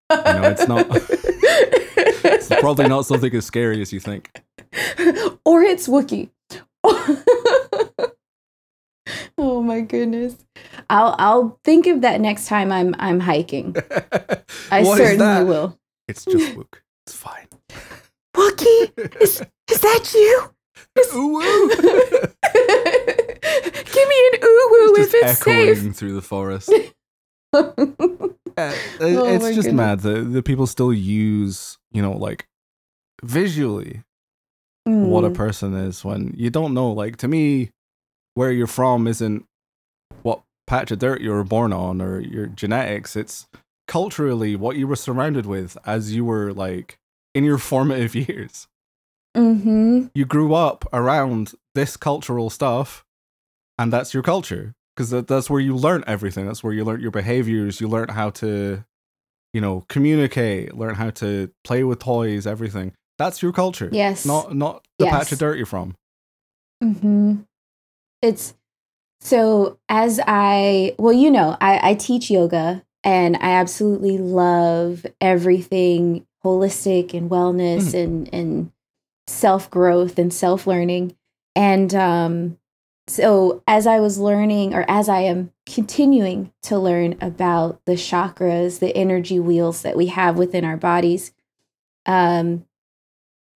know, 0.09 0.41
it's 0.43 0.67
not- 0.67 0.87
It's 2.29 2.47
probably 2.61 2.87
not 2.87 3.05
something 3.05 3.33
as 3.35 3.45
scary 3.45 3.81
as 3.81 3.91
you 3.93 3.99
think. 3.99 4.31
or 5.45 5.61
it's 5.63 5.87
Wookie. 5.87 6.29
oh 9.37 9.61
my 9.61 9.81
goodness. 9.81 10.35
I'll 10.89 11.15
I'll 11.19 11.59
think 11.63 11.87
of 11.87 12.01
that 12.01 12.19
next 12.21 12.47
time 12.47 12.71
I'm 12.71 12.95
I'm 12.99 13.19
hiking. 13.19 13.75
I 14.71 14.83
What 14.83 14.99
is 14.99 15.07
certainly 15.07 15.17
that? 15.17 15.45
will. 15.47 15.77
It's 16.07 16.25
just 16.25 16.55
Wook. 16.55 16.75
It's 17.05 17.15
fine. 17.15 17.47
Wookie, 18.35 19.21
is 19.21 19.41
is 19.71 19.81
that 19.81 20.11
you? 20.13 20.53
Woo. 21.13 21.71
Give 23.97 24.07
me 24.07 24.29
an 24.33 24.39
ooh 24.43 24.67
woo 24.71 24.95
if 24.95 25.11
just 25.11 25.13
it's 25.15 25.41
echoing 25.41 25.75
safe. 25.75 25.95
through 25.97 26.13
the 26.15 26.21
forest. 26.21 26.71
Uh, 28.59 28.73
Oh 28.99 29.35
it's 29.35 29.45
just 29.53 29.67
goodness. 29.67 29.75
mad 29.75 29.99
that 29.99 30.21
the 30.33 30.41
people 30.41 30.65
still 30.65 30.91
use, 30.91 31.77
you 31.91 32.01
know, 32.01 32.13
like 32.13 32.47
visually 33.23 34.01
what 34.85 35.23
a 35.23 35.29
Mm, 35.29 35.35
person 35.35 35.73
is 35.75 36.03
when 36.03 36.33
you 36.35 36.49
don't 36.49 36.73
know. 36.73 36.91
Like 36.91 37.17
to 37.17 37.27
me, 37.27 37.69
where 38.33 38.51
you're 38.51 38.65
from 38.65 39.05
isn't 39.07 39.45
what 40.23 40.41
patch 40.65 40.89
of 40.91 40.99
dirt 40.99 41.21
you 41.21 41.29
were 41.31 41.43
born 41.43 41.71
on 41.71 42.01
or 42.01 42.19
your 42.19 42.47
genetics. 42.47 43.15
It's 43.15 43.47
culturally 43.87 44.55
what 44.55 44.75
you 44.75 44.87
were 44.87 44.95
surrounded 44.95 45.45
with 45.45 45.77
as 45.85 46.15
you 46.15 46.25
were 46.25 46.51
like 46.51 46.97
in 47.35 47.43
your 47.43 47.57
formative 47.59 48.15
years. 48.29 48.67
mhm. 49.35 50.09
You 50.15 50.25
grew 50.25 50.55
up 50.55 50.85
around 50.91 51.53
this 51.75 51.95
cultural 51.95 52.49
stuff, 52.49 53.05
and 53.77 53.93
that's 53.93 54.13
your 54.13 54.23
culture 54.23 54.73
because 54.95 55.11
that, 55.11 55.27
that's 55.27 55.49
where 55.49 55.59
you 55.59 55.75
learn 55.75 56.03
everything. 56.07 56.47
That's 56.47 56.63
where 56.63 56.73
you 56.73 56.83
learn 56.83 57.01
your 57.01 57.11
behaviors. 57.11 57.79
You 57.79 57.87
learn 57.87 58.09
how 58.09 58.31
to, 58.31 58.83
you 59.53 59.61
know, 59.61 59.85
communicate. 59.87 60.75
Learn 60.75 60.95
how 60.95 61.11
to 61.11 61.51
play 61.63 61.83
with 61.83 61.99
toys. 61.99 62.47
Everything. 62.47 62.93
That's 63.17 63.41
your 63.41 63.51
culture. 63.53 63.89
Yes. 63.91 64.25
Not 64.25 64.55
not 64.55 64.85
the 64.99 65.05
patch 65.05 65.31
of 65.31 65.39
dirt 65.39 65.57
you're 65.57 65.65
from. 65.65 65.95
mm-hmm 66.83 67.35
It's 68.21 68.53
so 69.19 69.79
as 69.89 70.19
I 70.25 70.95
well, 70.97 71.13
you 71.13 71.31
know, 71.31 71.57
I, 71.59 71.91
I 71.91 71.93
teach 71.95 72.29
yoga 72.29 72.83
and 73.03 73.35
I 73.37 73.51
absolutely 73.51 74.17
love 74.17 75.05
everything 75.21 76.25
holistic 76.43 77.13
and 77.13 77.29
wellness 77.29 77.93
and 77.93 78.31
and 78.33 78.71
self 79.27 79.69
growth 79.69 80.17
and 80.17 80.33
self 80.33 80.67
learning. 80.67 81.15
And 81.55 81.93
um, 81.95 82.57
so 83.07 83.63
as 83.67 83.87
I 83.87 83.99
was 83.99 84.19
learning, 84.19 84.73
or 84.73 84.85
as 84.87 85.07
I 85.07 85.21
am 85.21 85.51
continuing 85.65 86.51
to 86.63 86.77
learn 86.77 87.15
about 87.21 87.81
the 87.85 87.93
chakras, 87.93 88.79
the 88.79 88.95
energy 88.95 89.39
wheels 89.39 89.81
that 89.81 89.95
we 89.95 90.07
have 90.07 90.37
within 90.37 90.65
our 90.65 90.77
bodies, 90.77 91.33
um, 92.05 92.65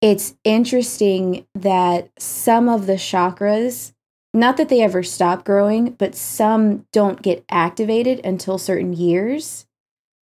it's 0.02 0.36
interesting 0.44 1.46
that 1.54 2.10
some 2.18 2.70
of 2.70 2.88
the 2.88 2.94
chakras, 2.94 3.94
not 4.34 4.58
that 4.58 4.70
they 4.70 4.82
ever 4.82 5.04
stop 5.04 5.44
growing, 5.44 5.92
but 5.92 6.16
some 6.16 6.86
don't 6.92 7.22
get 7.22 7.44
activated 7.50 8.20
until 8.26 8.58
certain 8.58 8.94
years. 8.94 9.68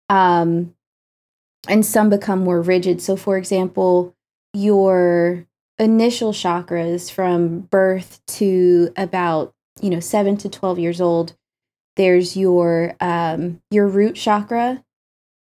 Um, 0.08 0.74
and 1.68 1.86
some 1.86 2.10
become 2.10 2.40
more 2.40 2.60
rigid. 2.60 3.00
So, 3.00 3.16
for 3.16 3.38
example, 3.38 4.14
your 4.52 5.46
initial 5.82 6.32
chakras 6.32 7.10
from 7.10 7.60
birth 7.60 8.20
to 8.26 8.92
about 8.96 9.52
you 9.80 9.90
know 9.90 10.00
7 10.00 10.36
to 10.38 10.48
12 10.48 10.78
years 10.78 11.00
old 11.00 11.34
there's 11.96 12.36
your 12.36 12.94
um 13.00 13.60
your 13.70 13.88
root 13.88 14.14
chakra 14.14 14.84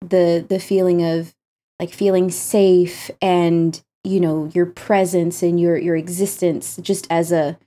the 0.02 0.46
the 0.48 0.60
feeling 0.60 1.04
of 1.04 1.34
like 1.80 1.94
feeling 1.94 2.32
safe 2.32 3.12
and 3.22 3.84
you 4.04 4.20
know 4.20 4.50
your 4.54 4.66
presence 4.66 5.44
and 5.44 5.60
your 5.60 5.78
your 5.78 5.96
existence 5.96 6.78
just 6.82 7.08
as 7.10 7.32
a 7.32 7.58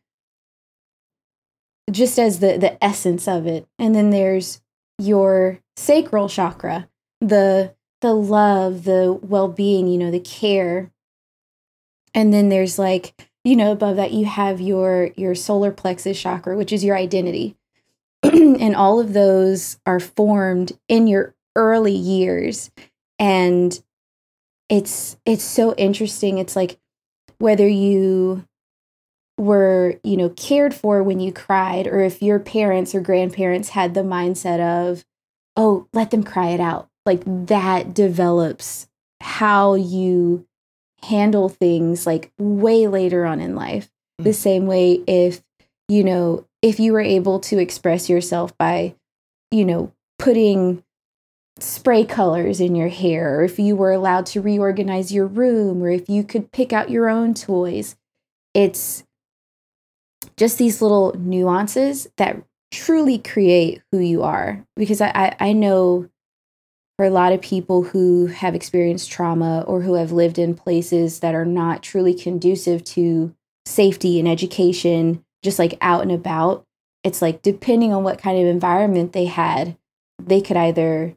just 1.91 2.19
as 2.19 2.41
the 2.41 2.57
the 2.59 2.83
essence 2.83 3.29
of 3.29 3.47
it. 3.47 3.67
And 3.79 3.95
then 3.95 4.11
there's 4.11 4.61
your 4.99 5.61
sacral 5.77 6.29
chakra 6.29 6.89
the 7.21 7.75
the 8.01 8.15
love 8.15 8.85
the 8.85 9.13
well-being 9.13 9.89
you 9.89 9.99
know 9.99 10.11
the 10.11 10.21
care 10.21 10.93
and 12.14 12.33
then 12.33 12.48
there's 12.48 12.79
like 12.79 13.14
you 13.44 13.57
know 13.57 13.72
above 13.72 13.96
that 13.96 14.12
you 14.12 14.24
have 14.24 14.61
your 14.61 15.11
your 15.16 15.35
solar 15.35 15.70
plexus 15.72 16.20
chakra 16.20 16.57
which 16.57 16.72
is 16.72 16.85
your 16.85 16.96
identity. 16.96 17.57
And 18.24 18.74
all 18.74 19.00
of 19.00 19.12
those 19.12 19.79
are 19.85 20.00
formed 20.00 20.72
in 20.88 21.07
your 21.07 21.35
early 21.57 21.94
years. 21.94 22.70
And 23.18 23.79
it's 24.68 25.16
it's 25.27 25.44
so 25.44 25.74
interesting. 25.74 26.38
It's 26.38 26.57
like 26.57 26.79
whether 27.38 27.68
you 27.68 28.44
were 29.37 29.98
you 30.05 30.16
know 30.16 30.31
cared 30.31 30.74
for 30.74 31.03
when 31.03 31.20
you 31.20 31.33
cried 31.33 31.87
or 31.87 32.00
if 32.00 32.22
your 32.22 32.38
parents 32.38 32.94
or 32.94 33.00
grandparents 33.00 33.70
had 33.70 33.92
the 33.92 34.00
mindset 34.00 34.61
of 34.61 35.05
oh 35.57 35.88
let 35.92 36.11
them 36.11 36.22
cry 36.22 36.48
it 36.50 36.61
out. 36.61 36.88
Like 37.05 37.22
that 37.27 37.92
develops 37.92 38.88
how 39.20 39.74
you 39.74 40.46
handle 41.09 41.49
things 41.49 42.07
like 42.07 42.33
way 42.38 42.87
later 42.87 43.25
on 43.25 43.40
in 43.40 43.55
life 43.55 43.90
the 44.19 44.31
Mm. 44.31 44.35
same 44.35 44.67
way 44.67 44.93
if 45.07 45.43
you 45.88 46.03
know 46.05 46.45
if 46.62 46.79
you 46.81 46.93
were 46.93 47.01
able 47.01 47.38
to 47.40 47.59
express 47.59 48.09
yourself 48.09 48.57
by 48.59 48.95
you 49.51 49.64
know 49.64 49.93
putting 50.19 50.83
spray 51.61 52.05
colors 52.05 52.61
in 52.61 52.75
your 52.75 52.88
hair 52.88 53.38
or 53.38 53.45
if 53.45 53.59
you 53.59 53.77
were 53.77 53.93
allowed 53.93 54.27
to 54.27 54.40
reorganize 54.40 55.12
your 55.12 55.27
room 55.27 55.83
or 55.83 55.88
if 55.90 56.09
you 56.09 56.25
could 56.25 56.51
pick 56.53 56.73
out 56.73 56.90
your 56.90 57.09
own 57.09 57.35
toys 57.35 57.97
it's 58.55 59.05
just 60.37 60.59
these 60.59 60.81
little 60.83 61.12
nuances 61.19 62.09
that 62.17 62.43
truly 62.73 63.19
create 63.19 63.83
who 63.93 63.99
you 63.99 64.23
are 64.23 64.64
because 64.77 65.01
i 65.01 65.11
i, 65.14 65.49
I 65.49 65.53
know 65.53 66.09
for 66.97 67.05
a 67.05 67.11
lot 67.11 67.33
of 67.33 67.41
people 67.41 67.83
who 67.83 68.27
have 68.27 68.55
experienced 68.55 69.11
trauma 69.11 69.65
or 69.67 69.83
who 69.83 69.95
have 69.95 70.13
lived 70.13 70.39
in 70.39 70.55
places 70.55 71.21
that 71.21 71.35
are 71.35 71.45
not 71.45 71.83
truly 71.83 72.15
conducive 72.15 72.85
to 72.85 73.35
safety 73.67 74.19
and 74.19 74.29
education, 74.29 75.25
just 75.43 75.59
like 75.59 75.77
out 75.81 76.03
and 76.03 76.13
about, 76.13 76.65
it's 77.03 77.21
like 77.21 77.43
depending 77.43 77.93
on 77.93 78.05
what 78.05 78.19
kind 78.19 78.39
of 78.39 78.47
environment 78.47 79.13
they 79.13 79.25
had, 79.25 79.77
they 80.23 80.41
could 80.41 80.57
either, 80.57 81.15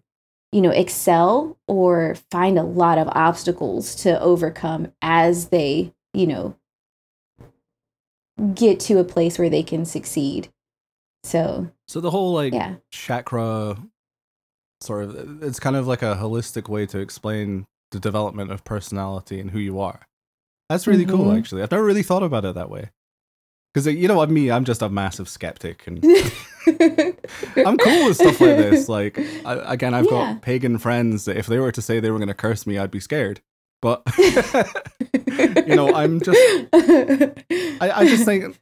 you 0.51 0.61
know, 0.61 0.71
excel 0.71 1.57
or 1.67 2.15
find 2.31 2.57
a 2.57 2.63
lot 2.63 2.97
of 2.97 3.07
obstacles 3.11 3.95
to 3.95 4.19
overcome 4.19 4.91
as 5.01 5.49
they, 5.49 5.93
you 6.13 6.25
know, 6.25 6.55
get 8.53 8.79
to 8.79 8.97
a 8.97 9.03
place 9.03 9.37
where 9.37 9.49
they 9.49 9.63
can 9.63 9.85
succeed. 9.85 10.49
So, 11.23 11.69
So 11.87 11.99
the 11.99 12.11
whole 12.11 12.33
like 12.33 12.53
yeah. 12.53 12.75
chakra 12.91 13.77
sort 14.81 15.03
of 15.05 15.43
it's 15.43 15.59
kind 15.59 15.75
of 15.75 15.87
like 15.87 16.01
a 16.01 16.15
holistic 16.15 16.69
way 16.69 16.85
to 16.87 16.99
explain 16.99 17.65
the 17.91 17.99
development 17.99 18.51
of 18.51 18.63
personality 18.63 19.39
and 19.39 19.51
who 19.51 19.59
you 19.59 19.79
are. 19.79 20.07
That's 20.69 20.85
really 20.87 21.05
cool 21.05 21.25
Mhm. 21.25 21.37
actually. 21.37 21.61
I've 21.63 21.71
never 21.71 21.83
really 21.83 22.03
thought 22.03 22.23
about 22.23 22.45
it 22.45 22.55
that 22.55 22.69
way. 22.69 22.91
Cuz 23.73 23.85
you 23.87 24.07
know 24.07 24.15
what 24.15 24.29
me, 24.29 24.51
I'm 24.51 24.65
just 24.65 24.81
a 24.81 24.89
massive 24.89 25.29
skeptic 25.29 25.85
and 25.87 26.03
I'm 27.65 27.77
cool 27.77 28.05
with 28.07 28.17
stuff 28.17 28.39
like 28.41 28.57
this. 28.57 28.89
Like 28.89 29.17
I, 29.45 29.73
again, 29.73 29.93
I've 29.93 30.05
Yeah. 30.05 30.11
got 30.33 30.41
pagan 30.41 30.77
friends 30.77 31.25
that 31.25 31.37
if 31.37 31.47
they 31.47 31.59
were 31.59 31.71
to 31.71 31.81
say 31.81 31.99
they 31.99 32.11
were 32.11 32.17
going 32.19 32.27
to 32.27 32.33
curse 32.33 32.65
me, 32.67 32.77
I'd 32.77 32.91
be 32.91 32.99
scared. 32.99 33.41
But 33.81 34.01
you 35.67 35.75
know, 35.75 35.93
I'm 35.93 36.19
just 36.21 36.39
I, 36.73 37.91
I 38.01 38.07
just 38.07 38.25
think 38.25 38.59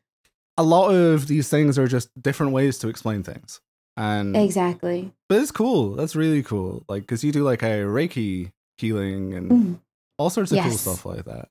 a 0.58 0.64
lot 0.64 0.90
of 0.92 1.28
these 1.28 1.50
things 1.50 1.78
are 1.80 1.88
just 1.88 2.10
different 2.22 2.52
ways 2.54 2.78
to 2.80 2.88
explain 2.88 3.24
things. 3.24 3.60
And 3.98 4.36
exactly. 4.36 5.12
but 5.30 5.40
it's 5.42 5.52
cool. 5.52 5.96
That's 5.96 6.16
really 6.16 6.44
cool. 6.44 6.84
Like 6.90 7.04
because 7.04 7.24
you 7.24 7.32
do 7.32 7.44
like 7.44 7.64
a 7.64 7.84
Reiki 7.86 8.52
healing 8.78 9.34
and 9.34 9.52
Mhm. 9.52 9.80
all 10.18 10.30
sorts 10.30 10.52
of 10.52 10.60
cool 10.60 10.72
stuff 10.72 11.06
like 11.06 11.26
that. 11.26 11.48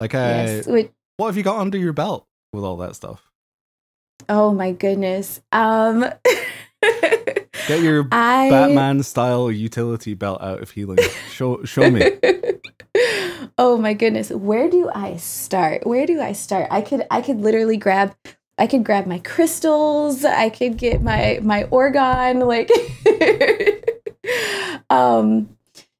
Like, 0.00 0.12
yes. 0.14 0.66
Which, 0.66 0.90
what 1.18 1.26
have 1.26 1.36
you 1.36 1.42
got 1.42 1.58
under 1.58 1.76
your 1.76 1.92
belt 1.92 2.26
with 2.52 2.64
all 2.64 2.76
that 2.78 2.94
stuff? 2.96 3.22
oh 4.28 4.52
my 4.52 4.72
goodness. 4.72 5.40
Um 5.52 6.00
Get 7.68 7.82
your 7.82 8.08
I 8.12 8.48
Batman 8.48 9.02
style 9.02 9.50
utility 9.50 10.14
belt 10.14 10.40
out 10.40 10.62
of 10.62 10.70
healing. 10.70 10.98
Show 11.30 11.62
show 11.64 11.90
me. 11.90 12.02
oh 13.58 13.76
my 13.76 13.92
goodness. 13.94 14.30
Where 14.30 14.70
do 14.70 14.90
I 14.94 15.16
start? 15.16 15.86
Where 15.86 16.06
do 16.06 16.20
I 16.20 16.32
start? 16.32 16.68
I 16.70 16.80
could 16.80 17.06
I 17.10 17.20
could 17.20 17.40
literally 17.40 17.76
grab 17.76 18.14
I 18.58 18.66
could 18.66 18.84
grab 18.84 19.06
my 19.06 19.20
crystals. 19.20 20.24
I 20.24 20.50
could 20.50 20.76
get 20.76 21.02
my 21.02 21.38
my 21.42 21.64
organ 21.64 22.40
like 22.40 22.70
um 24.90 25.56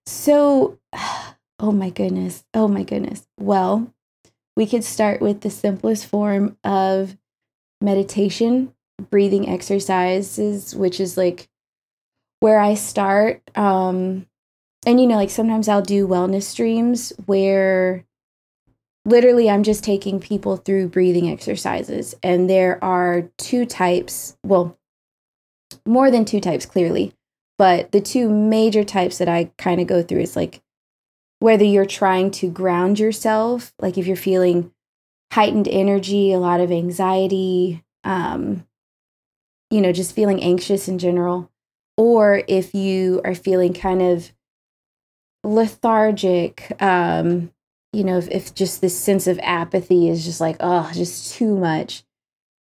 so 0.06 0.78
oh 1.60 1.72
my 1.72 1.90
goodness. 1.90 2.44
Oh 2.54 2.68
my 2.68 2.82
goodness. 2.82 3.26
Well, 3.38 3.92
we 4.56 4.66
could 4.66 4.84
start 4.84 5.20
with 5.20 5.42
the 5.42 5.50
simplest 5.50 6.06
form 6.06 6.56
of 6.64 7.16
meditation, 7.80 8.74
breathing 9.10 9.48
exercises, 9.48 10.74
which 10.74 10.98
is 10.98 11.16
like 11.16 11.48
where 12.40 12.58
I 12.58 12.74
start. 12.74 13.42
Um, 13.54 14.26
and 14.86 15.00
you 15.00 15.06
know, 15.06 15.16
like 15.16 15.30
sometimes 15.30 15.68
I'll 15.68 15.82
do 15.82 16.08
wellness 16.08 16.44
streams 16.44 17.12
where 17.26 18.04
literally 19.08 19.48
I'm 19.48 19.62
just 19.62 19.82
taking 19.82 20.20
people 20.20 20.56
through 20.56 20.88
breathing 20.88 21.30
exercises. 21.30 22.14
And 22.22 22.48
there 22.48 22.82
are 22.82 23.30
two 23.38 23.64
types, 23.64 24.36
well, 24.44 24.78
more 25.86 26.10
than 26.10 26.24
two 26.24 26.40
types, 26.40 26.66
clearly. 26.66 27.14
But 27.56 27.90
the 27.90 28.00
two 28.00 28.28
major 28.30 28.84
types 28.84 29.18
that 29.18 29.28
I 29.28 29.50
kind 29.58 29.80
of 29.80 29.86
go 29.86 30.02
through 30.02 30.20
is 30.20 30.36
like 30.36 30.60
whether 31.40 31.64
you're 31.64 31.86
trying 31.86 32.30
to 32.32 32.50
ground 32.50 32.98
yourself, 32.98 33.72
like 33.80 33.98
if 33.98 34.06
you're 34.06 34.16
feeling 34.16 34.72
heightened 35.32 35.68
energy, 35.68 36.32
a 36.32 36.38
lot 36.38 36.60
of 36.60 36.70
anxiety, 36.70 37.84
um, 38.04 38.64
you 39.70 39.80
know, 39.80 39.92
just 39.92 40.14
feeling 40.14 40.42
anxious 40.42 40.88
in 40.88 40.98
general, 40.98 41.50
or 41.96 42.42
if 42.48 42.74
you 42.74 43.20
are 43.24 43.34
feeling 43.34 43.74
kind 43.74 44.02
of 44.02 44.32
lethargic, 45.44 46.72
um, 46.80 47.50
you 47.98 48.04
know, 48.04 48.16
if, 48.16 48.28
if 48.28 48.54
just 48.54 48.80
this 48.80 48.96
sense 48.96 49.26
of 49.26 49.40
apathy 49.42 50.08
is 50.08 50.24
just 50.24 50.40
like, 50.40 50.56
oh, 50.61 50.88
just 50.94 51.34
too 51.34 51.56
much, 51.56 52.04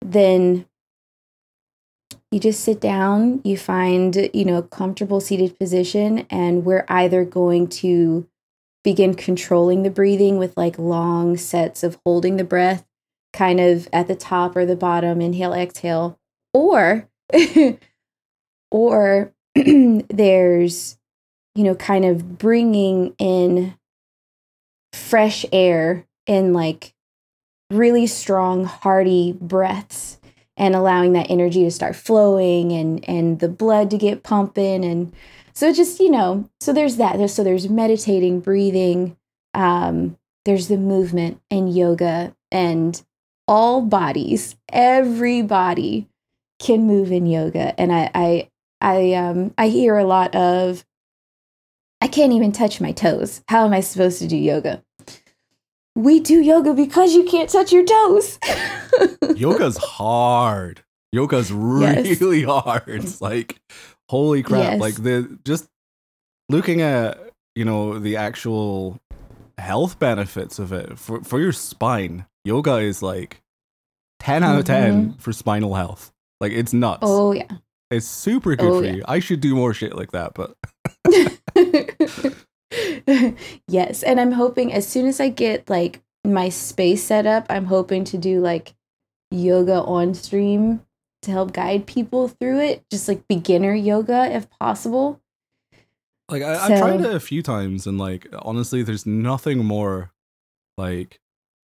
then 0.01 0.65
you 2.31 2.39
just 2.39 2.61
sit 2.61 2.81
down, 2.81 3.41
you 3.43 3.57
find, 3.59 4.31
you 4.33 4.45
know, 4.45 4.59
a 4.59 4.63
comfortable 4.63 5.21
seated 5.21 5.59
position, 5.59 6.29
and 6.31 6.65
we're 6.65 6.85
either 6.89 7.25
going 7.25 7.67
to 7.67 8.29
begin 8.85 9.15
controlling 9.15 9.83
the 9.83 9.91
breathing 9.91 10.39
with 10.39 10.57
like 10.57 10.79
long 10.79 11.37
sets 11.37 11.83
of 11.83 11.99
holding 12.07 12.37
the 12.37 12.45
breath 12.45 12.87
kind 13.33 13.59
of 13.59 13.89
at 13.93 14.07
the 14.07 14.15
top 14.15 14.55
or 14.55 14.65
the 14.65 14.77
bottom 14.77 15.21
inhale 15.21 15.53
exhale 15.53 16.21
or 16.55 17.09
or 18.71 19.35
there's 19.57 20.97
you 21.57 21.65
know 21.65 21.75
kind 21.75 22.05
of 22.05 22.39
bringing 22.39 23.13
in 23.19 23.77
fresh 24.97 25.45
air 25.53 26.07
in 26.27 26.53
like 26.53 26.95
really 27.71 28.07
strong 28.07 28.65
hearty 28.65 29.33
breaths 29.41 30.19
and 30.57 30.75
allowing 30.75 31.13
that 31.13 31.31
energy 31.31 31.65
to 31.65 31.71
start 31.71 31.95
flowing 31.97 32.73
and 32.73 33.07
and 33.09 33.41
the 33.41 33.49
blood 33.49 33.91
to 33.91 33.99
get 33.99 34.23
pumping 34.23 34.85
and 34.85 35.13
so 35.53 35.73
just 35.73 36.01
you 36.01 36.11
know 36.11 36.49
so 36.61 36.73
there's 36.73 36.97
that. 36.97 37.31
So 37.31 37.45
there's 37.45 37.69
meditating 37.69 38.41
breathing 38.41 39.17
um 39.55 40.17
there's 40.45 40.69
the 40.69 40.77
movement 40.77 41.41
and 41.51 41.75
yoga 41.75 42.35
and 42.53 43.03
all 43.49 43.83
bodies 43.83 44.57
every 44.71 45.43
body 45.43 46.09
can 46.59 46.87
move 46.87 47.13
in 47.13 47.27
yoga. 47.27 47.79
And 47.79 47.93
i 47.93 48.11
i 48.15 48.49
i 48.81 49.13
um 49.15 49.55
i 49.59 49.69
hear 49.69 49.97
a 49.97 50.05
lot 50.05 50.35
of 50.35 50.85
i 52.01 52.09
can't 52.09 52.33
even 52.33 52.53
touch 52.53 52.81
my 52.81 52.93
toes. 52.93 53.43
How 53.49 53.67
am 53.67 53.73
i 53.73 53.81
supposed 53.81 54.21
to 54.21 54.29
do 54.29 54.37
yoga 54.37 54.83
we 55.97 56.21
do 56.21 56.41
yoga 56.41 56.73
because 56.75 57.15
you 57.15 57.25
can't 57.25 57.51
touch 57.51 57.73
your 57.73 57.85
toes 57.85 58.39
Yoga's 59.35 59.77
hard. 59.79 60.83
Yoga's 61.13 61.51
Yes. 61.51 62.21
really 62.21 62.43
hard. 62.45 62.85
It's 62.87 63.21
like 63.21 63.59
holy 64.09 64.43
crap. 64.43 64.73
Yes. 64.73 64.81
Like 64.81 64.95
the 65.03 65.39
just 65.45 65.67
looking 66.49 66.81
at, 66.83 67.19
you 67.55 67.65
know, 67.65 67.99
the 67.99 68.17
actual 68.17 68.99
health 69.59 69.99
benefits 69.99 70.59
of 70.59 70.73
it 70.73 70.99
for 70.99 71.23
for 71.25 71.41
your 71.41 71.53
spine. 71.53 72.27
Yoga 72.45 72.77
is 72.77 73.03
like 73.03 73.41
10 74.21 74.43
out 74.45 74.59
of 74.59 74.65
10 74.67 74.93
mm-hmm. 75.11 75.19
for 75.19 75.33
spinal 75.33 75.75
health. 75.75 76.13
Like 76.41 76.53
it's 76.53 76.73
nuts. 76.73 77.01
oh 77.03 77.33
yeah 77.33 77.49
It's 77.91 78.07
super 78.07 78.55
good 78.57 78.71
Oh, 78.71 78.81
for 78.81 78.87
yeah. 78.87 78.93
you. 78.97 79.03
I 79.09 79.19
should 79.21 79.41
do 79.41 79.55
more 79.55 79.73
shit 79.75 79.95
like 79.97 80.13
that, 80.13 80.33
but 80.35 80.55
yes, 83.69 84.03
and 84.03 84.21
I'm 84.21 84.33
hoping 84.33 84.73
as 84.73 84.87
soon 84.87 85.07
as 85.07 85.21
I 85.21 85.29
get 85.29 85.69
like 85.71 86.03
my 86.25 86.49
space 86.49 87.05
set 87.05 87.27
up, 87.27 87.47
I'm 87.49 87.67
hoping 87.67 88.05
to 88.05 88.19
do 88.19 88.41
like 88.41 88.75
yoga 89.31 89.83
on 89.83 90.15
stream 90.15 90.83
to 91.23 91.31
help 91.31 91.53
guide 91.53 91.87
people 91.87 92.29
through 92.29 92.61
it, 92.61 92.85
just 92.91 93.09
like 93.09 93.27
beginner 93.29 93.75
yoga 93.75 94.35
if 94.35 94.49
possible. 94.59 95.21
Like 96.29 96.43
I, 96.43 96.55
I've 96.55 96.79
tried 96.79 97.01
it 97.01 97.15
a 97.15 97.21
few 97.21 97.43
times, 97.43 97.87
and 97.87 97.99
like 97.99 98.27
honestly, 98.41 98.83
there's 98.83 99.07
nothing 99.07 99.65
more, 99.65 100.13
like, 100.77 101.21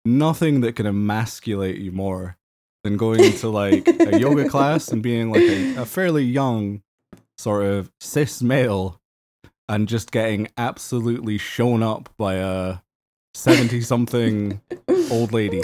nothing 0.05 0.61
that 0.63 0.75
can 0.75 0.87
emasculate 0.87 1.79
you 1.79 1.93
more 1.93 2.37
than 2.83 2.97
going 2.97 3.33
to 3.35 3.49
like 3.49 3.87
a 3.87 4.19
yoga 4.19 4.49
class 4.49 4.89
and 4.89 5.03
being 5.03 5.31
like 5.31 5.43
a, 5.43 5.83
a 5.83 5.87
fairly 5.87 6.25
young, 6.25 6.83
sort 7.39 7.65
of 7.65 7.93
cis 8.01 8.43
male, 8.43 9.00
and 9.71 9.89
just 9.89 10.11
getting 10.11 10.49
absolutely 10.59 11.39
shown 11.39 11.83
up 11.83 12.09
by 12.19 12.35
a 12.35 12.79
seventy-something 13.35 14.61
old 15.11 15.33
lady. 15.33 15.63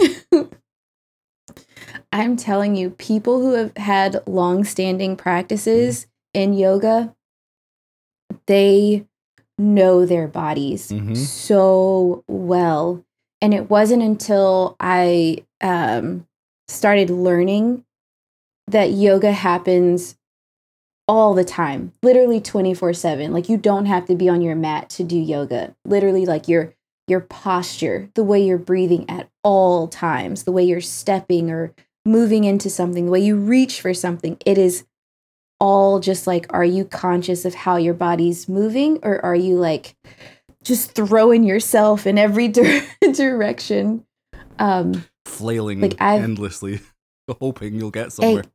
I'm 2.13 2.37
telling 2.37 2.77
you, 2.77 2.91
people 2.91 3.41
who 3.41 3.55
have 3.55 3.77
had 3.77 4.23
long-standing 4.27 5.17
practices 5.17 6.07
in 6.33 6.55
yoga, 6.55 7.15
they 8.47 9.05
know 9.59 10.07
their 10.07 10.29
bodies 10.29 10.91
Mhm. 10.93 11.17
so 11.17 12.23
well. 12.29 13.05
And 13.41 13.53
it 13.53 13.69
wasn't 13.69 14.03
until 14.03 14.77
I 14.81 15.45
um, 15.61 16.27
started 16.69 17.11
learning 17.11 17.85
that 18.69 18.93
yoga 18.93 19.33
happens 19.33 20.16
all 21.09 21.35
the 21.35 21.45
time, 21.45 21.93
literally 22.03 22.41
24 22.41 22.93
7. 22.95 23.33
Like 23.33 23.49
you 23.49 23.57
don't 23.57 23.87
have 23.87 24.07
to 24.07 24.15
be 24.17 24.29
on 24.29 24.43
your 24.43 24.57
mat 24.57 24.89
to 24.91 25.05
do 25.05 25.17
yoga. 25.17 25.75
Literally, 25.85 26.27
like 26.27 26.49
your 26.49 26.75
your 27.09 27.21
posture, 27.21 28.11
the 28.15 28.25
way 28.25 28.45
you're 28.45 28.59
breathing 28.59 29.09
at 29.09 29.29
all 29.45 29.87
times, 29.87 30.43
the 30.43 30.51
way 30.53 30.65
you're 30.65 30.81
stepping 30.81 31.51
or 31.51 31.73
moving 32.05 32.43
into 32.45 32.69
something, 32.69 33.07
the 33.07 33.13
way 33.13 33.21
you 33.21 33.37
reach 33.37 33.81
for 33.81 33.95
something, 33.95 34.37
it 34.45 34.59
is 34.59 34.85
all 35.61 36.01
just 36.01 36.27
like, 36.27 36.47
are 36.51 36.65
you 36.65 36.85
conscious 36.85 37.45
of 37.45 37.55
how 37.55 37.77
your 37.77 37.95
body's 37.95 38.49
moving 38.49 38.99
or 39.05 39.25
are 39.25 39.37
you 39.37 39.57
like 39.57 39.95
just 40.65 40.93
throwing 40.97 41.45
yourself 41.45 42.07
in 42.09 42.19
every 42.19 42.49
dir- 42.57 42.85
direction? 43.13 44.05
Um, 44.59 45.05
flailing 45.25 45.81
Like, 45.81 45.97
I've- 46.01 46.23
endlessly, 46.25 46.81
hoping 47.41 47.75
you'll 47.75 47.91
get 47.91 48.13
somewhere. 48.13 48.45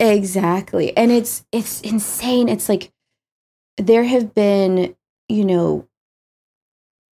Exactly. 0.00 0.96
And 0.96 1.12
it's 1.12 1.44
it's 1.52 1.82
insane. 1.82 2.48
It's 2.48 2.70
like 2.70 2.90
there 3.76 4.04
have 4.04 4.34
been, 4.34 4.96
you 5.28 5.44
know, 5.44 5.88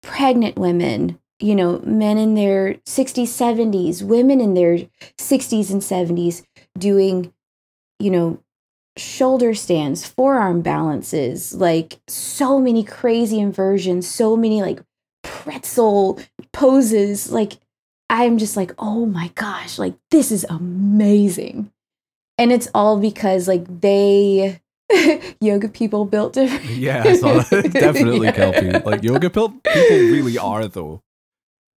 pregnant 0.02 0.56
women, 0.56 1.18
you 1.38 1.54
know, 1.54 1.80
men 1.80 2.16
in 2.16 2.34
their 2.34 2.74
60s, 2.86 3.28
70s, 3.28 4.02
women 4.02 4.40
in 4.40 4.54
their 4.54 4.78
60s 5.18 5.70
and 5.70 5.82
70s 5.82 6.44
doing, 6.78 7.32
you 7.98 8.10
know, 8.10 8.42
shoulder 8.96 9.54
stands, 9.54 10.06
forearm 10.06 10.62
balances, 10.62 11.54
like 11.54 12.00
so 12.08 12.58
many 12.58 12.82
crazy 12.82 13.38
inversions, 13.38 14.08
so 14.08 14.34
many 14.34 14.62
like 14.62 14.80
pretzel 15.22 16.18
poses. 16.52 17.30
Like 17.30 17.58
I'm 18.10 18.38
just 18.38 18.56
like, 18.56 18.72
"Oh 18.78 19.06
my 19.06 19.28
gosh, 19.34 19.78
like 19.78 19.94
this 20.10 20.32
is 20.32 20.46
amazing." 20.48 21.70
and 22.38 22.52
it's 22.52 22.68
all 22.72 22.98
because 22.98 23.48
like 23.48 23.80
they 23.80 24.60
yoga 25.40 25.68
people 25.68 26.04
built 26.04 26.32
different. 26.32 26.64
yeah, 26.64 27.02
I 27.04 27.16
saw 27.16 27.40
that. 27.40 27.72
definitely 27.72 28.26
Yeah. 28.28 28.32
Kelpie. 28.32 28.78
Like 28.86 29.02
yoga 29.02 29.28
people 29.28 29.54
really 29.64 30.38
are 30.38 30.66
though. 30.68 31.02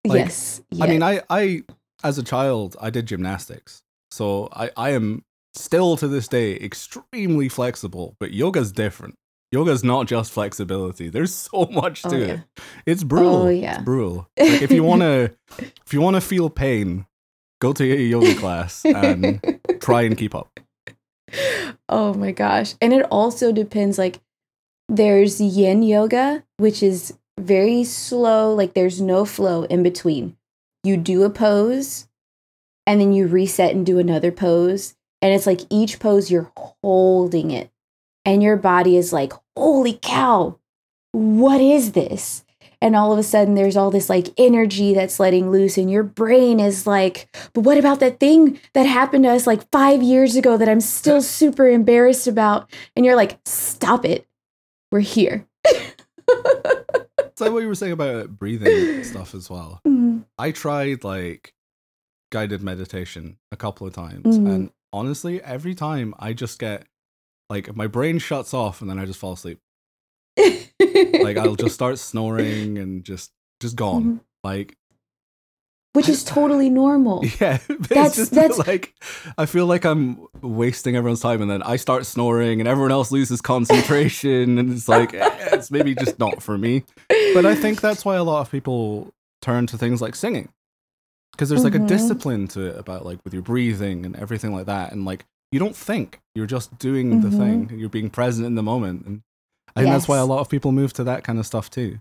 like, 0.06 0.20
yes, 0.20 0.62
I 0.80 0.88
mean. 0.88 1.04
I, 1.04 1.22
I, 1.30 1.64
as 2.04 2.18
a 2.18 2.24
child, 2.24 2.78
I 2.80 2.90
did 2.90 3.08
gymnastics, 3.08 3.82
so 4.12 4.48
I, 4.54 4.70
I 4.78 4.92
am 4.92 5.24
still 5.54 5.98
to 5.98 6.08
this 6.08 6.28
day 6.28 6.56
extremely 6.56 7.50
flexible. 7.50 8.16
But 8.20 8.32
yoga's 8.32 8.72
different. 8.72 9.16
Yoga's 9.52 9.84
not 9.84 10.08
just 10.08 10.32
flexibility. 10.32 11.10
There's 11.10 11.34
so 11.34 11.66
much 11.72 12.06
Oh, 12.06 12.10
to 12.10 12.20
yeah. 12.20 12.26
it. 12.34 12.40
It's 12.86 13.04
brutal. 13.04 13.36
Oh, 13.44 13.50
yeah. 13.50 13.76
It's 13.76 13.84
brutal. 13.84 14.28
Like 14.40 14.62
if 14.62 14.72
you 14.72 14.84
wanna, 14.84 15.32
if 15.86 15.94
you 15.94 16.02
wanna 16.02 16.22
feel 16.22 16.50
pain, 16.50 17.06
go 17.60 17.74
to 17.74 17.84
a 17.84 17.96
yoga 17.98 18.34
class 18.36 18.86
and 18.86 19.40
try 19.80 20.04
and 20.04 20.18
keep 20.18 20.34
up. 20.34 20.60
oh 21.90 22.14
my 22.14 22.32
gosh. 22.32 22.76
And 22.82 22.94
it 22.94 23.04
also 23.12 23.52
depends 23.52 23.98
like 23.98 24.20
there's 24.90 25.40
yin 25.42 25.84
yoga, 25.84 26.44
which 26.58 26.82
is 26.82 27.14
very 27.40 27.84
slow, 27.84 28.54
like 28.54 28.74
there's 28.74 29.02
no 29.02 29.26
flow 29.26 29.64
in 29.64 29.84
between. 29.84 30.36
You 30.84 30.98
do 30.98 31.24
a 31.24 31.30
pose 31.30 32.08
and 32.88 33.00
then 33.00 33.14
you 33.14 33.28
reset 33.28 33.76
and 33.76 33.86
do 33.86 34.00
another 34.00 34.32
pose. 34.32 34.96
And 35.22 35.34
it's 35.34 35.46
like 35.46 35.62
each 35.70 36.00
pose 36.00 36.32
you're 36.32 36.52
holding 36.58 37.52
it. 37.52 37.70
And 38.26 38.42
your 38.44 38.58
body 38.58 38.98
is 38.98 39.14
like, 39.14 39.34
holy 39.58 40.00
cow, 40.02 40.58
what 41.12 41.62
is 41.62 41.92
this? 41.94 42.44
And 42.84 42.96
all 42.96 43.14
of 43.14 43.20
a 43.20 43.24
sudden, 43.24 43.54
there's 43.54 43.78
all 43.78 43.92
this 43.92 44.10
like 44.10 44.30
energy 44.38 44.94
that's 44.96 45.20
letting 45.20 45.52
loose, 45.52 45.78
and 45.78 45.90
your 45.92 46.02
brain 46.04 46.60
is 46.60 46.88
like, 46.88 47.28
but 47.54 47.62
what 47.62 47.78
about 47.78 48.00
that 48.00 48.20
thing 48.20 48.60
that 48.74 48.88
happened 48.88 49.24
to 49.26 49.30
us 49.30 49.46
like 49.46 49.70
five 49.72 50.02
years 50.02 50.36
ago 50.36 50.58
that 50.58 50.68
I'm 50.68 50.82
still 50.82 51.22
super 51.22 51.68
embarrassed 51.70 52.28
about? 52.28 52.72
And 52.96 53.06
you're 53.06 53.16
like, 53.16 53.38
stop 53.46 54.04
it. 54.04 54.26
We're 54.92 55.02
here. 55.02 55.46
It's 56.28 57.40
like 57.40 57.52
what 57.52 57.62
you 57.62 57.68
were 57.68 57.76
saying 57.76 57.94
about 57.94 58.38
breathing 58.38 59.04
stuff 59.04 59.34
as 59.36 59.50
well. 59.50 59.80
Mhm. 59.88 60.26
I 60.38 60.52
tried 60.52 61.04
like 61.04 61.54
guided 62.32 62.62
meditation 62.64 63.38
a 63.52 63.58
couple 63.58 63.86
of 63.88 63.94
times, 63.94 64.38
Mhm. 64.38 64.54
and 64.54 64.70
honestly, 64.94 65.42
every 65.42 65.76
time 65.76 66.14
I 66.20 66.34
just 66.34 66.58
get 66.60 66.88
like 67.52 67.76
my 67.76 67.88
brain 67.88 68.18
shuts 68.20 68.54
off, 68.54 68.82
and 68.82 68.90
then 68.90 68.98
I 68.98 69.06
just 69.06 69.20
fall 69.20 69.34
asleep. 69.34 69.60
Like 70.38 71.38
I'll 71.38 71.56
just 71.56 71.76
start 71.76 72.00
snoring 72.00 72.78
and 72.78 73.04
just 73.04 73.32
just 73.60 73.76
gone. 73.76 74.04
Mhm. 74.04 74.20
Like 74.44 74.76
Which 75.94 76.08
is 76.10 76.24
totally 76.24 76.70
normal. 76.70 77.24
yeah, 77.40 77.60
That's- 77.70 78.16
just 78.16 78.32
that's- 78.32 78.58
like 78.68 78.94
I 79.38 79.46
feel 79.46 79.66
like 79.68 79.86
I'm 79.86 80.26
wasting 80.42 80.96
everyone's 80.96 81.20
time, 81.22 81.42
and 81.42 81.52
then 81.52 81.62
I 81.64 81.76
start 81.76 82.06
snoring, 82.06 82.60
and 82.62 82.68
everyone 82.68 82.92
else 82.92 83.12
loses 83.12 83.42
concentration, 83.42 84.58
and 84.58 84.72
it's 84.72 84.88
like 84.88 85.14
eh, 85.14 85.30
it's 85.52 85.70
maybe 85.70 85.94
just 85.94 86.18
not 86.18 86.42
for 86.42 86.58
me. 86.58 86.84
But 87.34 87.46
I 87.46 87.56
think 87.56 87.82
that's 87.82 88.04
why 88.06 88.16
a 88.16 88.24
lot 88.24 88.42
of 88.42 88.50
people 88.52 89.14
turn 89.42 89.68
to 89.68 89.78
things 89.78 90.02
like 90.02 90.16
singing. 90.16 90.50
Because 91.34 91.50
there's 91.50 91.64
like 91.64 91.74
Mhm. 91.74 91.86
a 91.86 91.88
discipline 91.88 92.48
to 92.50 92.62
it 92.68 92.78
about 92.78 93.06
like 93.06 93.20
with 93.24 93.34
your 93.34 93.44
breathing 93.44 94.06
and 94.06 94.16
everything 94.16 94.54
like 94.54 94.66
that. 94.68 94.92
And 94.92 95.06
like 95.06 95.26
you 95.52 95.60
don't 95.60 95.76
think, 95.76 96.20
you're 96.34 96.46
just 96.48 96.78
doing 96.80 97.22
the 97.22 97.28
Mhm. 97.28 97.38
thing. 97.70 97.80
You're 97.80 97.90
being 97.90 98.10
present 98.10 98.46
in 98.48 98.56
the 98.56 98.64
moment. 98.64 99.06
And 99.06 99.22
I 99.76 99.82
think 99.82 99.92
that's 99.92 100.08
why 100.08 100.18
a 100.18 100.26
lot 100.26 100.40
of 100.40 100.50
people 100.50 100.72
move 100.72 100.94
to 100.94 101.04
that 101.04 101.24
kind 101.24 101.38
of 101.40 101.46
stuff 101.46 101.70
too. 101.70 102.00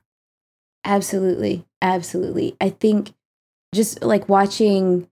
Absolutely. 0.84 1.64
Absolutely. 1.82 2.56
I 2.60 2.70
think 2.70 3.12
just 3.74 4.02
like 4.02 4.28
watching 4.28 5.08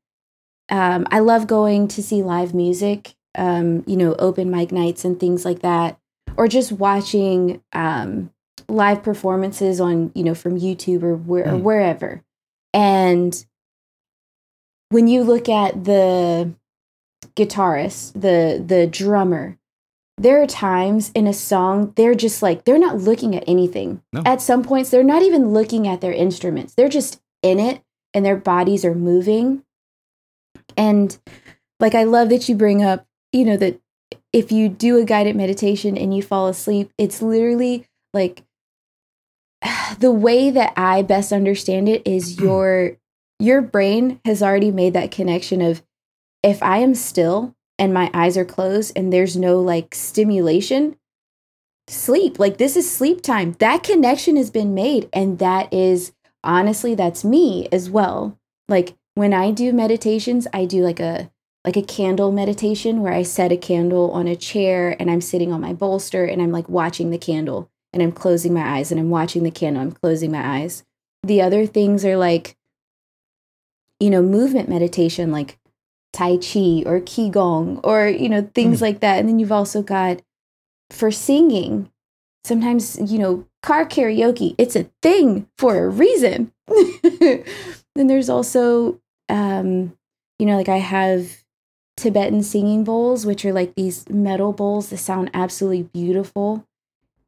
um 0.70 1.06
I 1.10 1.18
love 1.20 1.46
going 1.46 1.88
to 1.88 2.02
see 2.02 2.22
live 2.22 2.54
music, 2.54 3.14
um, 3.36 3.84
you 3.86 3.96
know, 3.96 4.14
open 4.18 4.50
mic 4.50 4.72
nights 4.72 5.04
and 5.04 5.18
things 5.18 5.44
like 5.44 5.60
that 5.60 5.98
or 6.36 6.46
just 6.48 6.72
watching 6.72 7.62
um 7.72 8.30
live 8.68 9.02
performances 9.02 9.80
on, 9.80 10.12
you 10.14 10.22
know, 10.24 10.34
from 10.34 10.58
YouTube 10.58 11.02
or 11.02 11.16
where 11.16 11.46
or 11.54 11.58
Mm. 11.58 11.62
wherever. 11.62 12.22
And 12.74 13.44
when 14.90 15.06
you 15.08 15.22
look 15.24 15.48
at 15.48 15.84
the 15.84 16.52
guitarist, 17.38 18.12
the 18.12 18.62
the 18.64 18.86
drummer, 18.86 19.58
there 20.18 20.42
are 20.42 20.46
times 20.46 21.10
in 21.14 21.26
a 21.26 21.32
song 21.32 21.92
they're 21.96 22.14
just 22.14 22.42
like 22.42 22.64
they're 22.64 22.78
not 22.78 22.98
looking 22.98 23.36
at 23.36 23.44
anything. 23.46 24.02
No. 24.12 24.22
At 24.26 24.42
some 24.42 24.62
points 24.62 24.90
they're 24.90 25.04
not 25.04 25.22
even 25.22 25.52
looking 25.52 25.86
at 25.86 26.00
their 26.00 26.12
instruments. 26.12 26.74
They're 26.74 26.88
just 26.88 27.20
in 27.42 27.58
it 27.58 27.82
and 28.12 28.24
their 28.24 28.36
bodies 28.36 28.84
are 28.84 28.94
moving. 28.94 29.62
And 30.76 31.16
like 31.80 31.94
I 31.94 32.04
love 32.04 32.28
that 32.30 32.48
you 32.48 32.54
bring 32.54 32.82
up, 32.82 33.06
you 33.32 33.44
know, 33.44 33.56
that 33.56 33.80
if 34.32 34.50
you 34.52 34.68
do 34.68 34.98
a 34.98 35.04
guided 35.04 35.36
meditation 35.36 35.96
and 35.96 36.14
you 36.14 36.22
fall 36.22 36.48
asleep, 36.48 36.92
it's 36.98 37.22
literally 37.22 37.86
like 38.12 38.42
the 39.98 40.12
way 40.12 40.50
that 40.50 40.72
I 40.76 41.02
best 41.02 41.32
understand 41.32 41.88
it 41.88 42.02
is 42.06 42.40
your 42.40 42.96
your 43.40 43.62
brain 43.62 44.20
has 44.24 44.42
already 44.42 44.72
made 44.72 44.94
that 44.94 45.12
connection 45.12 45.62
of 45.62 45.82
if 46.42 46.62
I 46.62 46.78
am 46.78 46.94
still 46.94 47.54
and 47.78 47.94
my 47.94 48.10
eyes 48.12 48.36
are 48.36 48.44
closed 48.44 48.92
and 48.96 49.12
there's 49.12 49.36
no 49.36 49.60
like 49.60 49.94
stimulation, 49.94 50.96
sleep. 51.88 52.38
Like 52.38 52.58
this 52.58 52.76
is 52.76 52.90
sleep 52.90 53.22
time. 53.22 53.52
That 53.58 53.82
connection 53.82 54.36
has 54.36 54.50
been 54.50 54.74
made. 54.74 55.08
And 55.12 55.38
that 55.38 55.72
is 55.72 56.12
honestly, 56.44 56.94
that's 56.94 57.24
me 57.24 57.68
as 57.72 57.90
well. 57.90 58.38
Like 58.68 58.94
when 59.14 59.32
I 59.32 59.50
do 59.50 59.72
meditations, 59.72 60.46
I 60.52 60.64
do 60.64 60.82
like 60.82 61.00
a 61.00 61.30
like 61.64 61.76
a 61.76 61.82
candle 61.82 62.32
meditation 62.32 63.02
where 63.02 63.12
I 63.12 63.24
set 63.24 63.52
a 63.52 63.56
candle 63.56 64.10
on 64.12 64.26
a 64.26 64.36
chair 64.36 64.96
and 64.98 65.10
I'm 65.10 65.20
sitting 65.20 65.52
on 65.52 65.60
my 65.60 65.72
bolster 65.72 66.24
and 66.24 66.40
I'm 66.40 66.52
like 66.52 66.68
watching 66.68 67.10
the 67.10 67.18
candle 67.18 67.70
and 67.92 68.02
I'm 68.02 68.12
closing 68.12 68.54
my 68.54 68.78
eyes 68.78 68.90
and 68.90 69.00
I'm 69.00 69.10
watching 69.10 69.42
the 69.42 69.50
candle, 69.50 69.82
I'm 69.82 69.92
closing 69.92 70.30
my 70.30 70.60
eyes. 70.60 70.84
The 71.24 71.42
other 71.42 71.66
things 71.66 72.04
are 72.04 72.16
like, 72.16 72.56
you 73.98 74.08
know, 74.08 74.22
movement 74.22 74.68
meditation, 74.68 75.32
like 75.32 75.58
Tai 76.18 76.36
Chi 76.38 76.82
or 76.84 77.00
Qigong 77.00 77.80
or, 77.84 78.08
you 78.08 78.28
know, 78.28 78.48
things 78.54 78.78
Mm. 78.78 78.82
like 78.82 79.00
that. 79.00 79.18
And 79.20 79.28
then 79.28 79.38
you've 79.38 79.52
also 79.52 79.82
got 79.82 80.20
for 80.90 81.10
singing, 81.12 81.90
sometimes, 82.44 82.98
you 83.12 83.18
know, 83.18 83.44
car 83.62 83.86
karaoke, 83.86 84.54
it's 84.58 84.74
a 84.74 84.90
thing 85.00 85.46
for 85.56 85.84
a 85.84 85.88
reason. 85.88 86.50
then 86.68 88.06
there's 88.06 88.28
also, 88.28 89.00
um, 89.28 89.96
you 90.40 90.46
know, 90.46 90.56
like 90.56 90.68
I 90.68 90.78
have 90.78 91.44
Tibetan 91.96 92.42
singing 92.42 92.82
bowls, 92.84 93.24
which 93.24 93.44
are 93.44 93.52
like 93.52 93.74
these 93.76 94.08
metal 94.08 94.52
bowls 94.52 94.90
that 94.90 94.98
sound 94.98 95.30
absolutely 95.34 95.82
beautiful. 95.82 96.64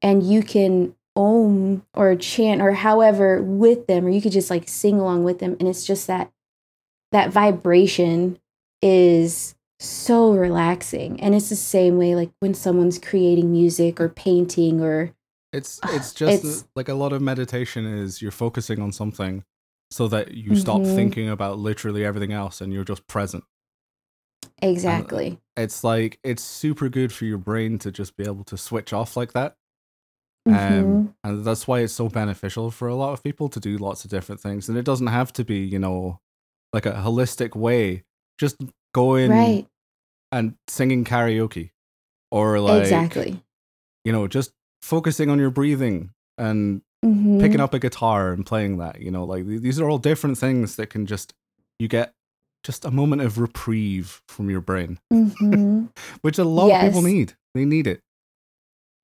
And 0.03 0.23
you 0.23 0.43
can 0.43 0.95
om 1.15 1.85
or 1.95 2.17
chant 2.17 2.61
or 2.63 2.73
however 2.73 3.41
with 3.43 3.87
them, 3.87 4.07
or 4.07 4.11
you 4.11 4.23
could 4.23 4.33
just 4.33 4.51
like 4.51 4.69
sing 4.69 4.99
along 4.99 5.23
with 5.25 5.39
them. 5.39 5.57
And 5.61 5.69
it's 5.69 5.85
just 5.87 6.07
that 6.09 6.33
that 7.13 7.31
vibration 7.31 8.39
is 8.83 9.55
so 9.79 10.33
relaxing. 10.33 11.21
And 11.21 11.35
it's 11.35 11.49
the 11.49 11.57
same 11.57 11.97
way 11.99 12.15
like 12.15 12.31
when 12.41 12.55
someone's 12.55 12.99
creating 12.99 13.51
music 13.51 14.01
or 14.01 14.09
painting 14.09 14.81
or 14.81 15.13
It's 15.53 15.81
it's 15.89 16.13
just 16.13 16.33
It's- 16.45 16.65
like 16.77 16.89
a 16.89 16.95
lot 16.95 17.13
of 17.13 17.23
meditation 17.23 17.87
is 17.87 18.21
you're 18.23 18.31
focusing 18.31 18.81
on 18.81 18.93
something 18.93 19.45
so 19.91 20.07
that 20.09 20.33
you 20.35 20.55
stop 20.55 20.83
Mhm. 20.83 20.95
thinking 20.95 21.29
about 21.29 21.59
literally 21.59 22.05
everything 22.05 22.33
else 22.33 22.61
and 22.61 22.73
you're 22.73 22.85
just 22.85 23.07
present. 23.07 23.45
exactly. 24.63 25.39
It's 25.57 25.83
like 25.85 26.19
it's 26.23 26.43
super 26.43 26.89
good 26.89 27.13
for 27.13 27.25
your 27.25 27.39
brain 27.39 27.79
to 27.81 27.91
just 27.91 28.17
be 28.17 28.25
able 28.25 28.45
to 28.45 28.57
switch 28.57 28.93
off 28.93 29.17
like 29.17 29.33
that. 29.33 29.57
Mhm. 30.49 30.81
Um, 30.83 31.15
and 31.25 31.45
that's 31.45 31.67
why 31.67 31.81
it's 31.81 31.93
so 31.93 32.09
beneficial 32.09 32.71
for 32.71 32.89
a 32.89 32.95
lot 32.95 33.13
of 33.13 33.23
people 33.23 33.49
to 33.51 33.61
do 33.61 33.77
lots 33.79 34.05
of 34.05 34.11
different 34.11 34.41
things. 34.41 34.69
And 34.69 34.77
it 34.79 34.85
doesn't 34.85 35.07
have 35.09 35.33
to 35.35 35.45
be, 35.45 35.59
you 35.59 35.79
know, 35.79 36.21
like 36.73 36.87
a 36.87 36.93
holistic 36.93 37.55
way. 37.57 38.05
Just 38.41 38.57
going 38.95 39.31
right. 39.31 39.67
and 40.33 40.55
singing 40.67 41.05
karaoke 41.05 41.71
or 42.31 42.59
like, 42.59 42.81
exactly. 42.83 43.43
you 44.05 44.13
know, 44.13 44.27
just 44.27 44.53
focusing 44.81 45.29
on 45.29 45.39
your 45.39 45.51
breathing 45.51 46.11
and 46.39 46.81
Mhm. 47.05 47.39
picking 47.41 47.61
up 47.61 47.75
a 47.75 47.79
guitar 47.79 48.33
and 48.33 48.45
playing 48.47 48.79
that, 48.79 49.01
you 49.03 49.11
know, 49.11 49.25
like 49.25 49.45
these 49.47 49.79
are 49.79 49.89
all 49.91 49.99
different 49.99 50.39
things 50.39 50.77
that 50.77 50.89
can 50.89 51.05
just, 51.07 51.35
you 51.79 51.87
get 51.87 52.15
just 52.65 52.85
a 52.85 52.91
moment 52.91 53.21
of 53.23 53.39
reprieve 53.39 54.23
from 54.29 54.49
your 54.51 54.61
brain, 54.63 54.99
hmm 55.11 55.85
which 56.23 56.39
a 56.39 56.45
lot 56.45 56.71
of 56.71 56.81
people 56.89 57.03
need. 57.03 57.35
They 57.55 57.65
need 57.67 57.87
it. 57.87 58.01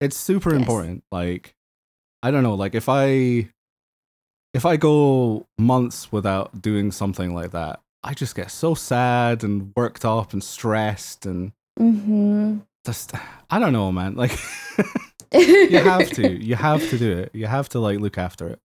It's 0.00 0.16
super 0.16 0.50
Yes. 0.52 0.60
important. 0.60 1.04
Like, 1.12 1.54
I 2.22 2.30
don't 2.30 2.42
know, 2.42 2.54
like 2.54 2.74
if 2.74 2.88
I 2.88 3.50
if 4.54 4.64
I 4.64 4.76
go 4.78 5.46
months 5.58 6.10
without 6.10 6.62
doing 6.62 6.90
something 6.90 7.34
like 7.34 7.50
that, 7.50 7.80
I 8.06 8.14
just 8.14 8.34
get 8.36 8.50
so 8.50 8.74
sad 8.74 9.42
and 9.42 9.72
worked 9.76 10.04
up 10.04 10.32
and 10.32 10.42
stressed 10.42 11.26
and 11.26 11.52
hmm 11.76 12.58
just 12.86 13.12
I 13.50 13.58
don't 13.58 13.72
know, 13.72 13.90
man. 13.90 14.14
Like 14.14 14.38
you 15.32 15.78
have 15.78 16.12
to. 16.12 16.22
You 16.26 16.54
have 16.54 16.88
to 16.90 16.96
do 16.96 17.18
it. 17.18 17.30
You 17.34 17.46
have 17.46 17.68
to 17.70 17.80
like 17.80 17.98
look 17.98 18.16
after 18.16 18.48
it. 18.48 18.60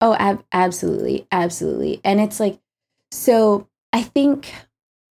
Oh, 0.00 0.14
ab- 0.14 0.44
absolutely. 0.52 1.26
Absolutely. 1.32 2.00
And 2.04 2.20
it's 2.20 2.38
like, 2.38 2.60
so 3.10 3.66
I 3.92 4.02
think 4.02 4.52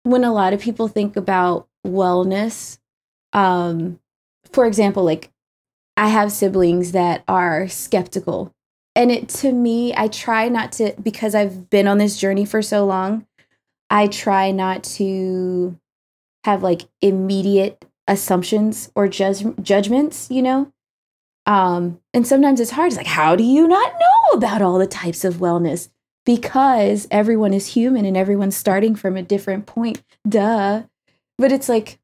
when 0.03 0.23
a 0.23 0.33
lot 0.33 0.53
of 0.53 0.61
people 0.61 0.87
think 0.87 1.15
about 1.15 1.67
wellness, 1.85 2.77
um, 3.31 3.99
for 4.51 4.65
example, 4.67 5.03
like 5.03 5.31
I 5.97 6.09
have 6.09 6.31
siblings 6.31 6.91
that 6.91 7.23
are 7.27 7.67
skeptical. 7.67 8.53
And 8.95 9.11
it 9.11 9.27
to 9.29 9.51
me, 9.51 9.93
I 9.95 10.07
try 10.07 10.49
not 10.49 10.71
to, 10.73 10.93
because 11.01 11.33
I've 11.33 11.69
been 11.69 11.87
on 11.87 11.97
this 11.97 12.17
journey 12.17 12.45
for 12.45 12.61
so 12.61 12.85
long, 12.85 13.25
I 13.89 14.07
try 14.07 14.51
not 14.51 14.83
to 14.95 15.79
have 16.43 16.61
like 16.61 16.83
immediate 17.01 17.85
assumptions 18.07 18.91
or 18.95 19.07
judgments, 19.07 20.29
you 20.29 20.41
know? 20.41 20.71
Um, 21.45 21.99
and 22.13 22.27
sometimes 22.27 22.59
it's 22.59 22.71
hard. 22.71 22.87
It's 22.87 22.97
like, 22.97 23.07
how 23.07 23.35
do 23.35 23.43
you 23.43 23.67
not 23.67 23.93
know 23.93 24.37
about 24.37 24.61
all 24.61 24.77
the 24.77 24.87
types 24.87 25.25
of 25.25 25.35
wellness? 25.35 25.89
Because 26.25 27.07
everyone 27.11 27.53
is 27.53 27.67
human 27.67 28.05
and 28.05 28.15
everyone's 28.15 28.55
starting 28.55 28.95
from 28.95 29.17
a 29.17 29.23
different 29.23 29.65
point. 29.65 30.01
Duh. 30.27 30.83
But 31.37 31.51
it's 31.51 31.67
like, 31.67 31.99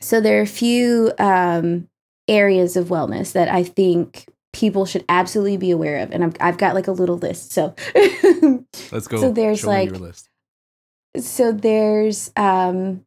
so 0.00 0.20
there 0.20 0.38
are 0.38 0.42
a 0.42 0.46
few 0.46 1.12
um, 1.18 1.88
areas 2.28 2.76
of 2.76 2.88
wellness 2.88 3.32
that 3.32 3.48
I 3.48 3.62
think 3.62 4.26
people 4.56 4.86
should 4.86 5.04
absolutely 5.10 5.58
be 5.58 5.70
aware 5.70 5.98
of. 5.98 6.10
And 6.10 6.24
I'm, 6.24 6.32
I've 6.40 6.56
got 6.56 6.74
like 6.74 6.88
a 6.88 6.92
little 6.92 7.18
list. 7.18 7.52
So, 7.52 7.74
Let's 8.90 9.06
go. 9.06 9.18
So 9.18 9.30
there's, 9.30 9.60
Show 9.60 9.66
like, 9.66 9.90
your 9.90 9.98
list. 9.98 10.30
so 11.18 11.52
there's 11.52 12.32
um, 12.36 13.04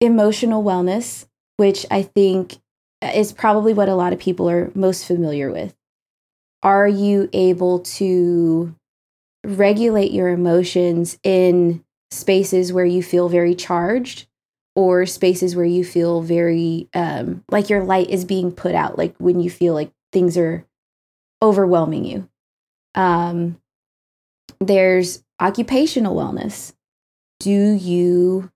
emotional 0.00 0.64
wellness, 0.64 1.26
which 1.56 1.86
I 1.88 2.02
think 2.02 2.56
is 3.14 3.32
probably 3.32 3.74
what 3.74 3.88
a 3.88 3.94
lot 3.94 4.12
of 4.12 4.18
people 4.18 4.50
are 4.50 4.72
most 4.74 5.06
familiar 5.06 5.52
with. 5.52 5.72
Are 6.64 6.88
you 6.88 7.28
able 7.32 7.80
to 7.80 8.74
regulate 9.44 10.10
your 10.10 10.30
emotions 10.30 11.16
in 11.22 11.84
spaces 12.10 12.72
where 12.72 12.84
you 12.84 13.04
feel 13.04 13.28
very 13.28 13.54
charged 13.54 14.26
or 14.74 15.06
spaces 15.06 15.54
where 15.54 15.64
you 15.64 15.84
feel 15.84 16.22
very 16.22 16.88
um, 16.94 17.44
like 17.50 17.68
your 17.68 17.84
light 17.84 18.10
is 18.10 18.24
being 18.24 18.52
put 18.52 18.74
out, 18.74 18.98
like 18.98 19.14
when 19.18 19.40
you 19.40 19.50
feel 19.50 19.74
like 19.74 19.92
things 20.12 20.36
are 20.36 20.64
overwhelming 21.42 22.04
you? 22.04 22.28
Um, 22.94 23.58
there's 24.60 25.22
occupational 25.40 26.14
wellness 26.14 26.72
do 27.40 27.72
you 27.72 28.50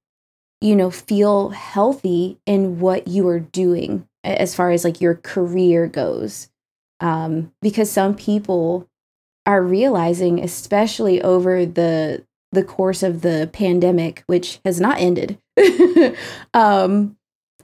you 0.60 0.76
know 0.76 0.90
feel 0.90 1.50
healthy 1.50 2.38
in 2.46 2.78
what 2.78 3.08
you 3.08 3.26
are 3.28 3.40
doing 3.40 4.06
as 4.22 4.54
far 4.54 4.70
as 4.70 4.84
like 4.84 5.00
your 5.00 5.16
career 5.16 5.88
goes 5.88 6.48
um 7.00 7.52
because 7.60 7.90
some 7.90 8.14
people 8.14 8.88
are 9.44 9.62
realizing 9.62 10.38
especially 10.38 11.20
over 11.20 11.66
the 11.66 12.24
the 12.56 12.64
course 12.64 13.02
of 13.02 13.20
the 13.22 13.48
pandemic 13.52 14.24
which 14.26 14.58
has 14.64 14.80
not 14.80 14.98
ended 14.98 15.38
um 16.54 17.16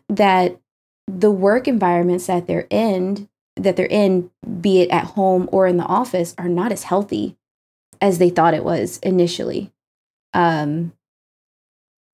that 0.09 0.59
the 1.07 1.31
work 1.31 1.67
environments 1.67 2.27
that 2.27 2.47
they're 2.47 2.67
in 2.71 3.29
that 3.57 3.77
they're 3.77 3.87
in 3.87 4.31
be 4.61 4.81
it 4.81 4.91
at 4.91 5.05
home 5.05 5.49
or 5.53 5.67
in 5.67 5.77
the 5.77 5.85
office 5.85 6.35
are 6.39 6.49
not 6.49 6.73
as 6.73 6.85
healthy 6.85 7.37
as 8.01 8.19
they 8.19 8.31
thought 8.31 8.55
it 8.55 8.65
was 8.65 8.99
initially. 8.99 9.73
Um 10.35 10.93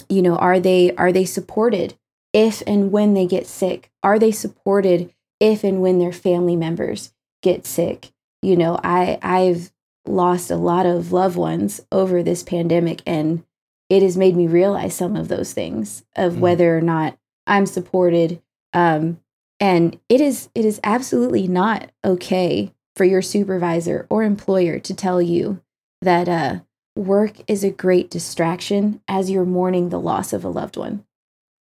you 0.09 0.23
know 0.23 0.37
are 0.37 0.59
they 0.59 0.95
are 0.97 1.13
they 1.13 1.25
supported 1.25 1.97
if 2.33 2.63
and 2.67 2.91
when 2.91 3.15
they 3.15 3.27
get 3.27 3.47
sick? 3.47 3.91
Are 4.03 4.19
they 4.19 4.33
supported 4.33 5.13
if 5.41 5.65
and 5.65 5.81
when 5.81 5.99
their 5.99 6.13
family 6.13 6.57
members 6.57 7.13
get 7.43 7.67
sick? 7.67 8.11
You 8.43 8.57
know 8.57 8.79
i 8.83 9.19
i've 9.23 9.73
lost 10.09 10.51
a 10.51 10.57
lot 10.57 10.87
of 10.87 11.13
loved 11.13 11.37
ones 11.37 11.81
over 11.93 12.23
this 12.23 12.43
pandemic 12.43 13.03
and 13.07 13.45
it 13.89 14.03
has 14.03 14.17
made 14.17 14.37
me 14.37 14.47
realize 14.47 14.95
some 14.95 15.17
of 15.17 15.29
those 15.29 15.53
things 15.53 16.05
of 16.17 16.35
Mhm. 16.35 16.39
whether 16.41 16.77
or 16.77 16.81
not 16.81 17.19
i'm 17.47 17.67
supported 17.67 18.41
um 18.73 19.19
and 19.61 19.99
it 20.09 20.21
is 20.21 20.49
it 20.55 20.65
is 20.65 20.81
absolutely 20.85 21.47
not 21.49 21.91
okay 22.05 22.73
for 22.97 23.05
your 23.05 23.23
supervisor 23.23 24.07
or 24.11 24.23
employer 24.25 24.79
to 24.81 24.95
tell 24.95 25.21
you 25.23 25.61
that 26.03 26.29
uh 26.29 26.61
work 26.97 27.35
is 27.47 27.63
a 27.63 27.71
great 27.71 28.11
distraction 28.11 29.01
as 29.07 29.31
you're 29.31 29.45
mourning 29.45 29.89
the 29.89 30.01
loss 30.01 30.33
of 30.33 30.45
a 30.45 30.49
loved 30.49 30.77
one. 30.77 31.05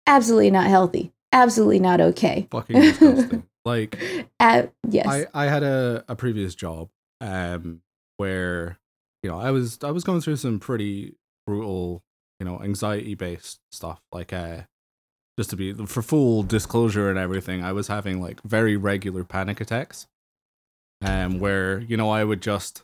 Absolutely 0.07 0.49
not 0.49 0.65
healthy. 0.67 1.11
Absolutely 1.31 1.79
not 1.79 2.01
okay. 2.01 2.47
Fucking 2.49 2.79
disgusting. 2.81 3.43
like 3.65 3.97
Uh, 4.39 4.63
yes. 4.89 5.05
I, 5.07 5.27
I 5.33 5.45
had 5.45 5.61
a, 5.63 6.03
a 6.07 6.15
previous 6.15 6.55
job 6.55 6.89
um 7.21 7.81
where 8.17 8.77
you 9.23 9.29
know 9.29 9.39
I 9.39 9.51
was 9.51 9.79
I 9.83 9.91
was 9.91 10.03
going 10.03 10.21
through 10.21 10.35
some 10.37 10.59
pretty 10.59 11.15
brutal 11.45 12.03
you 12.39 12.45
know 12.45 12.61
anxiety 12.61 13.15
based 13.15 13.59
stuff 13.71 13.99
like 14.11 14.33
uh 14.33 14.61
just 15.37 15.49
to 15.51 15.55
be 15.55 15.73
for 15.73 16.01
full 16.01 16.43
disclosure 16.43 17.09
and 17.09 17.17
everything 17.19 17.63
I 17.63 17.71
was 17.73 17.87
having 17.87 18.21
like 18.21 18.41
very 18.43 18.75
regular 18.77 19.23
panic 19.23 19.61
attacks 19.61 20.07
um 21.03 21.39
where 21.39 21.79
you 21.79 21.95
know 21.97 22.09
I 22.09 22.23
would 22.23 22.41
just 22.41 22.83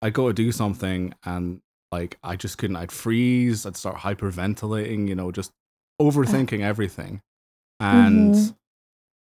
I'd 0.00 0.12
go 0.14 0.28
to 0.28 0.34
do 0.34 0.52
something 0.52 1.14
and 1.24 1.60
like 1.90 2.18
I 2.22 2.36
just 2.36 2.56
couldn't 2.58 2.76
I'd 2.76 2.92
freeze 2.92 3.66
I'd 3.66 3.76
start 3.76 3.96
hyperventilating 3.98 5.08
you 5.08 5.14
know 5.14 5.30
just 5.32 5.50
overthinking 6.00 6.60
everything 6.60 7.20
and 7.80 8.34
Mhm. 8.34 8.56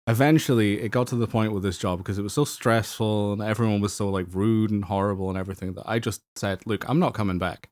Eventually 0.08 0.80
it 0.80 0.88
got 0.90 1.06
to 1.08 1.16
the 1.16 1.26
point 1.28 1.52
with 1.52 1.62
this 1.62 1.78
job 1.78 1.98
because 1.98 2.18
it 2.18 2.22
was 2.22 2.32
so 2.32 2.44
stressful 2.44 3.34
and 3.34 3.42
everyone 3.42 3.80
was 3.80 3.92
so 3.92 4.08
like 4.08 4.26
rude 4.30 4.70
and 4.70 4.84
horrible 4.86 5.28
and 5.28 5.38
everything 5.38 5.74
that 5.74 5.84
I 5.86 5.98
just 5.98 6.22
said, 6.34 6.60
"Look, 6.66 6.88
I'm 6.88 6.98
not 6.98 7.14
coming 7.14 7.38
back." 7.38 7.68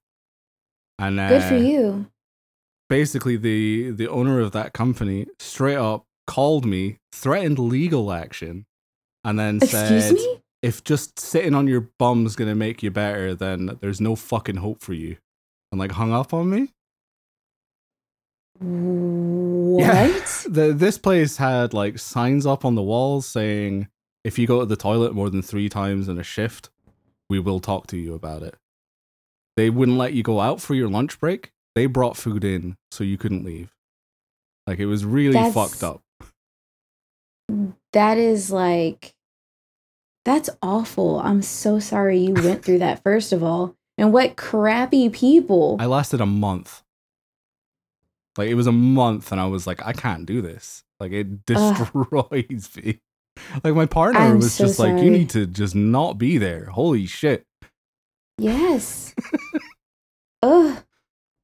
And 0.99 1.19
uh, 1.19 1.29
Good 1.29 1.43
for 1.45 1.57
you. 1.57 2.07
basically, 2.89 3.37
the 3.37 3.91
the 3.91 4.09
owner 4.09 4.41
of 4.41 4.53
that 4.53 4.73
company 4.73 5.27
straight 5.39 5.77
up 5.77 6.05
called 6.27 6.65
me, 6.65 6.99
threatened 7.13 7.59
legal 7.59 8.13
action, 8.13 8.67
and 9.25 9.39
then 9.39 9.57
Excuse 9.57 10.05
said, 10.05 10.15
me? 10.15 10.43
"If 10.63 10.85
just 10.85 11.19
sitting 11.19 11.55
on 11.55 11.67
your 11.67 11.89
bum's 11.99 12.37
gonna 12.37 12.55
make 12.55 12.83
you 12.83 12.91
better, 12.91 13.35
then 13.35 13.79
there's 13.81 14.01
no 14.01 14.15
fucking 14.17 14.57
hope 14.57 14.81
for 14.83 14.93
you," 14.95 15.17
and 15.73 15.79
like 15.79 15.93
hung 15.93 16.13
up 16.13 16.33
on 16.35 16.51
me. 16.51 16.69
What? 19.77 19.81
Yeah. 19.81 20.21
the 20.49 20.73
this 20.73 20.97
place 20.97 21.37
had 21.37 21.75
like 21.75 21.99
signs 21.99 22.47
up 22.47 22.65
on 22.65 22.75
the 22.77 22.83
walls 22.83 23.27
saying 23.27 23.89
if 24.25 24.39
you 24.39 24.47
go 24.47 24.61
to 24.61 24.67
the 24.67 24.77
toilet 24.77 25.15
more 25.15 25.29
than 25.29 25.43
three 25.43 25.69
times 25.69 26.09
in 26.09 26.19
a 26.19 26.23
shift, 26.23 26.71
we 27.29 27.39
will 27.39 27.61
talk 27.61 27.87
to 27.89 27.97
you 27.99 28.15
about 28.15 28.43
it. 28.43 28.55
They 29.57 29.69
wouldn't 29.69 29.99
let 29.99 30.15
you 30.15 30.23
go 30.23 30.41
out 30.41 30.61
for 30.63 30.75
your 30.75 30.89
lunch 30.89 31.21
break. 31.21 31.53
They 31.75 31.87
brought 31.87 32.17
food 32.17 32.43
in 32.43 32.77
so 32.91 33.05
you 33.05 33.19
couldn't 33.19 33.45
leave. 33.45 33.75
Like 34.67 34.79
it 34.79 34.87
was 34.87 35.05
really 35.05 35.35
That's- 35.35 35.53
fucked 35.55 35.83
up. 35.85 36.03
That 37.93 38.19
is 38.19 38.51
like, 38.51 39.15
that's 40.25 40.51
awful. 40.63 41.21
I'm 41.21 41.43
so 41.43 41.79
sorry 41.79 42.19
you 42.19 42.35
went 42.35 42.65
through 42.65 42.79
that, 42.81 43.03
first 43.03 43.33
of 43.33 43.43
all. 43.45 43.77
And 43.99 44.13
what 44.13 44.37
crappy 44.37 45.09
people. 45.09 45.77
I 45.79 45.87
lasted 45.87 46.21
a 46.21 46.27
month. 46.27 46.83
Like 48.39 48.49
it 48.49 48.55
was 48.55 48.67
a 48.67 48.73
month 48.73 49.33
and 49.33 49.41
I 49.41 49.47
was 49.47 49.67
like, 49.67 49.85
I 49.85 49.93
can't 49.93 50.27
do 50.27 50.43
this. 50.43 50.85
Like 51.01 51.13
it 51.13 51.47
destroys 51.47 52.71
me. 52.77 53.01
Like 53.63 53.75
my 53.75 53.87
partner 53.87 54.21
I'm 54.21 54.37
was 54.39 54.55
so 54.55 54.65
just 54.67 54.79
like, 54.79 55.03
you 55.03 55.11
need 55.11 55.31
to 55.31 55.47
just 55.47 55.75
not 55.75 56.19
be 56.19 56.39
there. 56.39 56.67
Holy 56.67 57.07
shit. 57.07 57.45
Yes. 58.39 59.15
Ugh. 60.43 60.83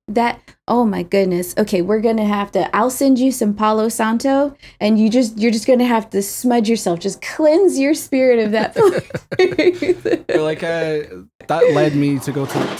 That 0.08 0.40
oh 0.66 0.84
my 0.84 1.04
goodness. 1.04 1.54
Okay, 1.56 1.80
we're 1.80 2.00
gonna 2.00 2.26
have 2.26 2.50
to 2.52 2.74
I'll 2.76 2.90
send 2.90 3.18
you 3.18 3.30
some 3.30 3.54
Palo 3.54 3.88
Santo 3.88 4.56
and 4.80 4.98
you 4.98 5.08
just 5.08 5.38
you're 5.38 5.52
just 5.52 5.66
gonna 5.66 5.86
have 5.86 6.10
to 6.10 6.22
smudge 6.22 6.68
yourself. 6.68 6.98
Just 6.98 7.22
cleanse 7.22 7.78
your 7.78 7.94
spirit 7.94 8.40
of 8.40 8.52
that. 8.52 8.76
Like 10.42 10.62
uh, 10.62 11.22
that 11.46 11.72
led 11.72 11.94
me 11.94 12.18
to 12.18 12.32
go 12.32 12.46
to. 12.46 12.78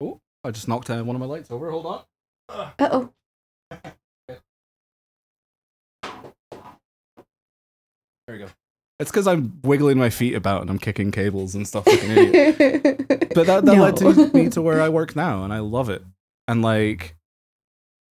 Oh, 0.00 0.20
I 0.42 0.50
just 0.50 0.66
knocked 0.66 0.90
uh, 0.90 1.02
one 1.02 1.14
of 1.14 1.20
my 1.20 1.26
lights 1.26 1.50
over. 1.50 1.70
Hold 1.70 1.86
on. 1.86 2.02
uh 2.48 2.70
oh. 2.80 3.10
There 8.26 8.36
we 8.36 8.38
go. 8.38 8.46
It's 9.00 9.10
because 9.10 9.26
I'm 9.26 9.60
wiggling 9.62 9.98
my 9.98 10.08
feet 10.10 10.34
about 10.34 10.62
and 10.62 10.70
I'm 10.70 10.78
kicking 10.78 11.10
cables 11.10 11.54
and 11.54 11.66
stuff 11.66 11.86
like 11.86 12.02
an 12.04 12.10
idiot. 12.12 13.00
But 13.34 13.48
that, 13.48 13.64
that 13.64 13.74
No. 13.76 13.82
led 13.82 13.96
to 13.96 14.30
me 14.32 14.48
to 14.50 14.62
where 14.62 14.80
I 14.80 14.88
work 14.88 15.16
now, 15.16 15.42
and 15.42 15.52
I 15.52 15.58
love 15.58 15.90
it. 15.90 16.04
And 16.46 16.62
like 16.62 17.16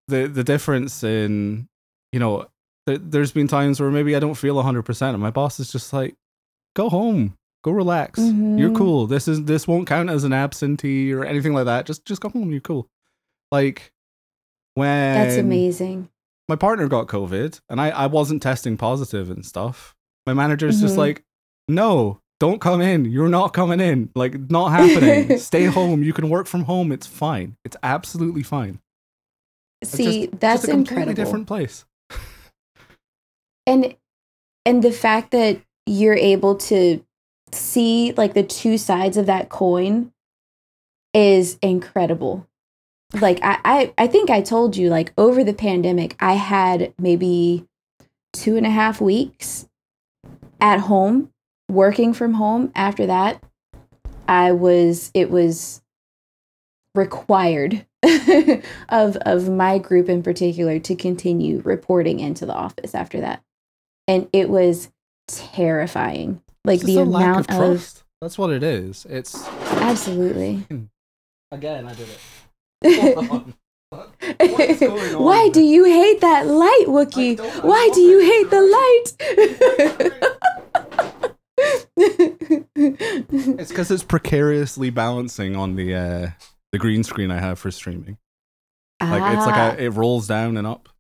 the 0.09 0.27
the 0.27 0.43
difference 0.43 1.01
in, 1.01 1.69
you 2.11 2.19
know, 2.19 2.47
th- 2.87 2.99
there's 3.01 3.31
been 3.31 3.47
times 3.47 3.79
where 3.79 3.89
maybe 3.89 4.17
I 4.17 4.19
don't 4.19 4.33
feel 4.35 4.55
100, 4.55 4.83
percent 4.83 5.13
and 5.13 5.23
my 5.23 5.31
boss 5.31 5.61
is 5.61 5.71
just 5.71 5.93
like, 5.93 6.15
"Go 6.75 6.89
home, 6.89 7.35
go 7.63 7.71
relax. 7.71 8.19
You're 8.19 8.69
Mhm. 8.71 8.75
cool. 8.75 9.07
This 9.07 9.29
is 9.29 9.45
this 9.45 9.65
won't 9.65 9.87
count 9.87 10.09
as 10.09 10.25
an 10.25 10.33
absentee 10.33 11.13
or 11.13 11.23
anything 11.23 11.53
like 11.53 11.65
that. 11.65 11.85
Just 11.85 12.03
just 12.03 12.21
go 12.21 12.27
home. 12.27 12.51
You're 12.51 12.59
cool." 12.59 12.89
Like 13.49 13.92
when 14.75 15.13
That's 15.15 15.37
amazing. 15.37 16.09
my 16.49 16.55
partner 16.55 16.87
got 16.87 17.07
COVID 17.07 17.59
and 17.69 17.79
I, 17.81 17.89
I 17.89 18.07
wasn't 18.07 18.41
testing 18.41 18.77
positive 18.77 19.29
and 19.29 19.45
stuff. 19.45 19.95
My 20.25 20.33
manager's 20.33 20.79
just 20.81 20.95
Mhm. 20.95 20.99
like, 20.99 21.23
no, 21.67 22.19
don't 22.39 22.59
come 22.59 22.81
in. 22.81 23.05
You're 23.05 23.29
not 23.29 23.53
coming 23.53 23.79
in. 23.79 24.09
Like, 24.15 24.49
not 24.49 24.69
happening. 24.69 25.37
Stay 25.37 25.65
home. 25.65 26.03
You 26.03 26.13
can 26.13 26.29
work 26.29 26.47
from 26.47 26.63
home. 26.63 26.91
It's 26.91 27.07
fine. 27.07 27.55
It's 27.63 27.77
absolutely 27.83 28.43
fine. 28.43 28.79
See, 29.83 30.27
just- 30.27 30.39
that's 30.39 30.61
just 30.61 30.69
a 30.69 30.71
completely 30.71 31.01
incredible. 31.03 31.23
different 31.23 31.47
place. 31.47 31.85
and 33.67 33.95
and 34.65 34.83
the 34.83 34.91
fact 34.91 35.31
that 35.31 35.61
you're 35.85 36.15
able 36.15 36.55
to 36.55 37.03
see 37.51 38.13
like 38.13 38.33
the 38.33 38.43
two 38.43 38.77
sides 38.77 39.17
of 39.17 39.25
that 39.25 39.49
coin 39.49 40.11
is 41.13 41.57
incredible 41.61 42.47
like 43.21 43.39
I, 43.43 43.59
I 43.63 43.93
i 43.97 44.07
think 44.07 44.29
i 44.29 44.41
told 44.41 44.75
you 44.75 44.89
like 44.89 45.13
over 45.17 45.43
the 45.43 45.53
pandemic 45.53 46.15
i 46.19 46.33
had 46.33 46.93
maybe 46.99 47.65
two 48.31 48.57
and 48.57 48.65
a 48.65 48.71
half 48.71 48.99
weeks 48.99 49.67
at 50.59 50.79
home 50.79 51.31
working 51.69 52.13
from 52.13 52.33
home 52.33 52.71
after 52.75 53.05
that 53.05 53.43
i 54.27 54.51
was 54.51 55.11
it 55.13 55.29
was 55.29 55.81
required 56.95 57.85
of 58.89 59.15
of 59.17 59.49
my 59.49 59.77
group 59.77 60.09
in 60.09 60.21
particular 60.21 60.79
to 60.79 60.95
continue 60.95 61.61
reporting 61.61 62.19
into 62.19 62.45
the 62.45 62.53
office 62.53 62.93
after 62.93 63.19
that 63.21 63.41
and 64.07 64.27
it 64.33 64.49
was 64.49 64.91
terrifying 65.27 66.41
like 66.65 66.81
the 66.81 66.95
just 66.95 66.99
a 66.99 67.03
lack 67.03 67.23
amount 67.23 67.51
of 67.51 67.59
of. 67.59 68.03
That's 68.21 68.37
what 68.37 68.51
it 68.51 68.63
is. 68.63 69.05
It's 69.09 69.45
absolutely 69.47 70.57
hmm. 70.69 70.83
again, 71.51 71.85
I 71.87 71.93
did 71.93 72.07
it. 72.07 72.19
Hold 72.83 73.29
on. 73.31 73.53
What's 74.39 74.79
going 74.79 75.15
on? 75.15 75.23
why 75.23 75.49
do 75.49 75.61
you 75.61 75.85
hate 75.85 76.21
that 76.21 76.47
light 76.47 76.85
wookie? 76.87 77.37
Why 77.63 77.89
do 77.93 78.01
you 78.01 78.19
hate 78.21 78.49
the 78.49 78.61
light? 78.61 80.13
It's 82.75 83.69
because 83.69 83.91
it's 83.91 84.03
precariously 84.03 84.89
balancing 84.89 85.55
on 85.55 85.75
the 85.75 85.95
uh, 85.95 86.29
the 86.71 86.79
green 86.79 87.03
screen 87.03 87.31
I 87.31 87.39
have 87.39 87.59
for 87.59 87.71
streaming. 87.71 88.17
Like 89.01 89.35
it's 89.35 89.45
like 89.45 89.55
Ah, 89.55 89.75
a, 89.77 89.83
it 89.83 89.89
rolls 89.89 90.27
down 90.27 90.57
and 90.57 90.65
up, 90.65 90.83
but 90.85 90.92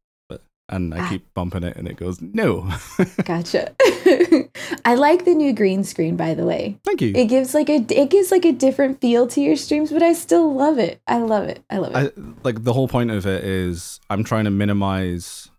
and 0.73 0.93
I 0.93 0.99
Ah. 1.05 1.09
keep 1.09 1.33
bumping 1.33 1.63
it 1.63 1.75
and 1.77 1.87
it 1.87 1.97
goes 1.97 2.21
no. 2.21 2.69
gotcha 3.25 3.73
i 4.85 4.95
like 4.95 5.25
the 5.25 5.33
new 5.33 5.53
green 5.53 5.83
screen 5.83 6.15
by 6.17 6.33
the 6.33 6.45
way 6.45 6.77
Thank 6.85 7.01
you. 7.01 7.13
it 7.15 7.25
gives 7.25 7.53
like 7.53 7.69
a 7.69 7.85
it 7.89 8.09
gives 8.09 8.31
like 8.31 8.45
a 8.45 8.51
different 8.51 8.99
feel 9.01 9.27
to 9.27 9.41
your 9.41 9.55
streams 9.55 9.91
but 9.91 10.01
i 10.03 10.13
still 10.13 10.53
love 10.53 10.77
it 10.79 11.01
i 11.07 11.17
love 11.19 11.45
it 11.45 11.63
i 11.69 11.77
love 11.77 11.95
it 11.95 12.13
I, 12.17 12.21
like 12.43 12.63
the 12.63 12.73
whole 12.73 12.87
point 12.87 13.11
of 13.11 13.25
it 13.25 13.43
is 13.43 13.99
I'm 14.09 14.23
trying 14.23 14.45
to 14.45 14.51
minimize. 14.51 15.49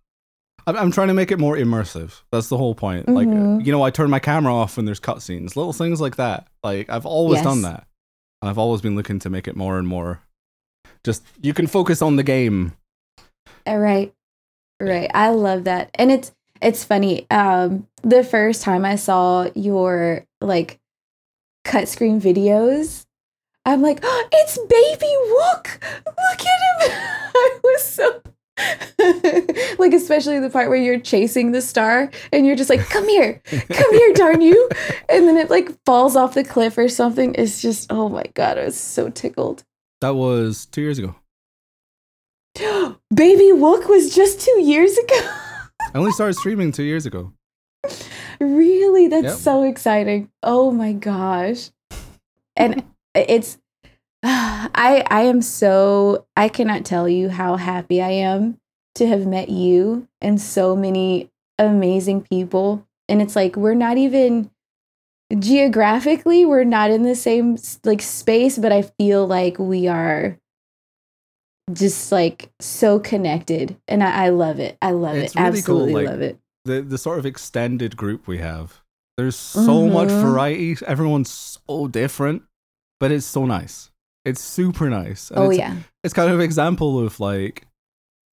I'm, 0.67 0.77
I'm 0.77 0.91
trying 0.93 1.09
to 1.09 1.15
make 1.15 1.31
it 1.33 1.39
more 1.39 1.57
immersive. 1.57 2.21
That's 2.33 2.49
the 2.49 2.57
whole 2.57 2.75
point. 2.75 3.09
Like 3.09 3.27
Mhm. 3.29 3.65
you 3.67 3.73
know, 3.73 3.83
I 3.83 3.91
turn 3.91 4.09
my 4.11 4.19
camera 4.21 4.55
off 4.55 4.77
when 4.77 4.87
there's 4.87 5.01
cutscenes, 5.01 5.57
little 5.57 5.73
things 5.73 6.01
like 6.01 6.17
that. 6.17 6.47
Like 6.63 6.89
I've 6.89 7.05
always 7.05 7.43
done 7.43 7.63
that, 7.63 7.87
and 8.41 8.49
I've 8.49 8.59
always 8.59 8.81
been 8.81 8.95
looking 8.97 9.19
to 9.21 9.29
make 9.31 9.47
it 9.49 9.57
more 9.57 9.79
and 9.79 9.87
more. 9.89 10.21
Just 11.05 11.23
you 11.43 11.53
can 11.53 11.67
focus 11.67 12.01
on 12.01 12.17
the 12.17 12.23
game. 12.23 12.73
Uh, 13.67 13.77
Right. 13.77 14.14
Right. 14.85 15.11
I 15.15 15.31
love 15.31 15.65
that. 15.65 15.91
And 15.95 16.11
it's 16.11 16.33
it's 16.61 16.85
funny. 16.85 17.27
Um 17.31 17.87
the 18.03 18.25
first 18.25 18.63
time 18.63 18.85
I 18.85 18.97
saw 18.97 19.49
your 19.55 20.25
like 20.41 20.79
cut 21.65 21.89
screen 21.89 22.21
videos, 22.21 23.07
I'm 23.65 23.83
like, 23.83 24.01
oh, 24.03 24.29
it's 24.33 24.59
baby 24.59 25.13
Wook. 25.33 25.83
Look 26.07 26.41
at 26.41 26.91
him. 26.91 27.31
I 27.35 27.59
was 27.65 27.85
so 27.85 28.23
like 29.79 29.93
especially 29.93 30.39
the 30.39 30.51
part 30.51 30.69
where 30.69 30.79
you're 30.79 31.01
chasing 31.01 31.51
the 31.53 31.61
star 31.61 32.11
and 32.33 32.47
you're 32.47 32.57
just 32.57 32.71
like, 32.71 32.89
come 32.89 33.09
here, 33.09 33.43
come 33.45 33.95
here, 33.95 34.13
darn 34.15 34.41
you. 34.41 34.69
And 35.09 35.29
then 35.29 35.37
it 35.37 35.51
like 35.51 35.71
falls 35.85 36.17
off 36.17 36.35
the 36.35 36.43
cliff 36.43 36.77
or 36.79 36.89
something. 36.89 37.35
It's 37.37 37.61
just, 37.63 37.93
oh 37.93 38.09
my 38.09 38.25
god, 38.35 38.59
I 38.59 38.65
was 38.65 38.79
so 38.79 39.11
tickled. 39.11 39.63
That 40.01 40.17
was 40.17 40.67
two 40.67 40.81
years 40.81 40.99
ago. 40.99 41.15
Baby 43.15 43.51
Wook 43.53 43.89
was 43.89 44.15
just 44.15 44.41
two 44.41 44.61
years 44.61 44.97
ago. 44.97 45.17
I 45.95 45.99
only 45.99 46.13
started 46.13 46.35
streaming 46.35 46.73
two 46.73 46.85
years 46.85 47.07
ago. 47.07 47.33
Really? 48.41 49.07
That's 49.07 49.25
Yep. 49.25 49.37
so 49.37 49.63
exciting. 49.63 50.29
Oh 50.43 50.73
my 50.73 50.93
gosh. 50.93 51.71
And 52.57 52.83
it's 53.15 53.59
I 54.25 55.05
I 55.09 55.23
am 55.23 55.41
so 55.41 56.27
I 56.37 56.49
cannot 56.49 56.85
tell 56.85 57.09
you 57.09 57.29
how 57.29 57.55
happy 57.55 58.03
I 58.03 58.11
am 58.11 58.59
to 58.97 59.07
have 59.07 59.25
met 59.25 59.51
you 59.51 60.09
and 60.21 60.41
so 60.41 60.75
many 60.75 61.31
amazing 61.61 62.23
people. 62.23 62.85
And 63.09 63.23
it's 63.23 63.37
like 63.37 63.55
we're 63.55 63.75
not 63.75 63.99
even 63.99 64.51
geographically 65.39 66.45
we're 66.45 66.65
not 66.65 66.91
in 66.91 67.03
the 67.05 67.15
same 67.15 67.57
like 67.85 68.03
space, 68.03 68.59
but 68.59 68.73
I 68.73 68.83
feel 68.83 69.27
like 69.29 69.61
we 69.61 69.87
are 69.87 70.39
just 71.73 72.13
like 72.13 72.51
so 72.61 72.99
connected 72.99 73.77
and 73.89 74.03
I, 74.03 74.27
I 74.27 74.29
love 74.31 74.59
it. 74.61 74.77
I 74.83 74.91
love 74.93 75.17
It's 75.17 75.35
it. 75.35 75.41
really 75.41 75.63
cool, 75.63 75.81
Absolutely 75.83 75.93
like, 75.95 76.07
love 76.07 76.21
it. 76.21 76.39
the 76.65 76.83
the 76.83 76.99
sort 76.99 77.19
of 77.19 77.27
extended 77.27 77.97
group 77.97 78.27
we 78.27 78.39
have. 78.39 78.83
There's 79.17 79.37
so 79.37 79.87
much 79.89 80.09
Mhm. 80.09 80.23
variety. 80.23 80.77
Everyone's 80.87 81.31
so 81.31 81.87
different, 81.89 82.43
but 83.01 83.13
it's 83.13 83.25
so 83.27 83.47
nice. 83.47 83.91
It's 84.25 84.41
super 84.41 84.91
nice. 84.91 85.31
And 85.31 85.39
Oh 85.39 85.51
it's, 85.51 85.59
yeah. 85.59 85.77
it's 86.03 86.15
kind 86.15 86.29
of 86.31 86.37
an 86.39 86.45
example 86.45 86.99
of 87.05 87.21
like 87.21 87.67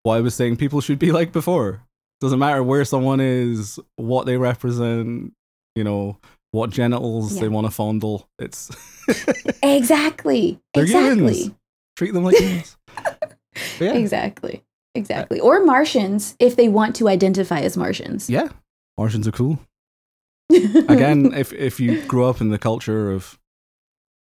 what 0.04 0.16
I 0.16 0.22
was 0.22 0.34
saying 0.36 0.58
people 0.58 0.82
should 0.82 1.00
be 1.00 1.12
like 1.20 1.32
before. 1.32 1.84
Doesn't 2.20 2.40
matter 2.40 2.62
where 2.64 2.84
someone 2.86 3.20
is, 3.20 3.80
what 3.96 4.26
they 4.26 4.38
represent, 4.38 5.34
you 5.76 5.84
know, 5.84 6.18
what 6.52 6.70
genitals 6.70 7.36
Yeah. 7.36 7.42
they 7.42 7.48
want 7.48 7.66
to 7.68 7.72
fondle. 7.72 8.28
It's 8.40 8.70
Exactly. 9.64 10.60
They're 10.74 10.84
exactly. 10.84 11.34
humans. 11.34 11.52
treat 11.96 12.14
them 12.14 12.24
like 12.24 12.36
humans. 12.40 12.78
Yeah. 13.80 13.94
Exactly. 13.94 14.64
Exactly. 14.96 15.40
Or 15.40 15.64
Martians 15.64 16.36
if 16.40 16.56
they 16.56 16.68
want 16.68 16.96
to 16.98 17.08
identify 17.08 17.60
as 17.60 17.78
Martians. 17.78 18.30
Yeah. 18.30 18.50
Martians 18.98 19.28
are 19.28 19.32
cool. 19.32 19.60
Again, 20.50 21.34
if 21.34 21.54
if 21.54 21.80
you 21.80 22.02
grew 22.04 22.26
up 22.26 22.42
in 22.42 22.50
the 22.50 22.60
culture 22.60 23.12
of 23.12 23.40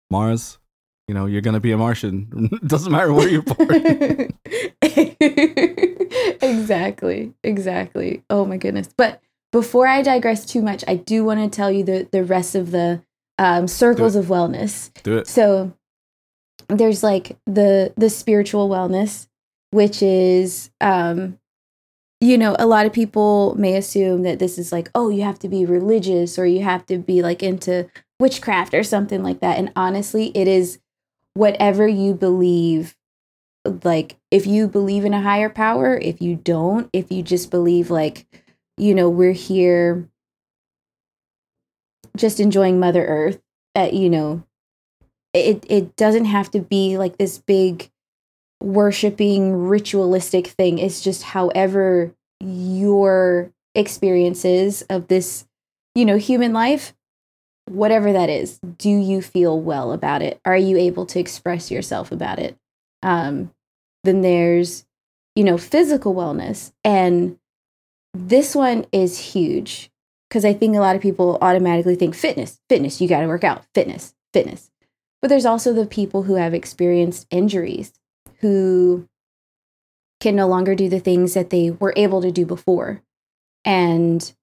Mars, 0.10 0.60
you 1.08 1.14
know, 1.14 1.26
you're 1.26 1.42
gonna 1.42 1.60
be 1.60 1.74
a 1.74 1.78
Martian. 1.78 2.50
Doesn't 2.66 2.92
matter 2.92 3.12
where 3.12 3.28
you're 3.28 3.42
born. 3.42 4.34
exactly. 6.42 7.34
Exactly. 7.44 8.24
Oh 8.30 8.46
my 8.46 8.58
goodness. 8.58 8.90
But 8.96 9.22
before 9.52 9.88
I 9.88 10.02
digress 10.02 10.46
too 10.46 10.62
much, 10.62 10.86
I 10.88 10.96
do 10.96 11.26
want 11.26 11.42
to 11.42 11.50
tell 11.54 11.70
you 11.70 11.84
the 11.84 12.08
the 12.12 12.24
rest 12.24 12.56
of 12.56 12.72
the 12.72 13.04
um, 13.38 13.68
circles 13.68 14.16
of 14.16 14.28
wellness. 14.28 14.92
Do 15.04 15.18
it. 15.18 15.28
So 15.28 15.74
there's 16.78 17.04
like 17.04 17.38
the 17.46 17.94
the 17.98 18.10
spiritual 18.10 18.70
wellness, 18.70 19.28
which 19.72 20.02
is 20.02 20.72
um 20.82 21.38
you 22.24 22.38
know, 22.38 22.56
a 22.60 22.68
lot 22.68 22.86
of 22.86 22.94
people 22.94 23.56
may 23.58 23.76
assume 23.76 24.22
that 24.22 24.38
this 24.38 24.60
is 24.60 24.72
like, 24.72 24.92
oh, 24.94 25.10
you 25.10 25.24
have 25.24 25.40
to 25.40 25.50
be 25.50 25.66
religious 25.66 26.38
or 26.38 26.46
you 26.46 26.62
have 26.62 26.86
to 26.86 27.00
be 27.00 27.24
like 27.24 27.42
into 27.42 27.90
witchcraft 28.20 28.76
or 28.76 28.84
something 28.84 29.24
like 29.24 29.40
that. 29.40 29.58
And 29.58 29.72
honestly, 29.76 30.32
it 30.36 30.48
is 30.48 30.78
whatever 31.34 31.88
you 31.88 32.14
believe. 32.14 32.96
Like, 33.84 34.18
if 34.30 34.46
you 34.46 34.68
believe 34.68 35.04
in 35.04 35.16
a 35.16 35.22
higher 35.22 35.50
power, 35.50 35.98
if 35.98 36.22
you 36.22 36.36
don't, 36.36 36.90
if 36.94 37.12
you 37.12 37.24
just 37.24 37.50
believe, 37.50 37.90
like, 37.90 38.26
you 38.78 38.94
know, 38.94 39.10
we're 39.10 39.34
here 39.34 40.08
just 42.16 42.40
enjoying 42.40 42.80
Mother 42.80 43.06
Earth, 43.06 43.42
at 43.74 43.94
you 43.94 44.10
know, 44.10 44.44
it 45.34 45.66
it 45.70 45.96
doesn't 45.96 46.26
have 46.26 46.52
to 46.52 46.60
be 46.60 46.98
like 46.98 47.18
this 47.18 47.38
big 47.38 47.90
worshiping 48.62 49.68
ritualistic 49.68 50.48
thing. 50.48 50.78
It's 50.78 51.02
just 51.02 51.24
however 51.24 52.14
your 52.40 53.52
experiences 53.76 54.82
of 54.84 55.08
this 55.08 55.46
you 55.96 56.06
know 56.06 56.18
human 56.18 56.52
life 56.52 56.94
whatever 57.70 58.12
that 58.12 58.30
is 58.30 58.60
do 58.78 58.90
you 58.90 59.22
feel 59.22 59.60
well 59.60 59.94
about 59.94 60.22
it? 60.22 60.40
Are 60.44 60.58
you 60.58 60.78
able 60.78 61.06
to 61.06 61.20
express 61.20 61.72
yourself 61.72 62.12
about 62.12 62.40
it? 62.40 62.58
Um 63.04 63.52
then 64.04 64.22
there's 64.22 64.86
you 65.36 65.44
know 65.44 65.58
physical 65.58 66.14
wellness. 66.14 66.72
And 66.84 67.38
this 68.14 68.56
one 68.56 68.86
is 68.92 69.18
huge 69.18 69.90
because 70.30 70.46
I 70.46 70.54
think 70.54 70.76
a 70.76 70.80
lot 70.80 70.96
of 70.96 71.02
people 71.02 71.38
automatically 71.42 71.96
think 71.96 72.16
fitness, 72.16 72.60
fitness, 72.70 73.00
you 73.00 73.08
got 73.08 73.22
to 73.22 73.28
work 73.28 73.44
out, 73.44 73.66
fitness, 73.74 74.14
fitness. 74.34 74.71
But 75.22 75.30
there's 75.30 75.46
also 75.46 75.74
the 75.74 75.86
people 75.86 76.24
who 76.24 76.36
have 76.36 76.54
experienced 76.54 77.28
injuries 77.30 77.94
who 78.40 79.08
can 80.20 80.36
no 80.36 80.48
longer 80.48 80.76
do 80.76 80.90
the 80.90 81.00
things 81.00 81.34
that 81.34 81.50
they 81.50 81.72
were 81.72 81.94
able 81.96 82.22
to 82.22 82.32
do 82.32 82.46
before. 82.46 83.02
And 83.64 84.34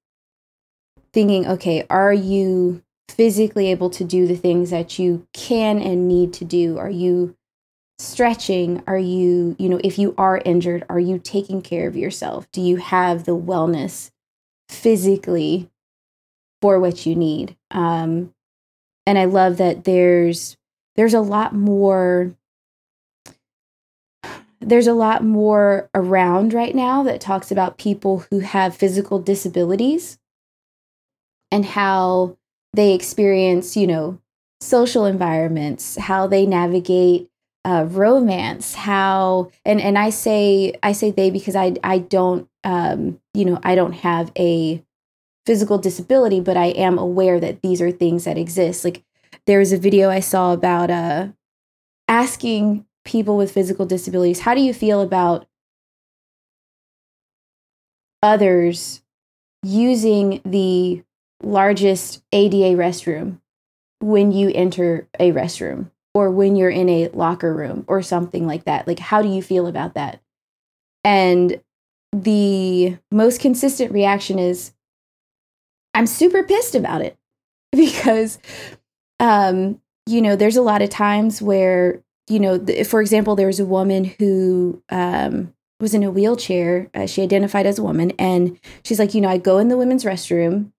thinking, 1.12 1.47
okay, 1.47 1.85
are 1.91 2.12
you 2.12 2.83
physically 3.09 3.70
able 3.70 3.91
to 3.91 4.05
do 4.05 4.26
the 4.26 4.37
things 4.37 4.70
that 4.70 4.99
you 4.99 5.26
can 5.33 5.81
and 5.81 6.07
need 6.07 6.33
to 6.35 6.45
do? 6.45 6.79
Are 6.79 6.91
you 6.91 7.35
stretching? 7.99 8.83
Are 8.87 8.99
you, 8.99 9.57
you 9.59 9.68
know, 9.68 9.81
if 9.83 9.99
you 9.99 10.14
are 10.16 10.41
injured, 10.45 10.85
are 10.89 11.01
you 11.01 11.18
taking 11.18 11.62
care 11.62 11.89
of 11.89 11.97
yourself? 11.97 12.49
Do 12.53 12.61
you 12.61 12.76
have 12.76 13.24
the 13.24 13.37
wellness 13.37 14.11
physically 14.68 15.68
for 16.61 16.79
what 16.79 17.07
you 17.07 17.16
need? 17.16 17.57
Um, 17.70 18.35
and 19.07 19.18
I 19.18 19.24
love 19.24 19.57
that 19.57 19.85
there's 19.85 20.57
there's 20.99 21.14
a 21.14 21.20
lot 21.20 21.55
more 21.55 22.34
there's 24.61 24.88
a 24.88 24.92
lot 24.92 25.22
more 25.22 25.88
around 25.94 26.53
right 26.53 26.74
now 26.74 27.05
that 27.05 27.20
talks 27.20 27.53
about 27.53 27.78
people 27.78 28.24
who 28.30 28.40
have 28.40 28.76
physical 28.76 29.20
disabilities 29.20 30.18
and 31.53 31.64
how 31.64 32.36
they 32.72 32.94
experience, 32.94 33.76
you 33.76 33.86
know, 33.86 34.18
social 34.61 35.05
environments, 35.05 35.96
how 35.96 36.26
they 36.26 36.44
navigate 36.44 37.30
uh, 37.64 37.86
romance, 37.88 38.74
how 38.74 39.53
and 39.64 39.80
and 39.80 39.96
I 39.96 40.11
say 40.11 40.74
I 40.82 40.90
say 40.90 41.12
they 41.12 41.30
because 41.30 41.55
I 41.55 41.74
I 41.84 41.99
don't 41.99 42.49
um, 42.64 43.20
you 43.34 43.44
know 43.44 43.61
I 43.62 43.76
don't 43.76 43.92
have 43.92 44.32
a 44.36 44.82
physical 45.46 45.78
disability, 45.78 46.40
but 46.40 46.57
I 46.57 46.66
am 46.66 46.99
aware 46.99 47.38
that 47.38 47.62
these 47.62 47.80
are 47.80 47.92
things 47.92 48.24
that 48.24 48.36
exist. 48.36 48.84
Like 48.84 49.05
there 49.49 49.59
was 49.59 49.72
a 49.72 49.78
video 49.78 50.11
I 50.11 50.20
saw 50.20 50.53
about 50.53 50.90
uh, 50.90 51.28
asking 52.07 52.84
people 53.07 53.38
with 53.38 53.51
physical 53.51 53.86
disabilities, 53.86 54.40
how 54.40 54.55
do 54.55 54.61
you 54.61 54.74
feel 54.74 55.01
about 55.01 55.46
others 58.22 59.01
using 59.62 60.42
the 60.44 61.03
largest 61.42 62.22
ADA 62.30 62.76
restroom 62.76 63.40
when 64.01 64.32
you 64.32 64.53
enter 64.55 65.09
a 65.18 65.32
restroom 65.32 65.90
or 66.12 66.30
when 66.30 66.55
you're 66.55 66.68
in 66.68 66.90
a 66.90 67.09
locker 67.09 67.55
room 67.55 67.86
or 67.88 68.03
something 68.03 68.46
like 68.46 68.64
that? 68.64 68.86
Like, 68.86 68.99
how 68.99 69.22
do 69.22 69.28
you 69.28 69.40
feel 69.40 69.66
about 69.66 69.94
that? 69.94 70.20
And 71.05 71.62
the 72.12 72.99
most 73.11 73.40
consistent 73.40 73.92
reaction 73.92 74.38
is, 74.38 74.72
I'm 75.94 76.07
super 76.07 76.42
pissed 76.42 76.74
about 76.74 77.01
it 77.01 77.16
because, 77.72 78.38
um, 79.21 79.81
you 80.07 80.23
know, 80.23 80.37
there's 80.37 80.57
a 80.57 80.62
lot 80.62 80.83
of 80.83 80.91
times 80.91 81.43
where, 81.43 82.03
you 82.29 82.41
know, 82.41 82.59
th- 82.59 82.87
for 82.87 83.01
example, 83.01 83.37
there 83.37 83.47
was 83.47 83.61
a 83.61 83.66
woman 83.66 84.05
who 84.05 84.83
um, 84.91 85.53
was 85.81 85.95
in 85.95 86.03
a 86.03 86.11
wheelchair. 86.11 86.89
Uh, 86.95 87.07
she 87.07 87.23
identified 87.23 87.66
as 87.66 87.79
a 87.79 87.83
woman, 87.83 88.12
and 88.19 88.59
she's 88.85 88.99
like, 88.99 89.14
you 89.14 89.21
know, 89.21 89.29
I 89.29 89.39
go 89.39 89.59
in 89.59 89.69
the 89.69 89.77
women's 89.77 90.05
restroom 90.05 90.73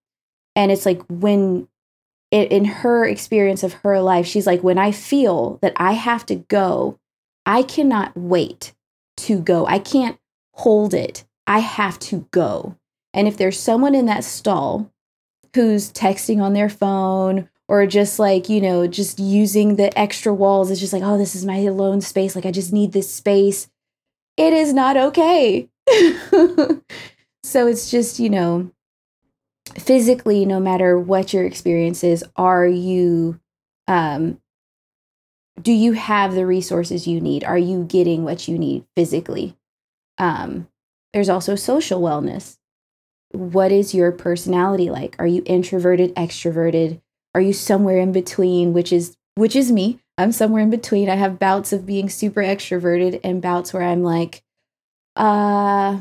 and 0.60 0.74
it's 0.74 0.86
like 0.86 1.02
when 1.08 1.70
it, 2.32 2.52
in 2.52 2.66
her 2.66 3.06
experience 3.06 3.64
of 3.64 3.74
her 3.74 4.02
life, 4.02 4.26
she's 4.26 4.46
like, 4.46 4.62
when 4.62 4.78
I 4.78 4.92
feel 4.92 5.58
that 5.62 5.74
I 5.78 5.94
have 5.94 6.26
to 6.28 6.36
go, 6.36 7.00
I 7.46 7.64
cannot 7.64 8.16
wait 8.18 8.74
to 9.18 9.40
go. 9.40 9.66
I 9.66 9.80
can't 9.80 10.20
hold 10.54 10.94
it. 10.94 11.24
I 11.48 11.60
have 11.60 11.98
to 12.00 12.28
go. 12.32 12.76
And 13.14 13.28
if 13.28 13.38
there's 13.38 13.58
someone 13.58 13.96
in 13.96 14.06
that 14.08 14.26
stall 14.26 14.92
who's 15.56 15.94
texting 15.94 16.42
on 16.42 16.54
their 16.54 16.70
phone 16.70 17.50
or 17.70 17.86
just 17.86 18.18
like, 18.18 18.50
you 18.50 18.60
know, 18.60 18.88
just 18.88 19.20
using 19.20 19.76
the 19.76 19.98
extra 19.98 20.34
walls, 20.34 20.72
it's 20.72 20.80
just 20.80 20.92
like, 20.92 21.04
oh, 21.04 21.20
this 21.20 21.36
is 21.36 21.46
my 21.46 21.58
alone 21.58 22.02
space. 22.02 22.36
Like, 22.36 22.48
I 22.48 22.52
just 22.52 22.74
need 22.74 22.94
this 22.94 23.14
space. 23.14 23.70
It 24.38 24.54
is 24.54 24.74
not 24.74 24.98
okay. 24.98 25.70
so 27.44 27.68
it's 27.68 27.92
just, 27.92 28.20
you 28.20 28.32
know, 28.32 28.72
physically, 29.78 30.48
no 30.48 30.60
matter 30.60 30.98
what 30.98 31.32
your 31.32 31.46
experience 31.46 32.04
is, 32.04 32.26
are 32.36 32.66
you, 32.66 33.40
um, 33.88 34.42
do 35.62 35.72
you 35.72 35.94
have 35.94 36.34
the 36.34 36.48
resources 36.48 37.08
you 37.08 37.22
need? 37.22 37.44
Are 37.44 37.58
you 37.58 37.84
getting 37.84 38.24
what 38.24 38.48
you 38.48 38.58
need 38.58 38.84
physically? 38.96 39.56
Um, 40.18 40.68
there's 41.14 41.30
also 41.30 41.54
social 41.54 42.02
wellness. 42.02 42.58
What 43.30 43.72
is 43.72 43.94
your 43.94 44.12
personality 44.12 44.90
like? 44.90 45.16
Are 45.20 45.28
you 45.28 45.44
introverted, 45.46 46.16
extroverted? 46.16 47.00
Are 47.36 47.42
you 47.42 47.54
somewhere 47.54 48.00
in 48.00 48.12
between, 48.12 48.74
which 48.74 48.92
is 48.92 49.16
which 49.36 49.56
is 49.56 49.72
me? 49.72 50.00
I'm 50.18 50.32
somewhere 50.32 50.62
in 50.62 50.70
between. 50.70 51.10
I 51.10 51.16
have 51.16 51.40
bouts 51.40 51.72
of 51.72 51.86
being 51.86 52.10
super 52.10 52.42
extroverted 52.42 53.22
and 53.24 53.42
bouts 53.42 53.72
where 53.74 53.84
I'm 53.84 54.04
like, 54.04 54.44
uh, 55.16 56.00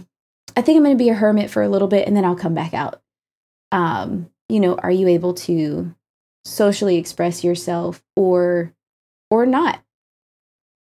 I 0.56 0.62
think 0.62 0.76
I'm 0.76 0.82
going 0.82 0.98
to 0.98 1.04
be 1.04 1.10
a 1.10 1.14
hermit 1.14 1.50
for 1.50 1.62
a 1.62 1.68
little 1.68 1.86
bit 1.86 2.08
and 2.08 2.16
then 2.16 2.24
I'll 2.24 2.34
come 2.34 2.54
back 2.54 2.74
out 2.74 3.00
um, 3.72 4.30
you 4.48 4.60
know, 4.60 4.74
are 4.76 4.90
you 4.90 5.08
able 5.08 5.34
to 5.34 5.94
socially 6.44 6.96
express 6.96 7.44
yourself 7.44 8.02
or 8.16 8.72
or 9.30 9.46
not? 9.46 9.80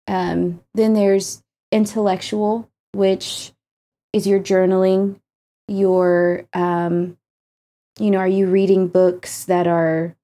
Um, 0.09 0.61
then 0.75 0.95
there's 0.95 1.43
intellectual, 1.71 2.69
which 2.93 3.53
is 4.13 4.27
your 4.27 4.41
journaling, 4.41 5.21
your 5.69 6.45
um, 6.53 7.17
you 7.99 8.11
know, 8.11 8.19
are 8.19 8.29
you 8.29 8.49
reading 8.49 8.89
books 8.89 9.45
that 9.45 9.67
are 9.67 10.17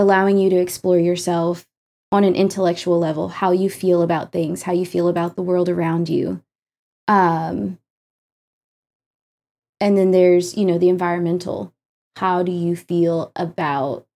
allowing 0.00 0.38
you 0.38 0.48
to 0.50 0.56
explore 0.56 0.98
yourself 0.98 1.66
on 2.10 2.24
an 2.24 2.34
intellectual 2.34 2.98
level, 2.98 3.28
how 3.28 3.52
you 3.52 3.70
feel 3.70 4.02
about 4.02 4.32
things, 4.32 4.62
how 4.62 4.72
you 4.72 4.86
feel 4.86 5.08
about 5.08 5.36
the 5.36 5.42
world 5.42 5.68
around 5.68 6.08
you. 6.08 6.42
Um, 7.06 7.78
and 9.80 9.96
then 9.96 10.10
there's 10.10 10.56
you 10.56 10.64
know 10.64 10.78
the 10.78 10.88
environmental 10.88 11.72
how 12.16 12.42
do 12.42 12.52
you 12.52 12.76
feel 12.76 13.32
about 13.34 14.06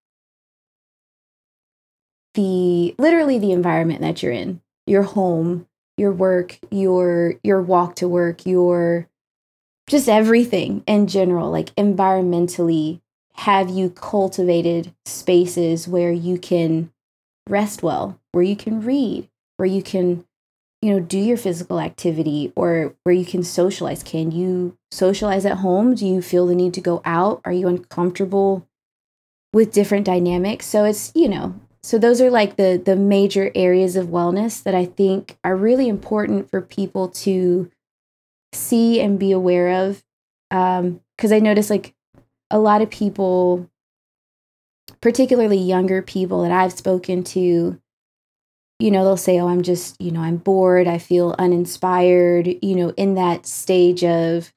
the 2.35 2.95
literally 2.99 3.39
the 3.39 3.53
environment 3.53 4.01
that 4.01 4.23
you're 4.23 4.33
in 4.33 4.61
your 4.87 5.03
home 5.03 5.67
your 5.97 6.13
work 6.13 6.59
your 6.71 7.35
your 7.43 7.63
walk 7.63 7.97
to 7.97 8.07
work 8.07 8.45
your 8.45 9.09
just 9.89 10.09
everything 10.09 10.83
in 10.87 11.07
general 11.07 11.51
like 11.51 11.75
environmentally 11.77 13.01
have 13.37 13.69
you 13.69 13.91
cultivated 13.91 14.95
spaces 15.05 15.89
where 15.89 16.13
you 16.13 16.39
can 16.39 16.91
rest 17.49 17.83
well 17.83 18.19
where 18.33 18.45
you 18.45 18.57
can 18.57 18.81
read 18.81 19.29
where 19.57 19.67
you 19.67 19.83
can 19.83 20.25
you 20.85 20.93
know 20.93 21.01
do 21.01 21.19
your 21.19 21.39
physical 21.39 21.81
activity 21.81 22.53
or 22.55 22.95
where 23.05 23.15
you 23.15 23.25
can 23.25 23.43
socialize? 23.43 24.03
Can 24.03 24.31
you 24.31 24.77
socialize 24.91 25.47
at 25.47 25.59
home? 25.59 25.95
Do 25.95 26.07
you 26.07 26.21
feel 26.21 26.47
the 26.47 26.55
need 26.55 26.75
to 26.75 26.83
go 26.83 27.01
out? 27.07 27.41
Are 27.47 27.53
you 27.53 27.69
uncomfortable 27.69 28.69
with 29.55 29.73
different 29.73 30.05
dynamics? 30.05 30.67
So 30.67 30.85
it's 30.85 31.11
you 31.15 31.27
know 31.27 31.59
so 31.83 31.97
those 31.99 32.21
are 32.21 32.31
like 32.31 32.57
the 32.57 32.81
the 32.85 32.97
major 32.97 33.51
areas 33.55 33.97
of 33.97 34.09
wellness 34.09 34.63
that 34.63 34.75
i 34.75 34.85
think 34.85 35.39
are 35.43 35.57
really 35.57 35.89
important 35.89 36.51
for 36.51 36.61
people 36.61 37.09
to 37.09 37.71
see 38.53 39.01
and 39.01 39.19
be 39.19 39.33
aware 39.33 39.87
of. 39.87 40.05
Um 40.51 41.01
because 41.17 41.33
i 41.33 41.39
notice 41.39 41.71
like 41.71 41.94
a 42.55 42.59
lot 42.59 42.81
of 42.81 42.89
people 42.89 43.69
particularly 45.03 45.59
younger 45.59 46.01
people 46.01 46.43
that 46.43 46.53
i've 46.53 46.73
spoken 46.73 47.23
to 47.23 47.79
you 48.81 48.91
know, 48.91 49.05
they'll 49.05 49.17
say, 49.17 49.39
Oh, 49.39 49.49
I'm 49.49 49.63
just, 49.63 50.01
you 50.01 50.11
know, 50.11 50.21
I'm 50.21 50.37
bored. 50.37 50.87
I 50.87 50.99
feel 50.99 51.35
uninspired, 51.39 52.49
you 52.61 52.75
know, 52.75 52.91
in 52.97 53.15
that 53.15 53.47
stage 53.47 54.05
of 54.05 54.53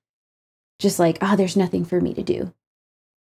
just 0.80 1.00
like, 1.00 1.18
oh, 1.22 1.36
there's 1.36 1.58
nothing 1.58 1.86
for 1.86 2.02
me 2.02 2.14
to 2.14 2.24
do. 2.24 2.54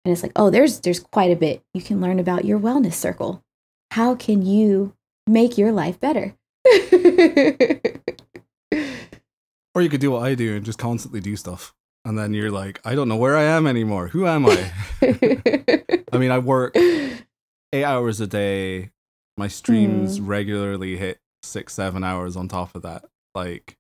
And 0.05 0.11
it's 0.11 0.23
like, 0.23 0.31
oh, 0.35 0.49
there's 0.49 0.79
there's 0.81 0.99
quite 0.99 1.31
a 1.31 1.35
bit 1.35 1.61
you 1.73 1.81
can 1.81 2.01
learn 2.01 2.19
about 2.19 2.45
your 2.45 2.59
wellness 2.59 2.93
circle. 2.93 3.43
How 3.91 4.15
can 4.15 4.45
you 4.45 4.93
make 5.25 5.57
your 5.57 5.71
life 5.71 5.99
better? 5.99 6.35
or 9.75 9.81
you 9.81 9.89
could 9.89 10.01
do 10.01 10.11
what 10.11 10.23
I 10.23 10.35
do 10.35 10.55
and 10.55 10.65
just 10.65 10.79
constantly 10.79 11.19
do 11.19 11.35
stuff. 11.35 11.73
And 12.07 12.17
then 12.17 12.33
you're 12.33 12.51
like, 12.51 12.79
I 12.85 12.95
don't 12.95 13.09
know 13.09 13.17
where 13.17 13.35
I 13.35 13.43
am 13.43 13.67
anymore. 13.67 14.07
Who 14.07 14.25
am 14.25 14.45
I? 14.45 14.71
I 16.13 16.17
mean, 16.17 16.31
I 16.31 16.39
work 16.39 16.75
eight 16.77 17.83
hours 17.83 18.21
a 18.21 18.27
day 18.27 18.91
my 19.37 19.47
streams 19.47 20.19
mm. 20.19 20.27
regularly 20.27 20.97
hit 20.97 21.19
six, 21.43 21.73
seven 21.73 22.03
hours 22.03 22.35
on 22.35 22.47
top 22.47 22.75
of 22.75 22.81
that. 22.81 23.05
Like, 23.35 23.77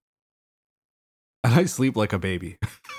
and 1.43 1.53
I 1.53 1.65
sleep 1.65 1.95
like 1.95 2.13
a 2.13 2.19
baby. 2.19 2.57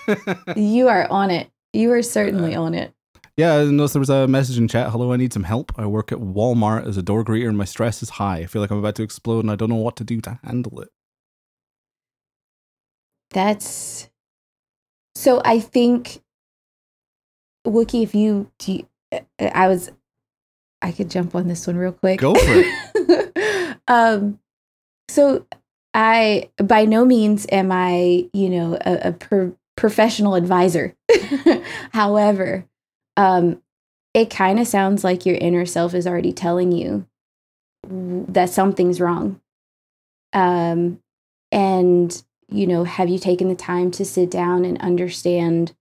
you 0.56 0.88
are 0.88 1.06
on 1.08 1.30
it. 1.30 1.50
You 1.72 1.92
are 1.92 2.02
certainly 2.02 2.54
uh, 2.54 2.62
on 2.62 2.74
it. 2.74 2.92
Yeah, 3.36 3.56
I 3.56 3.64
noticed 3.66 3.94
there 3.94 4.00
was 4.00 4.10
a 4.10 4.26
message 4.26 4.58
in 4.58 4.66
chat. 4.66 4.90
Hello, 4.90 5.12
I 5.12 5.16
need 5.16 5.32
some 5.32 5.44
help. 5.44 5.72
I 5.78 5.86
work 5.86 6.10
at 6.10 6.18
Walmart 6.18 6.88
as 6.88 6.96
a 6.96 7.02
door 7.02 7.24
greeter 7.24 7.48
and 7.48 7.56
my 7.56 7.64
stress 7.64 8.02
is 8.02 8.10
high. 8.10 8.38
I 8.38 8.46
feel 8.46 8.60
like 8.60 8.72
I'm 8.72 8.78
about 8.78 8.96
to 8.96 9.04
explode 9.04 9.40
and 9.40 9.50
I 9.50 9.54
don't 9.54 9.68
know 9.68 9.76
what 9.76 9.94
to 9.96 10.04
do 10.04 10.20
to 10.22 10.40
handle 10.42 10.80
it. 10.80 10.88
That's 13.30 14.08
so 15.18 15.42
I 15.44 15.58
think 15.58 16.22
Wookie, 17.66 18.04
if 18.04 18.14
you, 18.14 18.52
do 18.60 18.72
you, 18.72 18.88
I 19.40 19.66
was, 19.66 19.90
I 20.80 20.92
could 20.92 21.10
jump 21.10 21.34
on 21.34 21.48
this 21.48 21.66
one 21.66 21.76
real 21.76 21.90
quick. 21.90 22.20
Go 22.20 22.36
for 22.36 22.40
it. 22.46 23.76
um, 23.88 24.38
so 25.08 25.44
I, 25.92 26.50
by 26.62 26.84
no 26.84 27.04
means 27.04 27.48
am 27.50 27.72
I, 27.72 28.28
you 28.32 28.48
know, 28.48 28.78
a, 28.80 29.08
a 29.08 29.12
per, 29.12 29.52
professional 29.76 30.36
advisor. 30.36 30.94
However, 31.92 32.64
um, 33.16 33.60
it 34.14 34.30
kind 34.30 34.60
of 34.60 34.68
sounds 34.68 35.02
like 35.02 35.26
your 35.26 35.34
inner 35.34 35.66
self 35.66 35.94
is 35.94 36.06
already 36.06 36.32
telling 36.32 36.70
you 36.70 37.08
that 37.88 38.50
something's 38.50 39.00
wrong. 39.00 39.40
Um, 40.32 41.00
and, 41.50 42.22
you 42.50 42.66
know, 42.66 42.84
have 42.84 43.08
you 43.08 43.18
taken 43.18 43.48
the 43.48 43.54
time 43.54 43.90
to 43.92 44.04
sit 44.04 44.30
down 44.30 44.64
and 44.64 44.80
understand 44.80 45.74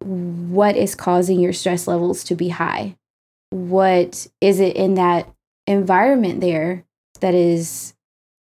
what 0.00 0.76
is 0.76 0.94
causing 0.94 1.40
your 1.40 1.52
stress 1.52 1.86
levels 1.86 2.24
to 2.24 2.34
be 2.34 2.48
high? 2.50 2.96
What 3.50 4.26
is 4.40 4.60
it 4.60 4.76
in 4.76 4.94
that 4.94 5.28
environment 5.66 6.40
there 6.40 6.84
that 7.20 7.34
is 7.34 7.94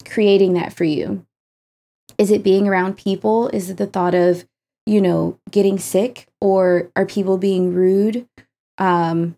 creating 0.06 0.54
that 0.54 0.74
for 0.74 0.84
you? 0.84 1.26
Is 2.18 2.32
it 2.32 2.44
being 2.44 2.68
around 2.68 2.98
people? 2.98 3.48
Is 3.50 3.70
it 3.70 3.78
the 3.78 3.88
thought 3.88 4.14
of, 4.14 4.46
you 4.86 5.02
know, 5.02 5.40
getting 5.50 5.80
sick? 5.80 6.28
Or 6.42 6.92
are 6.96 7.06
people 7.06 7.38
being 7.38 7.74
rude? 7.74 8.28
Um, 8.78 9.36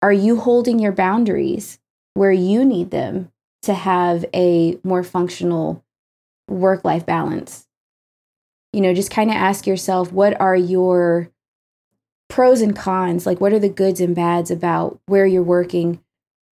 are 0.00 0.12
you 0.12 0.38
holding 0.38 0.78
your 0.78 0.92
boundaries 0.92 1.78
where 2.14 2.32
you 2.32 2.64
need 2.64 2.90
them 2.90 3.30
to 3.62 3.74
have 3.74 4.24
a 4.34 4.78
more 4.82 5.04
functional 5.04 5.84
work 6.48 6.84
life 6.84 7.06
balance? 7.06 7.66
You 8.72 8.80
know, 8.80 8.94
just 8.94 9.10
kind 9.10 9.30
of 9.30 9.36
ask 9.36 9.66
yourself 9.66 10.12
what 10.12 10.40
are 10.40 10.56
your 10.56 11.30
pros 12.32 12.62
and 12.62 12.74
cons? 12.74 13.26
Like, 13.26 13.40
what 13.40 13.52
are 13.52 13.58
the 13.58 13.68
goods 13.68 14.00
and 14.00 14.14
bads 14.14 14.50
about 14.50 14.98
where 15.06 15.26
you're 15.26 15.42
working 15.42 16.00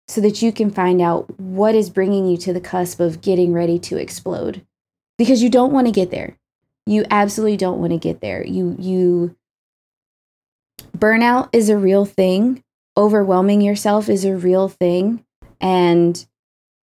so 0.10 0.20
that 0.22 0.42
you 0.42 0.52
can 0.52 0.70
find 0.70 1.02
out 1.02 1.40
what 1.40 1.74
is 1.74 1.90
bringing 1.90 2.28
you 2.28 2.36
to 2.38 2.52
the 2.52 2.60
cusp 2.60 3.00
of 3.00 3.22
getting 3.22 3.54
ready 3.54 3.80
to 3.80 3.98
explode? 3.98 4.66
Because 5.18 5.42
you 5.42 5.50
don't 5.50 5.72
want 5.72 5.88
to 5.88 5.94
get 5.94 6.12
there. 6.12 6.38
You 6.86 7.06
absolutely 7.10 7.56
don't 7.56 7.80
want 7.80 7.94
to 7.94 7.98
get 7.98 8.20
there. 8.20 8.46
You, 8.46 8.76
you, 8.78 9.36
burnout 10.98 11.50
is 11.54 11.70
a 11.70 11.78
real 11.78 12.04
thing. 12.04 12.64
Overwhelming 12.98 13.62
yourself 13.62 14.10
is 14.10 14.26
a 14.26 14.36
real 14.36 14.68
thing. 14.68 15.24
And 15.62 16.26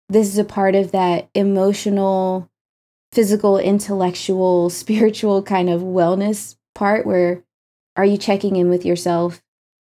this 0.08 0.28
is 0.28 0.38
a 0.38 0.44
part 0.44 0.74
of 0.74 0.92
that 0.92 1.28
emotional, 1.34 2.48
physical, 3.16 3.58
intellectual, 3.58 4.68
spiritual 4.82 5.42
kind 5.42 5.70
of 5.70 5.80
wellness 5.80 6.56
part 6.74 7.06
where 7.06 7.42
are 7.96 8.04
you 8.04 8.18
checking 8.18 8.56
in 8.56 8.68
with 8.68 8.84
yourself? 8.84 9.42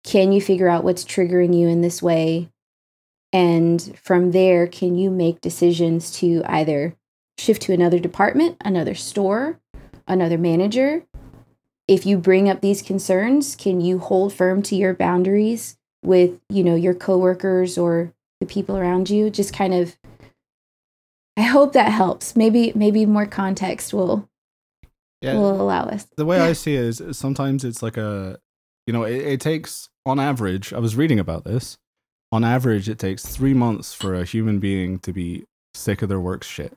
Can 0.05 0.31
you 0.31 0.39
figure 0.39 0.69
out 0.69 0.85
what's 0.85 1.03
triggering 1.03 1.53
you 1.53 1.67
in 1.67 1.81
this 1.81 2.01
way? 2.01 2.49
And 3.33 3.99
from 4.01 4.31
there, 4.31 4.65
can 4.65 4.95
you 4.95 5.11
make 5.11 5.41
decisions 5.41 6.09
to 6.19 6.41
either 6.45 6.95
shift 7.37 7.61
to 7.63 7.73
another 7.73 7.99
department, 7.99 8.55
another 8.63 8.95
store, 8.95 9.59
another 10.07 10.37
manager, 10.37 11.03
if 11.89 12.05
you 12.05 12.17
bring 12.17 12.47
up 12.47 12.61
these 12.61 12.81
concerns, 12.83 13.55
can 13.55 13.81
you 13.81 13.97
hold 13.97 14.31
firm 14.31 14.61
to 14.61 14.75
your 14.75 14.93
boundaries 14.93 15.75
with, 16.05 16.39
you 16.47 16.63
know, 16.63 16.75
your 16.75 16.93
coworkers 16.93 17.79
or 17.79 18.13
the 18.39 18.45
people 18.45 18.77
around 18.77 19.09
you? 19.09 19.31
Just 19.31 19.53
kind 19.53 19.73
of 19.73 19.97
I 21.39 21.43
hope 21.43 21.71
that 21.71 21.89
helps. 21.89 22.35
Maybe 22.35 22.73
maybe 22.75 23.05
more 23.05 23.25
context 23.25 23.93
will 23.93 24.27
yeah, 25.21 25.35
will 25.35 25.61
allow 25.61 25.83
us. 25.83 26.05
The 26.17 26.25
way 26.25 26.41
I 26.41 26.51
see 26.51 26.75
it 26.75 26.83
is 26.83 27.17
sometimes 27.17 27.63
it's 27.63 27.81
like 27.81 27.95
a 27.95 28.39
you 28.85 28.91
know, 28.91 29.03
it, 29.03 29.21
it 29.21 29.41
takes 29.41 29.87
on 30.05 30.19
average, 30.19 30.73
I 30.73 30.79
was 30.79 30.97
reading 30.97 31.17
about 31.17 31.45
this. 31.45 31.77
On 32.33 32.43
average, 32.43 32.89
it 32.89 32.99
takes 32.99 33.25
three 33.25 33.53
months 33.53 33.93
for 33.93 34.13
a 34.13 34.25
human 34.25 34.59
being 34.59 34.99
to 34.99 35.13
be 35.13 35.45
sick 35.73 36.01
of 36.01 36.09
their 36.09 36.19
work 36.19 36.43
shit. 36.43 36.73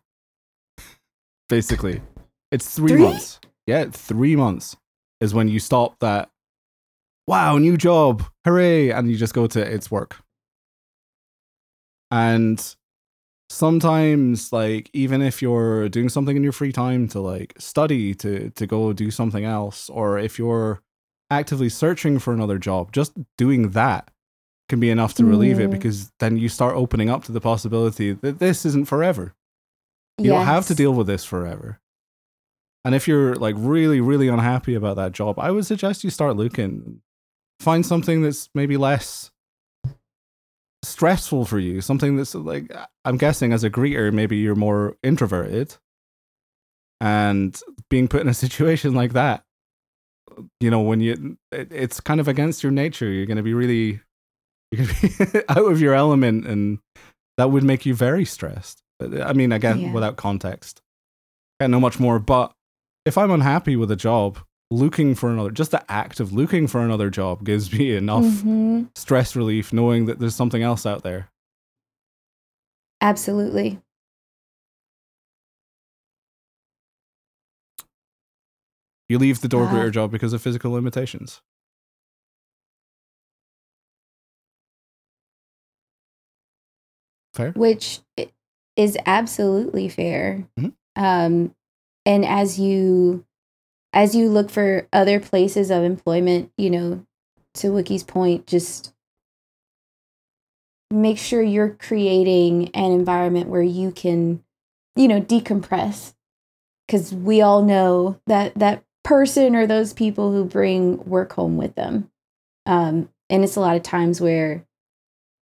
Basically, 1.48 2.00
it's 2.52 2.72
three, 2.72 2.92
three? 2.92 3.02
months. 3.02 3.40
Yeah, 3.66 3.86
three 3.90 4.36
months 4.36 4.76
is 5.20 5.34
when 5.34 5.48
you 5.48 5.58
stop 5.58 5.98
that 5.98 6.30
wow 7.26 7.58
new 7.58 7.76
job 7.76 8.22
hooray 8.44 8.90
and 8.90 9.10
you 9.10 9.16
just 9.16 9.34
go 9.34 9.46
to 9.46 9.60
it's 9.60 9.90
work 9.90 10.18
and 12.12 12.76
sometimes 13.53 14.53
like 14.53 14.90
even 14.92 15.22
if 15.22 15.42
you're 15.42 15.88
doing 15.88 16.09
something 16.09 16.36
in 16.36 16.42
your 16.42 16.53
free 16.53 16.72
time 16.72 17.07
to 17.09 17.20
like 17.20 17.55
study 17.59 18.14
to 18.14 18.50
to 18.50 18.66
go 18.66 18.92
do 18.92 19.11
something 19.11 19.44
else 19.44 19.90
or 19.90 20.18
if 20.18 20.38
you're 20.38 20.82
actively 21.30 21.68
searching 21.68 22.18
for 22.18 22.32
another 22.32 22.59
job 22.59 22.92
just 22.92 23.12
doing 23.36 23.70
that 23.70 24.11
can 24.68 24.80
be 24.80 24.90
enough 24.90 25.14
to 25.14 25.24
relieve 25.24 25.59
mm. 25.59 25.64
it 25.64 25.70
because 25.70 26.11
then 26.18 26.36
you 26.36 26.48
start 26.48 26.74
opening 26.76 27.11
up 27.11 27.24
to 27.24 27.32
the 27.32 27.40
possibility 27.40 28.12
that 28.12 28.38
this 28.38 28.64
isn't 28.64 28.88
forever 28.88 29.34
you 30.18 30.30
yes. 30.30 30.34
don't 30.34 30.46
have 30.46 30.66
to 30.66 30.74
deal 30.74 30.92
with 30.92 31.07
this 31.07 31.24
forever 31.24 31.80
and 32.84 32.94
if 32.94 33.07
you're 33.07 33.36
like 33.36 33.55
really, 33.59 34.00
really 34.00 34.28
unhappy 34.28 34.74
about 34.74 34.96
that 34.96 35.12
job, 35.12 35.38
I 35.38 35.50
would 35.50 35.66
suggest 35.66 36.03
you 36.03 36.11
start 36.11 36.36
looking. 36.36 37.00
Find 37.61 37.86
something 37.86 38.22
that's 38.22 38.48
maybe 38.55 38.76
less 38.76 39.30
stressful 40.83 41.45
for 41.45 41.59
you. 41.59 41.80
Something 41.80 42.16
that's 42.16 42.35
like, 42.35 42.74
I'm 43.05 43.16
guessing 43.16 43.53
as 43.53 43.64
a 43.64 43.70
greeter, 43.70 44.12
maybe 44.12 44.37
you're 44.37 44.55
more 44.55 44.97
introverted. 45.03 45.74
And 47.01 47.59
being 47.91 48.09
put 48.09 48.20
in 48.20 48.28
a 48.28 48.35
situation 48.47 48.95
like 48.95 49.12
that, 49.12 49.45
you 50.61 50.70
know, 50.70 50.80
when 50.80 51.01
you, 51.01 51.37
it, 51.51 51.68
it's 51.70 52.01
kind 52.01 52.20
of 52.20 52.28
against 52.28 52.62
your 52.62 52.72
nature. 52.72 53.11
You're 53.11 53.26
going 53.26 53.37
to 53.37 53.43
be 53.43 53.55
really, 53.55 54.01
you're 54.70 54.87
going 54.87 54.89
to 54.89 55.26
be 55.33 55.41
out 55.49 55.70
of 55.70 55.80
your 55.80 55.95
element. 55.95 56.47
And 56.47 56.78
that 57.39 57.51
would 57.51 57.64
make 57.64 57.87
you 57.87 57.95
very 57.95 58.24
stressed. 58.24 58.83
Uh, 59.03 59.22
I 59.22 59.33
mean, 59.33 59.53
again, 59.53 59.80
yeah. 59.80 59.93
without 59.93 60.16
context. 60.16 60.80
I 61.61 61.64
don't 61.64 61.72
know 61.72 61.80
much 61.80 62.01
more, 62.01 62.18
but 62.18 62.53
if 63.05 63.18
I'm 63.18 63.30
unhappy 63.30 63.76
with 63.76 63.91
a 63.91 63.97
job, 63.97 64.39
looking 64.72 65.14
for 65.14 65.30
another, 65.30 65.50
just 65.50 65.70
the 65.70 65.90
act 65.90 66.18
of 66.18 66.32
looking 66.32 66.66
for 66.66 66.80
another 66.80 67.10
job 67.10 67.44
gives 67.44 67.72
me 67.72 67.94
enough 67.96 68.24
mm-hmm. 68.24 68.84
stress 68.94 69.36
relief 69.36 69.72
knowing 69.72 70.06
that 70.06 70.18
there's 70.18 70.34
something 70.34 70.62
else 70.62 70.86
out 70.86 71.02
there. 71.02 71.28
Absolutely. 73.00 73.80
You 79.08 79.18
leave 79.18 79.40
the 79.42 79.48
door 79.48 79.66
uh, 79.66 79.90
job 79.90 80.10
because 80.10 80.32
of 80.32 80.40
physical 80.40 80.72
limitations. 80.72 81.42
Fair. 87.34 87.50
Which 87.52 88.00
is 88.76 88.96
absolutely 89.04 89.88
fair. 89.88 90.46
Mm-hmm. 90.58 91.02
Um, 91.02 91.54
and 92.06 92.24
as 92.24 92.58
you 92.58 93.24
as 93.93 94.14
you 94.14 94.28
look 94.28 94.51
for 94.51 94.88
other 94.93 95.20
places 95.20 95.70
of 95.70 95.82
employment 95.82 96.51
you 96.57 96.70
know 96.70 97.05
to 97.55 97.68
Wookie's 97.68 98.03
point 98.03 98.47
just 98.47 98.93
make 100.93 101.18
sure 101.18 101.43
you're 101.43 101.70
creating 101.70 102.68
an 102.74 102.93
environment 102.93 103.49
where 103.49 103.62
you 103.62 103.90
can 103.90 104.43
you 104.95 105.09
know 105.09 105.20
decompress. 105.20 106.14
Because 106.86 107.14
we 107.14 107.40
all 107.40 107.62
know 107.62 108.20
that 108.26 108.55
that 108.57 108.84
person 109.03 109.57
or 109.57 109.66
those 109.66 109.93
people 109.93 110.32
who 110.32 110.45
bring 110.45 111.03
work 111.05 111.32
home 111.32 111.57
with 111.57 111.74
them. 111.74 112.11
Um, 112.66 113.09
and 113.30 113.43
it's 113.43 113.57
a 113.57 113.61
lot 113.61 113.76
of 113.76 113.82
times 113.82 114.20
where 114.20 114.64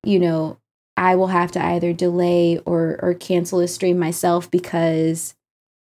you 0.05 0.19
know 0.19 0.59
i 0.97 1.15
will 1.15 1.27
have 1.27 1.53
to 1.53 1.63
either 1.63 1.93
delay 1.93 2.59
or 2.65 2.99
or 3.03 3.13
cancel 3.13 3.61
a 3.61 3.69
stream 3.69 3.99
myself 3.99 4.51
because 4.51 5.35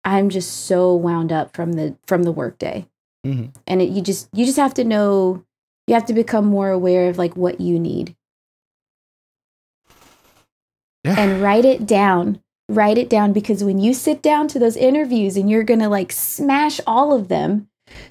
I'm 0.06 0.30
just 0.30 0.68
so 0.68 0.93
wound 0.93 1.32
up 1.32 1.56
from 1.56 1.74
the 1.74 1.97
from 2.08 2.24
the 2.24 2.32
workday. 2.32 2.88
Mm-hmm. 3.26 3.47
And 3.66 3.82
it, 3.82 3.89
you 3.89 4.01
just 4.01 4.30
you 4.32 4.45
just 4.45 4.58
have 4.58 4.76
to 4.76 4.84
know 4.84 5.43
you 5.88 5.95
have 5.95 6.06
to 6.06 6.14
become 6.14 6.45
more 6.45 6.70
aware 6.70 7.10
of 7.10 7.18
like 7.18 7.36
what 7.36 7.60
you 7.60 7.80
need. 7.80 8.16
Yeah. 11.03 11.16
And 11.18 11.41
write 11.41 11.66
it 11.66 11.86
down. 11.86 12.41
Write 12.70 12.97
it 12.97 13.10
down 13.10 13.34
because 13.34 13.64
when 13.64 13.80
you 13.80 13.93
sit 13.93 14.22
down 14.22 14.47
to 14.49 14.60
those 14.60 14.76
interviews 14.76 15.38
and 15.38 15.49
you're 15.49 15.64
going 15.64 15.80
to 15.80 15.89
like 15.89 16.12
smash 16.12 16.80
all 16.88 17.14
of 17.14 17.28
them, 17.28 17.68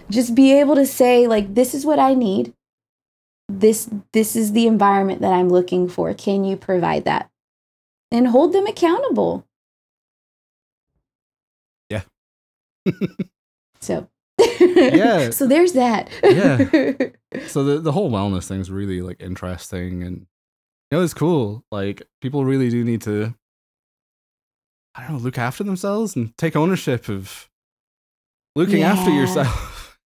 just 0.09 0.35
be 0.35 0.53
able 0.53 0.77
to 0.77 0.87
say 0.87 1.27
like 1.27 1.55
this 1.55 1.75
is 1.75 1.87
what 1.87 1.99
I 1.99 2.15
need. 2.15 2.53
This 3.49 3.89
this 4.13 4.35
is 4.35 4.53
the 4.53 4.67
environment 4.67 5.21
that 5.21 5.33
I'm 5.33 5.49
looking 5.49 5.89
for. 5.89 6.13
Can 6.15 6.45
you 6.45 6.57
provide 6.57 7.05
that? 7.05 7.31
And 8.11 8.29
hold 8.29 8.53
them 8.53 8.67
accountable. 8.67 9.45
So 13.81 14.09
yeah. 14.69 15.31
so 15.39 15.47
there's 15.47 15.73
that. 15.73 16.09
yeah. 16.23 16.93
So 17.49 17.65
the 17.65 17.81
the 17.81 17.91
whole 17.93 18.11
wellness 18.13 18.47
thing's 18.47 18.71
really 18.71 19.03
like 19.03 19.21
interesting 19.21 20.05
and 20.05 20.19
you 20.91 20.99
know 20.99 21.03
it's 21.03 21.15
cool. 21.15 21.65
Like 21.73 22.03
people 22.21 22.45
really 22.45 22.71
do 22.71 22.85
need 22.85 23.03
to 23.03 23.35
I 24.95 25.03
don't 25.03 25.13
know, 25.17 25.19
look 25.19 25.37
after 25.39 25.65
themselves 25.65 26.15
and 26.15 26.37
take 26.39 26.55
ownership 26.55 27.09
of 27.09 27.51
looking 28.55 28.79
yeah. 28.81 28.93
after 28.93 29.11
yourself. 29.11 29.99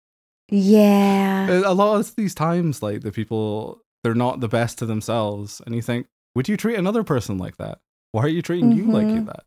Yeah. 0.49 1.61
a 1.65 1.73
lot 1.73 1.99
of 1.99 2.15
these 2.15 2.33
times, 2.33 2.81
like 2.81 3.01
the 3.01 3.11
people, 3.11 3.83
they're 4.03 4.15
not 4.15 4.39
the 4.39 4.47
best 4.47 4.79
to 4.79 4.87
themselves, 4.87 5.61
and 5.65 5.75
you 5.75 5.83
think, 5.83 6.07
would 6.33 6.49
you 6.49 6.57
treat 6.57 6.79
another 6.79 7.03
person 7.03 7.37
like 7.37 7.57
that? 7.57 7.77
Why 8.11 8.23
are 8.23 8.27
you 8.29 8.41
treating 8.41 8.71
you 8.71 8.85
like 8.85 9.05
you 9.05 9.21
Mhm. 9.21 9.25
that? 9.27 9.43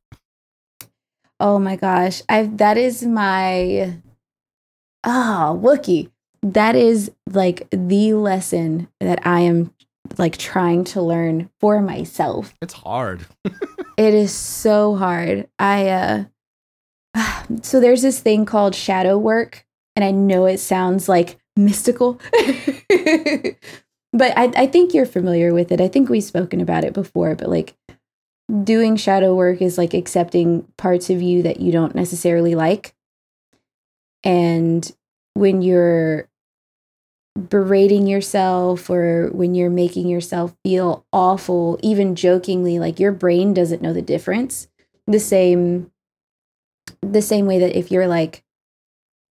Oh 1.43 1.59
my 1.59 1.74
gosh. 1.74 2.22
I 2.28 2.45
that 2.45 2.78
is 2.78 3.03
my 3.03 3.97
ah 5.03 5.53
Wookie. 5.57 6.09
That 6.40 6.76
is 6.76 7.11
like 7.28 7.68
the 7.70 8.14
lesson 8.14 8.86
that 9.01 9.26
I 9.26 9.40
am 9.40 9.74
like 10.18 10.36
trying 10.36 10.84
to 10.84 11.03
learn 11.03 11.51
for 11.59 11.82
myself. 11.82 12.55
It's 12.62 12.74
hard. 12.74 13.26
It 13.99 14.14
is 14.14 14.32
so 14.32 14.97
hard. 14.97 15.49
I 15.59 15.88
uh 15.90 16.24
so 17.62 17.80
there's 17.80 18.03
this 18.03 18.20
thing 18.20 18.47
called 18.47 18.74
shadow 18.74 19.18
work, 19.18 19.66
and 19.97 20.05
I 20.05 20.12
know 20.12 20.47
it 20.47 20.59
sounds 20.59 21.09
like 21.09 21.38
mystical. 21.57 22.20
but 24.12 24.32
I, 24.36 24.53
I 24.57 24.66
think 24.66 24.95
you're 24.95 25.07
familiar 25.07 25.53
with 25.53 25.72
it. 25.72 25.80
I 25.80 25.88
think 25.88 26.09
we've 26.09 26.24
spoken 26.24 26.61
about 26.61 26.84
it 26.84 26.95
before, 26.95 27.34
but 27.34 27.51
like 27.51 27.74
doing 28.64 28.97
shadow 28.97 29.34
work 29.34 29.62
is 29.62 29.78
like 29.78 29.95
accepting 29.95 30.66
parts 30.76 31.11
of 31.11 31.22
you 31.22 31.43
that 31.43 31.61
you 31.61 31.72
don't 31.72 31.95
necessarily 31.95 32.55
like. 32.55 32.95
And 34.24 34.90
when 35.34 35.62
you're 35.62 36.28
berating 37.49 38.07
yourself 38.07 38.90
or 38.90 39.30
when 39.32 39.55
you're 39.55 39.70
making 39.70 40.09
yourself 40.09 40.55
feel 40.62 41.05
awful, 41.12 41.78
even 41.82 42.14
jokingly, 42.14 42.78
like 42.78 43.01
your 43.01 43.12
brain 43.12 43.55
doesn't 43.55 43.82
know 43.82 43.93
the 43.93 44.03
difference. 44.03 44.68
The 45.07 45.20
same 45.20 45.90
the 47.01 47.22
same 47.22 47.47
way 47.47 47.59
that 47.59 47.76
if 47.76 47.90
you're 47.90 48.07
like 48.07 48.45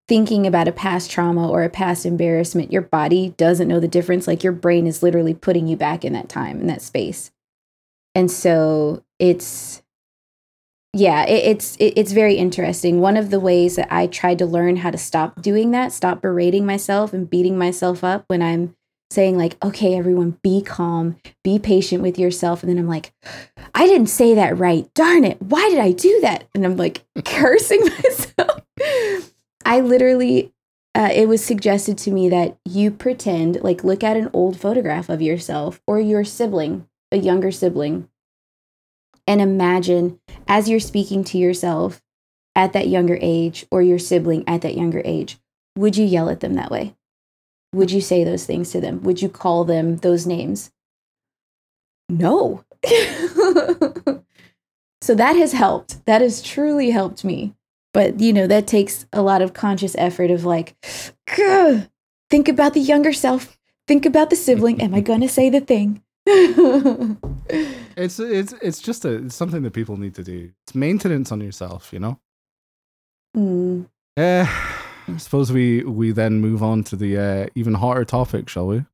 thinking 0.08 0.46
about 0.46 0.68
a 0.68 0.72
past 0.72 1.10
trauma 1.10 1.48
or 1.48 1.62
a 1.62 1.70
past 1.70 2.04
embarrassment, 2.04 2.72
your 2.72 2.82
body 2.82 3.30
doesn't 3.36 3.68
know 3.68 3.80
the 3.80 3.88
difference. 3.88 4.26
Like 4.26 4.42
your 4.42 4.52
brain 4.52 4.86
is 4.86 5.02
literally 5.02 5.32
putting 5.32 5.66
you 5.66 5.76
back 5.76 6.04
in 6.04 6.12
that 6.12 6.28
time, 6.28 6.60
in 6.60 6.66
that 6.66 6.82
space. 6.82 7.30
And 8.14 8.30
so 8.30 9.04
it's 9.18 9.82
yeah, 10.94 11.24
it, 11.24 11.44
it's 11.44 11.76
it, 11.76 11.94
it's 11.96 12.12
very 12.12 12.34
interesting. 12.34 13.00
One 13.00 13.16
of 13.16 13.30
the 13.30 13.40
ways 13.40 13.76
that 13.76 13.88
I 13.90 14.06
tried 14.06 14.38
to 14.38 14.46
learn 14.46 14.76
how 14.76 14.90
to 14.90 14.98
stop 14.98 15.40
doing 15.40 15.70
that, 15.70 15.92
stop 15.92 16.20
berating 16.20 16.66
myself 16.66 17.12
and 17.12 17.28
beating 17.28 17.56
myself 17.56 18.04
up 18.04 18.24
when 18.26 18.42
I'm 18.42 18.74
saying 19.10 19.38
like, 19.38 19.62
"Okay, 19.64 19.96
everyone, 19.96 20.38
be 20.42 20.60
calm, 20.60 21.16
be 21.42 21.58
patient 21.58 22.02
with 22.02 22.18
yourself," 22.18 22.62
and 22.62 22.68
then 22.68 22.78
I'm 22.78 22.88
like, 22.88 23.12
"I 23.74 23.86
didn't 23.86 24.08
say 24.08 24.34
that 24.34 24.58
right. 24.58 24.92
Darn 24.94 25.24
it! 25.24 25.40
Why 25.40 25.66
did 25.70 25.78
I 25.78 25.92
do 25.92 26.18
that?" 26.22 26.44
And 26.54 26.64
I'm 26.64 26.76
like 26.76 27.04
cursing 27.24 27.80
myself. 27.80 28.62
I 29.64 29.80
literally, 29.80 30.52
uh, 30.94 31.10
it 31.14 31.26
was 31.26 31.42
suggested 31.42 31.96
to 31.98 32.10
me 32.10 32.28
that 32.28 32.58
you 32.66 32.90
pretend 32.90 33.62
like 33.62 33.84
look 33.84 34.04
at 34.04 34.18
an 34.18 34.28
old 34.34 34.60
photograph 34.60 35.08
of 35.08 35.22
yourself 35.22 35.80
or 35.86 35.98
your 36.00 36.24
sibling, 36.24 36.86
a 37.12 37.18
younger 37.18 37.50
sibling, 37.52 38.08
and 39.26 39.40
imagine 39.40 40.20
as 40.48 40.68
you're 40.68 40.80
speaking 40.80 41.24
to 41.24 41.38
yourself 41.38 42.02
at 42.54 42.72
that 42.72 42.88
younger 42.88 43.18
age 43.20 43.66
or 43.70 43.82
your 43.82 43.98
sibling 43.98 44.44
at 44.46 44.62
that 44.62 44.76
younger 44.76 45.02
age, 45.04 45.38
would 45.76 45.96
you 45.96 46.04
yell 46.04 46.28
at 46.28 46.40
them 46.40 46.54
that 46.54 46.70
way? 46.70 46.96
Would 47.72 47.90
you 47.90 48.00
say 48.00 48.24
those 48.24 48.44
things 48.44 48.70
to 48.72 48.80
them? 48.80 49.02
Would 49.02 49.22
you 49.22 49.28
call 49.28 49.64
them 49.64 49.96
those 49.96 50.26
names? 50.26 50.70
No. 52.08 52.64
so 55.00 55.14
that 55.14 55.36
has 55.36 55.52
helped. 55.52 56.04
That 56.04 56.20
has 56.20 56.42
truly 56.42 56.90
helped 56.90 57.24
me. 57.24 57.54
But, 57.94 58.20
you 58.20 58.32
know, 58.32 58.46
that 58.46 58.66
takes 58.66 59.06
a 59.12 59.22
lot 59.22 59.42
of 59.42 59.54
conscious 59.54 59.94
effort 59.98 60.30
of 60.30 60.44
like, 60.44 60.74
think 62.30 62.48
about 62.48 62.74
the 62.74 62.80
younger 62.80 63.12
self, 63.12 63.58
think 63.86 64.04
about 64.04 64.30
the 64.30 64.36
sibling. 64.36 64.80
Am 64.82 64.94
I 64.94 65.00
going 65.00 65.20
to 65.20 65.28
say 65.28 65.48
the 65.48 65.60
thing? 65.60 66.01
It's 67.94 68.18
it's 68.18 68.54
it's 68.62 68.80
just 68.80 69.04
a 69.04 69.10
it's 69.26 69.34
something 69.34 69.62
that 69.62 69.72
people 69.72 69.96
need 69.98 70.14
to 70.14 70.22
do. 70.24 70.50
It's 70.64 70.74
maintenance 70.74 71.30
on 71.30 71.40
yourself, 71.40 71.92
you 71.92 71.98
know. 71.98 72.18
Mm. 73.36 73.86
Uh, 74.16 74.46
I 74.46 75.16
suppose 75.18 75.52
we 75.52 75.82
we 75.84 76.12
then 76.12 76.40
move 76.40 76.62
on 76.62 76.84
to 76.84 76.96
the 76.96 77.18
uh, 77.18 77.46
even 77.54 77.74
hotter 77.74 78.04
topic, 78.04 78.48
shall 78.48 78.66
we? 78.68 78.84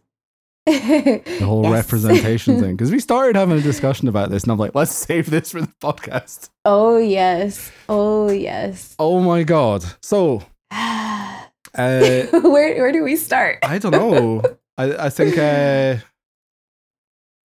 The 0.67 1.41
whole 1.43 1.63
Yes. 1.71 1.73
representation 1.73 2.61
thing, 2.61 2.77
because 2.77 2.91
we 2.91 2.99
started 2.99 3.37
having 3.37 3.57
a 3.59 3.63
discussion 3.63 4.09
about 4.09 4.31
this, 4.31 4.43
and 4.43 4.53
I'm 4.53 4.59
like, 4.59 4.75
let's 4.75 4.93
save 4.93 5.31
this 5.31 5.53
for 5.53 5.61
the 5.61 5.73
podcast. 5.81 6.51
oh, 6.65 6.99
yes. 6.99 7.71
Oh, 7.89 8.31
yes. 8.31 8.97
Oh 8.99 9.21
my 9.21 9.45
god! 9.45 9.85
So, 10.03 10.39
where, 10.73 11.47
uh, 11.75 12.27
where 12.33 12.93
do 12.93 13.03
we 13.05 13.17
start? 13.17 13.59
I 13.63 13.79
don't 13.79 13.93
know. 13.93 14.43
I 14.77 15.07
I 15.07 15.11
think 15.11 15.39
uh, 15.39 15.97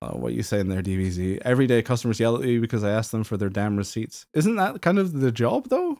oh, 0.02 0.16
what 0.16 0.32
you 0.32 0.42
saying 0.42 0.68
there, 0.68 0.82
DBZ? 0.82 1.40
Everyday 1.44 1.82
customers 1.82 2.20
yell 2.20 2.36
at 2.36 2.48
you 2.48 2.60
because 2.60 2.84
I 2.84 2.90
asked 2.90 3.12
them 3.12 3.24
for 3.24 3.36
their 3.36 3.48
damn 3.48 3.76
receipts. 3.76 4.26
Isn't 4.34 4.56
that 4.56 4.82
kind 4.82 4.98
of 4.98 5.20
the 5.20 5.32
job, 5.32 5.68
though? 5.68 5.98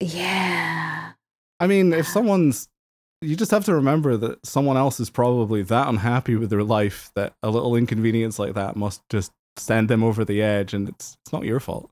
Yeah. 0.00 1.12
I 1.60 1.66
mean, 1.66 1.92
if 1.92 2.06
someone's, 2.06 2.68
you 3.22 3.36
just 3.36 3.50
have 3.50 3.64
to 3.64 3.74
remember 3.74 4.16
that 4.18 4.44
someone 4.44 4.76
else 4.76 5.00
is 5.00 5.08
probably 5.10 5.62
that 5.62 5.88
unhappy 5.88 6.36
with 6.36 6.50
their 6.50 6.62
life 6.62 7.10
that 7.14 7.32
a 7.42 7.50
little 7.50 7.74
inconvenience 7.76 8.38
like 8.38 8.54
that 8.54 8.76
must 8.76 9.00
just 9.10 9.32
send 9.56 9.88
them 9.88 10.02
over 10.04 10.22
the 10.24 10.42
edge, 10.42 10.74
and 10.74 10.88
it's 10.88 11.16
it's 11.24 11.32
not 11.32 11.44
your 11.44 11.60
fault. 11.60 11.90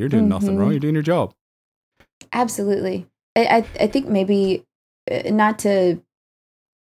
You're 0.00 0.08
doing 0.08 0.28
nothing 0.28 0.56
Mhm. 0.56 0.58
wrong. 0.58 0.70
You're 0.72 0.80
doing 0.80 0.94
your 0.94 1.02
job. 1.04 1.32
Absolutely. 2.32 3.06
I, 3.36 3.44
I, 3.46 3.56
I 3.84 3.86
think 3.86 4.08
maybe 4.08 4.64
uh, 5.10 5.30
not 5.30 5.60
to 5.60 6.02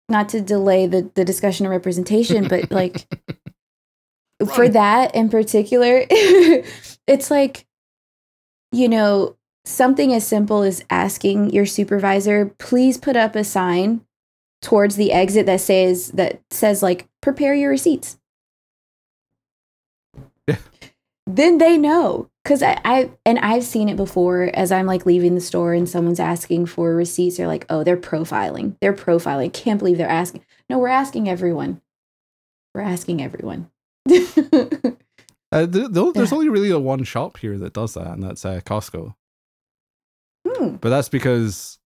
not 0.09 0.29
to 0.31 0.41
delay 0.41 0.87
the, 0.87 1.11
the 1.15 1.25
discussion 1.25 1.67
of 1.67 1.71
representation, 1.71 2.49
but 2.49 2.71
like 2.73 3.07
for 4.47 4.69
that 4.69 5.15
in 5.15 5.29
particular, 5.29 6.05
it's 6.11 7.31
like, 7.31 7.67
you 8.73 8.89
know, 8.89 9.37
something 9.65 10.13
as 10.13 10.27
simple 10.27 10.63
as 10.63 10.85
asking 10.91 11.51
your 11.51 11.67
supervisor, 11.67 12.47
please 12.59 12.99
put 12.99 13.17
up 13.17 13.37
a 13.37 13.45
sign 13.45 14.03
towards 14.63 14.97
the 14.97 15.13
exit 15.13 15.47
that 15.47 15.61
says 15.61 16.09
that 16.13 16.41
says 16.51 16.83
like 16.83 17.09
prepare 17.21 17.55
your 17.55 17.71
receipts. 17.71 18.19
Yeah. 20.47 20.57
Then 21.27 21.59
they 21.59 21.79
know. 21.79 22.29
Cause 22.45 22.63
I, 22.63 22.81
I 22.85 23.11
and 23.27 23.39
I've 23.39 23.65
seen 23.65 23.89
it 23.89 23.97
before 23.97 24.51
as 24.55 24.73
I'm 24.73 24.87
like 24.87 25.05
leaving 25.05 25.35
the 25.35 25.41
store 25.43 25.75
and 25.75 25.89
someone's 25.89 26.21
asking 26.21 26.67
for 26.67 26.95
receipts. 26.95 27.37
They're 27.37 27.47
like, 27.47 27.67
oh, 27.69 27.85
they're 27.85 27.99
profiling. 27.99 28.77
They're 28.81 28.95
profiling. 28.95 29.53
Can't 29.53 29.79
believe 29.79 29.99
they're 29.99 30.09
asking. 30.09 30.45
No, 30.69 30.79
we're 30.79 30.89
asking 30.89 31.29
everyone. 31.29 31.83
We're 32.75 32.81
asking 32.81 33.23
everyone. 33.23 33.71
Uh, 35.53 35.67
th- 35.67 35.93
th- 35.93 36.15
there's 36.15 36.31
Yeah. 36.31 36.37
only 36.37 36.49
really 36.49 36.71
a 36.71 36.79
one 36.79 37.03
shop 37.03 37.37
here 37.39 37.59
that 37.59 37.73
does 37.73 37.95
that, 37.95 38.07
and 38.07 38.23
that's 38.23 38.45
uh, 38.45 38.61
Costco. 38.61 39.15
Hmm. 40.47 40.77
But 40.77 40.91
that's 40.91 41.09
because 41.09 41.81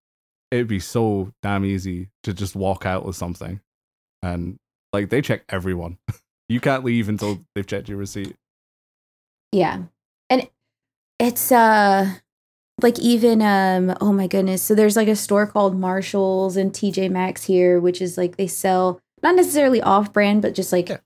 it'd 0.51 0.69
be 0.69 0.81
so 0.81 1.33
damn 1.43 1.65
easy 1.65 2.11
to 2.25 2.35
just 2.35 2.55
walk 2.55 2.85
out 2.85 3.07
with 3.07 3.17
something, 3.17 3.61
and 4.23 4.59
like 4.93 5.09
they 5.09 5.23
check 5.23 5.45
everyone. 5.49 5.97
you 6.51 6.61
can't 6.61 6.85
leave 6.85 7.09
until 7.09 7.39
they've 7.55 7.67
checked 7.67 7.89
your 7.89 7.97
receipt. 7.97 8.37
Yeah. 9.51 9.85
And 10.29 10.47
it's 11.19 11.51
uh 11.51 12.17
like 12.83 12.99
even 12.99 13.41
um 13.41 13.97
oh 14.03 14.13
my 14.13 14.27
goodness. 14.27 14.61
So 14.63 14.75
there's 14.75 14.97
like 14.97 15.09
a 15.09 15.17
store 15.17 15.47
called 15.47 15.75
Marshalls 15.75 16.59
and 16.59 16.71
TJ 16.71 17.11
Maxx 17.11 17.45
here 17.45 17.81
which 17.81 18.03
is 18.03 18.19
like 18.19 18.37
they 18.37 18.47
sell 18.47 19.01
not 19.23 19.37
necessarily 19.37 19.81
off 19.81 20.13
brand 20.13 20.43
but 20.43 20.55
just 20.55 20.71
like 20.71 20.91
Yeah. 20.91 20.99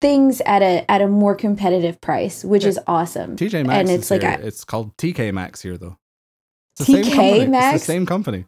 Things 0.00 0.40
at 0.46 0.62
a 0.62 0.90
at 0.90 1.00
a 1.02 1.08
more 1.08 1.34
competitive 1.34 2.00
price, 2.00 2.44
which 2.44 2.62
Yeah. 2.62 2.70
is 2.70 2.78
awesome. 2.86 3.36
TJ 3.36 3.64
Maxx 3.66 3.78
and 3.80 3.90
is 3.90 3.98
it's 4.00 4.10
like. 4.10 4.24
I- 4.24 4.34
it's 4.42 4.64
called 4.64 4.96
TK 4.96 5.32
Maxx 5.32 5.62
here 5.62 5.76
though. 5.76 5.96
It's 6.78 6.86
the 6.86 6.92
same 6.94 7.04
TK 7.04 7.10
company. 7.14 7.40
It's 7.40 7.50
Maxx? 7.50 7.80
the 7.80 7.84
same 7.86 8.06
company. 8.06 8.44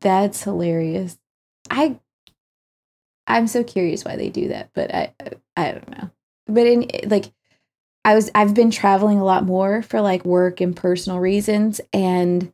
That's 0.00 0.42
hilarious. 0.42 1.18
I 1.70 1.98
I'm 3.26 3.46
so 3.46 3.64
curious 3.64 4.04
why 4.04 4.16
they 4.16 4.28
do 4.28 4.48
that, 4.48 4.70
but 4.74 4.94
I 4.94 5.12
I 5.56 5.72
don't 5.72 5.88
know. 5.90 6.10
But 6.46 6.66
in 6.66 6.88
like 7.06 7.32
I 8.04 8.14
was 8.14 8.30
I've 8.34 8.54
been 8.54 8.70
traveling 8.70 9.18
a 9.18 9.24
lot 9.24 9.44
more 9.44 9.82
for 9.82 10.00
like 10.00 10.24
work 10.24 10.60
and 10.60 10.74
personal 10.76 11.20
reasons 11.20 11.80
and 11.92 12.52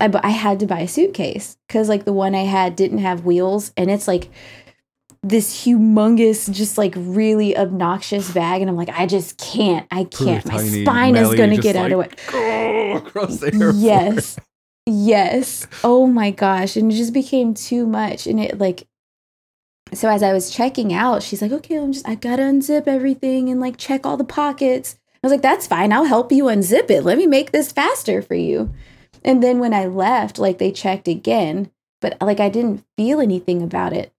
I 0.00 0.10
I 0.22 0.30
had 0.30 0.60
to 0.60 0.66
buy 0.66 0.80
a 0.80 0.88
suitcase 0.88 1.58
cuz 1.68 1.88
like 1.88 2.04
the 2.04 2.12
one 2.12 2.34
I 2.34 2.44
had 2.44 2.74
didn't 2.76 2.98
have 2.98 3.24
wheels 3.24 3.72
and 3.76 3.90
it's 3.90 4.08
like 4.08 4.30
this 5.22 5.64
humongous 5.64 6.50
just 6.50 6.78
like 6.78 6.94
really 6.96 7.56
obnoxious 7.56 8.30
bag 8.32 8.62
and 8.62 8.70
I'm 8.70 8.76
like 8.76 8.88
I 8.88 9.06
just 9.06 9.36
can't. 9.38 9.86
I 9.90 10.04
can't. 10.04 10.44
My 10.46 10.56
tiny 10.56 10.84
spine 10.84 11.16
is 11.16 11.34
going 11.34 11.50
to 11.50 11.56
just 11.56 11.62
get 11.62 11.76
out 11.76 11.92
of 11.92 12.00
it 12.00 12.18
Go 12.26 12.96
across 12.96 13.38
the 13.38 13.52
airport. 13.52 13.74
yes 13.76 14.38
yes 14.86 15.66
oh 15.84 16.06
my 16.06 16.30
gosh 16.30 16.74
and 16.76 16.90
it 16.90 16.96
just 16.96 17.12
became 17.12 17.52
too 17.54 17.86
much 17.86 18.26
and 18.26 18.40
it 18.40 18.58
like 18.58 18.88
so 19.92 20.08
as 20.08 20.22
i 20.22 20.32
was 20.32 20.50
checking 20.50 20.92
out 20.92 21.22
she's 21.22 21.42
like 21.42 21.52
okay 21.52 21.76
i'm 21.76 21.92
just 21.92 22.08
i 22.08 22.14
gotta 22.14 22.42
unzip 22.42 22.88
everything 22.88 23.50
and 23.50 23.60
like 23.60 23.76
check 23.76 24.04
all 24.06 24.16
the 24.16 24.24
pockets 24.24 24.96
i 25.22 25.26
was 25.26 25.30
like 25.32 25.42
that's 25.42 25.66
fine 25.66 25.92
i'll 25.92 26.06
help 26.06 26.32
you 26.32 26.44
unzip 26.44 26.90
it 26.90 27.04
let 27.04 27.18
me 27.18 27.26
make 27.26 27.52
this 27.52 27.70
faster 27.70 28.22
for 28.22 28.34
you 28.34 28.72
and 29.22 29.42
then 29.42 29.58
when 29.60 29.74
i 29.74 29.84
left 29.84 30.38
like 30.38 30.58
they 30.58 30.72
checked 30.72 31.06
again 31.06 31.70
but 32.00 32.16
like 32.20 32.40
I 32.40 32.48
didn't 32.48 32.84
feel 32.96 33.20
anything 33.20 33.62
about 33.62 33.92
it. 33.92 34.12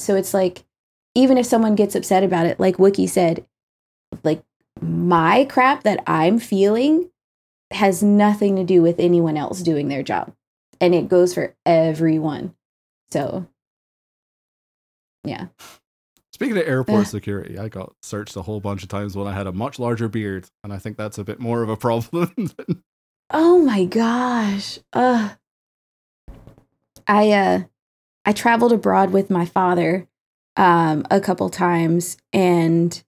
So 0.00 0.16
it's 0.16 0.34
like, 0.34 0.64
even 1.14 1.38
if 1.38 1.46
someone 1.46 1.74
gets 1.74 1.94
upset 1.94 2.22
about 2.22 2.46
it, 2.46 2.60
like 2.60 2.76
Wookie 2.76 3.08
said, 3.08 3.44
like 4.22 4.42
my 4.80 5.44
crap 5.44 5.82
that 5.82 6.02
I'm 6.06 6.38
feeling 6.38 7.10
has 7.70 8.02
nothing 8.02 8.56
to 8.56 8.64
do 8.64 8.82
with 8.82 8.98
anyone 8.98 9.36
else 9.36 9.60
doing 9.60 9.88
their 9.88 10.02
job. 10.02 10.32
And 10.80 10.94
it 10.94 11.08
goes 11.08 11.34
for 11.34 11.54
everyone. 11.66 12.54
So, 13.10 13.46
yeah. 15.24 15.46
Speaking 16.32 16.56
of 16.56 16.66
airport 16.66 17.06
security, 17.06 17.58
I 17.58 17.68
got 17.68 17.92
searched 18.00 18.34
a 18.36 18.42
whole 18.42 18.60
bunch 18.60 18.82
of 18.82 18.88
times 18.88 19.14
when 19.14 19.26
I 19.26 19.34
had 19.34 19.46
a 19.46 19.52
much 19.52 19.78
larger 19.78 20.08
beard, 20.08 20.46
and 20.64 20.72
I 20.72 20.78
think 20.78 20.96
that's 20.96 21.18
a 21.18 21.24
bit 21.24 21.38
more 21.38 21.62
of 21.62 21.68
a 21.68 21.76
problem. 21.76 22.32
oh 23.30 23.58
my 23.58 23.84
gosh. 23.84 24.78
Uh 24.92 25.30
I 27.06 27.32
uh 27.32 27.62
I 28.24 28.32
traveled 28.32 28.72
abroad 28.72 29.10
with 29.10 29.30
my 29.30 29.44
father 29.44 30.06
um 30.56 31.06
a 31.10 31.20
couple 31.20 31.48
times 31.48 32.16
and 32.32 33.02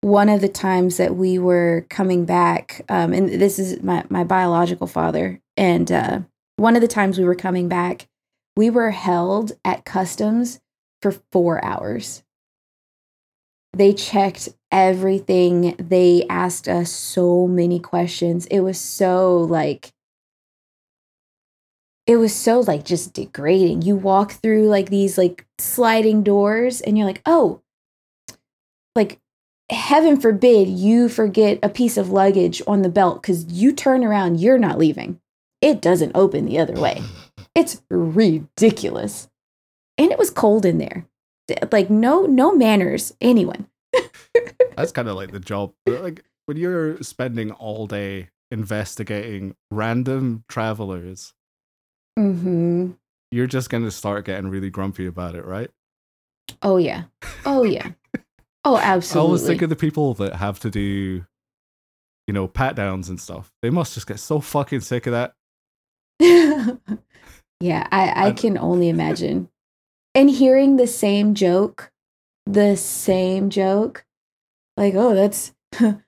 one 0.00 0.28
of 0.28 0.40
the 0.40 0.48
times 0.48 0.96
that 0.96 1.14
we 1.14 1.38
were 1.38 1.86
coming 1.88 2.24
back 2.24 2.84
um 2.88 3.12
and 3.12 3.28
this 3.28 3.58
is 3.58 3.82
my 3.82 4.04
my 4.08 4.24
biological 4.24 4.86
father 4.86 5.40
and 5.56 5.92
uh 5.92 6.20
one 6.56 6.74
of 6.74 6.82
the 6.82 6.88
times 6.88 7.18
we 7.18 7.24
were 7.24 7.36
coming 7.36 7.68
back 7.68 8.08
we 8.56 8.68
were 8.68 8.90
held 8.90 9.52
at 9.64 9.84
customs 9.84 10.60
for 11.00 11.12
4 11.30 11.64
hours 11.64 12.22
they 13.74 13.94
checked 13.94 14.50
everything. 14.70 15.74
They 15.78 16.26
asked 16.28 16.68
us 16.68 16.90
so 16.90 17.46
many 17.46 17.78
questions. 17.78 18.46
It 18.46 18.60
was 18.60 18.78
so 18.78 19.38
like 19.38 19.92
it 22.06 22.16
was 22.16 22.34
so 22.34 22.60
like 22.60 22.84
just 22.84 23.12
degrading. 23.12 23.82
You 23.82 23.96
walk 23.96 24.32
through 24.32 24.68
like 24.68 24.90
these 24.90 25.16
like 25.16 25.46
sliding 25.58 26.22
doors 26.22 26.80
and 26.80 26.96
you're 26.96 27.06
like, 27.06 27.22
"Oh, 27.26 27.62
like 28.94 29.20
heaven 29.70 30.20
forbid 30.20 30.68
you 30.68 31.08
forget 31.08 31.58
a 31.62 31.68
piece 31.68 31.96
of 31.96 32.10
luggage 32.10 32.60
on 32.66 32.82
the 32.82 32.88
belt 32.88 33.22
cuz 33.22 33.46
you 33.46 33.72
turn 33.72 34.04
around, 34.04 34.40
you're 34.40 34.58
not 34.58 34.78
leaving. 34.78 35.20
It 35.60 35.80
doesn't 35.80 36.12
open 36.14 36.46
the 36.46 36.58
other 36.58 36.74
way. 36.80 37.02
It's 37.54 37.82
ridiculous." 37.90 39.28
And 39.98 40.10
it 40.10 40.18
was 40.18 40.30
cold 40.30 40.64
in 40.64 40.78
there 40.78 41.06
like 41.70 41.90
no 41.90 42.26
no 42.26 42.54
manners 42.54 43.14
anyone 43.20 43.66
that's 44.76 44.92
kind 44.92 45.08
of 45.08 45.16
like 45.16 45.32
the 45.32 45.40
job 45.40 45.72
like 45.86 46.24
when 46.46 46.56
you're 46.56 47.00
spending 47.02 47.50
all 47.52 47.86
day 47.86 48.28
investigating 48.50 49.54
random 49.70 50.44
travelers 50.48 51.34
mm-hmm. 52.18 52.92
you're 53.30 53.46
just 53.46 53.70
going 53.70 53.84
to 53.84 53.90
start 53.90 54.24
getting 54.24 54.48
really 54.48 54.70
grumpy 54.70 55.06
about 55.06 55.34
it 55.34 55.44
right? 55.44 55.70
Oh 56.60 56.76
yeah. 56.76 57.04
Oh 57.46 57.62
yeah. 57.62 57.92
Oh 58.64 58.76
absolutely 58.76 59.20
i 59.20 59.26
always 59.26 59.46
think 59.46 59.62
of 59.62 59.70
the 59.70 59.76
people 59.76 60.14
that 60.14 60.36
have 60.36 60.60
to 60.60 60.70
do 60.70 61.24
you 62.26 62.34
know 62.34 62.46
pat 62.48 62.76
downs 62.76 63.08
and 63.08 63.20
stuff. 63.20 63.52
They 63.62 63.70
must 63.70 63.94
just 63.94 64.06
get 64.06 64.20
so 64.20 64.40
fucking 64.40 64.80
sick 64.80 65.06
of 65.06 65.12
that. 65.12 65.34
Yeah 67.60 67.86
i 67.92 68.26
i 68.26 68.32
can 68.32 68.58
only 68.58 68.88
imagine. 68.88 69.48
And 70.16 70.28
hearing 70.28 70.76
the 70.76 70.88
same 70.88 71.32
joke, 71.32 71.92
the 72.44 72.76
same 72.76 73.50
joke, 73.50 74.04
like, 74.76 74.94
oh, 74.94 75.14
that's 75.14 75.52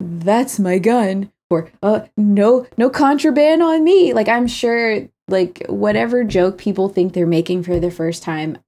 that's 0.00 0.58
my 0.58 0.78
gun, 0.78 1.30
or 1.50 1.70
uh, 1.82 2.06
no, 2.16 2.66
no 2.76 2.90
contraband 2.90 3.62
on 3.62 3.84
me. 3.84 4.12
Like, 4.12 4.28
I'm 4.28 4.46
sure, 4.46 5.08
like, 5.28 5.64
whatever 5.68 6.24
joke 6.24 6.58
people 6.58 6.88
think 6.88 7.12
they're 7.12 7.26
making 7.26 7.62
for 7.62 7.80
the 7.80 7.90
first 7.90 8.22
time, 8.22 8.58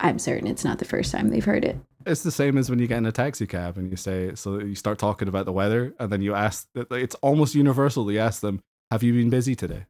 I'm 0.00 0.18
certain 0.18 0.46
it's 0.46 0.64
not 0.64 0.78
the 0.78 0.84
first 0.84 1.12
time 1.12 1.28
they've 1.28 1.44
heard 1.44 1.64
it. 1.64 1.78
It's 2.06 2.22
the 2.22 2.30
same 2.30 2.56
as 2.56 2.70
when 2.70 2.78
you 2.78 2.86
get 2.86 2.98
in 2.98 3.06
a 3.06 3.12
taxi 3.12 3.46
cab 3.46 3.76
and 3.76 3.90
you 3.90 3.96
say, 3.96 4.34
so 4.34 4.60
you 4.60 4.74
start 4.74 4.98
talking 4.98 5.28
about 5.28 5.44
the 5.44 5.52
weather, 5.52 5.94
and 5.98 6.10
then 6.10 6.22
you 6.22 6.34
ask, 6.34 6.68
it's 6.74 7.14
almost 7.16 7.54
universal. 7.54 8.10
You 8.10 8.20
ask 8.20 8.40
them, 8.40 8.62
have 8.90 9.02
you 9.02 9.12
been 9.12 9.30
busy 9.30 9.54
today? 9.54 9.86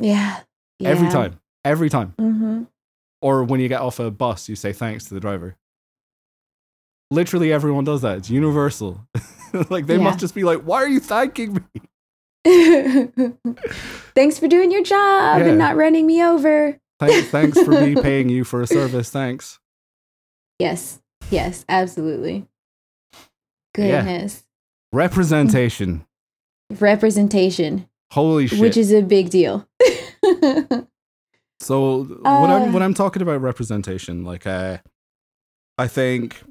Yeah. 0.00 0.40
yeah. 0.78 0.88
Every 0.88 1.08
time. 1.08 1.40
Every 1.64 1.88
time. 1.88 2.14
Mm-hmm. 2.18 2.62
Or 3.22 3.44
when 3.44 3.60
you 3.60 3.68
get 3.68 3.80
off 3.80 3.98
a 3.98 4.10
bus, 4.10 4.48
you 4.48 4.56
say 4.56 4.72
thanks 4.72 5.04
to 5.06 5.14
the 5.14 5.20
driver. 5.20 5.56
Literally 7.10 7.52
everyone 7.52 7.84
does 7.84 8.02
that. 8.02 8.18
It's 8.18 8.30
universal. 8.30 9.06
like 9.70 9.86
they 9.86 9.96
yeah. 9.96 10.02
must 10.02 10.18
just 10.18 10.34
be 10.34 10.44
like, 10.44 10.62
why 10.62 10.82
are 10.82 10.88
you 10.88 11.00
thanking 11.00 11.54
me? 11.54 11.80
thanks 14.14 14.38
for 14.38 14.48
doing 14.48 14.70
your 14.70 14.82
job 14.82 15.40
yeah. 15.40 15.46
and 15.46 15.58
not 15.58 15.76
running 15.76 16.06
me 16.06 16.22
over. 16.22 16.78
thanks, 17.00 17.28
thanks 17.30 17.62
for 17.62 17.70
me 17.70 17.94
paying 17.94 18.28
you 18.28 18.44
for 18.44 18.62
a 18.62 18.66
service. 18.66 19.10
Thanks. 19.10 19.58
Yes. 20.58 21.00
Yes, 21.30 21.64
absolutely. 21.68 22.46
Goodness. 23.74 24.44
Yeah. 24.44 24.98
Representation. 24.98 26.06
Representation. 26.80 27.88
Holy 28.12 28.46
shit. 28.46 28.60
Which 28.60 28.76
is 28.76 28.92
a 28.92 29.02
big 29.02 29.30
deal. 29.30 29.68
So 31.60 32.02
uh, 32.24 32.38
when 32.38 32.50
I'm 32.50 32.72
when 32.72 32.82
I'm 32.82 32.94
talking 32.94 33.22
about 33.22 33.40
representation, 33.40 34.24
like 34.24 34.46
uh, 34.46 34.78
I 35.78 35.88
think 35.88 36.42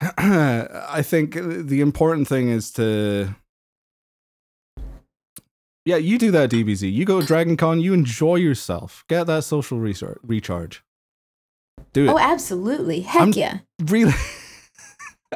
I 0.00 1.02
think 1.02 1.34
the 1.34 1.80
important 1.80 2.28
thing 2.28 2.48
is 2.48 2.70
to 2.72 3.34
yeah, 5.86 5.96
you 5.96 6.18
do 6.18 6.30
that, 6.32 6.50
DBZ. 6.50 6.92
You 6.92 7.04
go 7.04 7.20
to 7.20 7.26
Dragon 7.26 7.56
Con, 7.56 7.80
you 7.80 7.94
enjoy 7.94 8.36
yourself. 8.36 9.04
Get 9.08 9.28
that 9.28 9.44
social 9.44 9.78
research, 9.78 10.18
recharge. 10.22 10.82
Do 11.92 12.06
it. 12.06 12.08
Oh, 12.08 12.18
absolutely. 12.18 13.00
Heck 13.00 13.22
I'm 13.22 13.32
yeah. 13.32 13.58
Really 13.84 14.12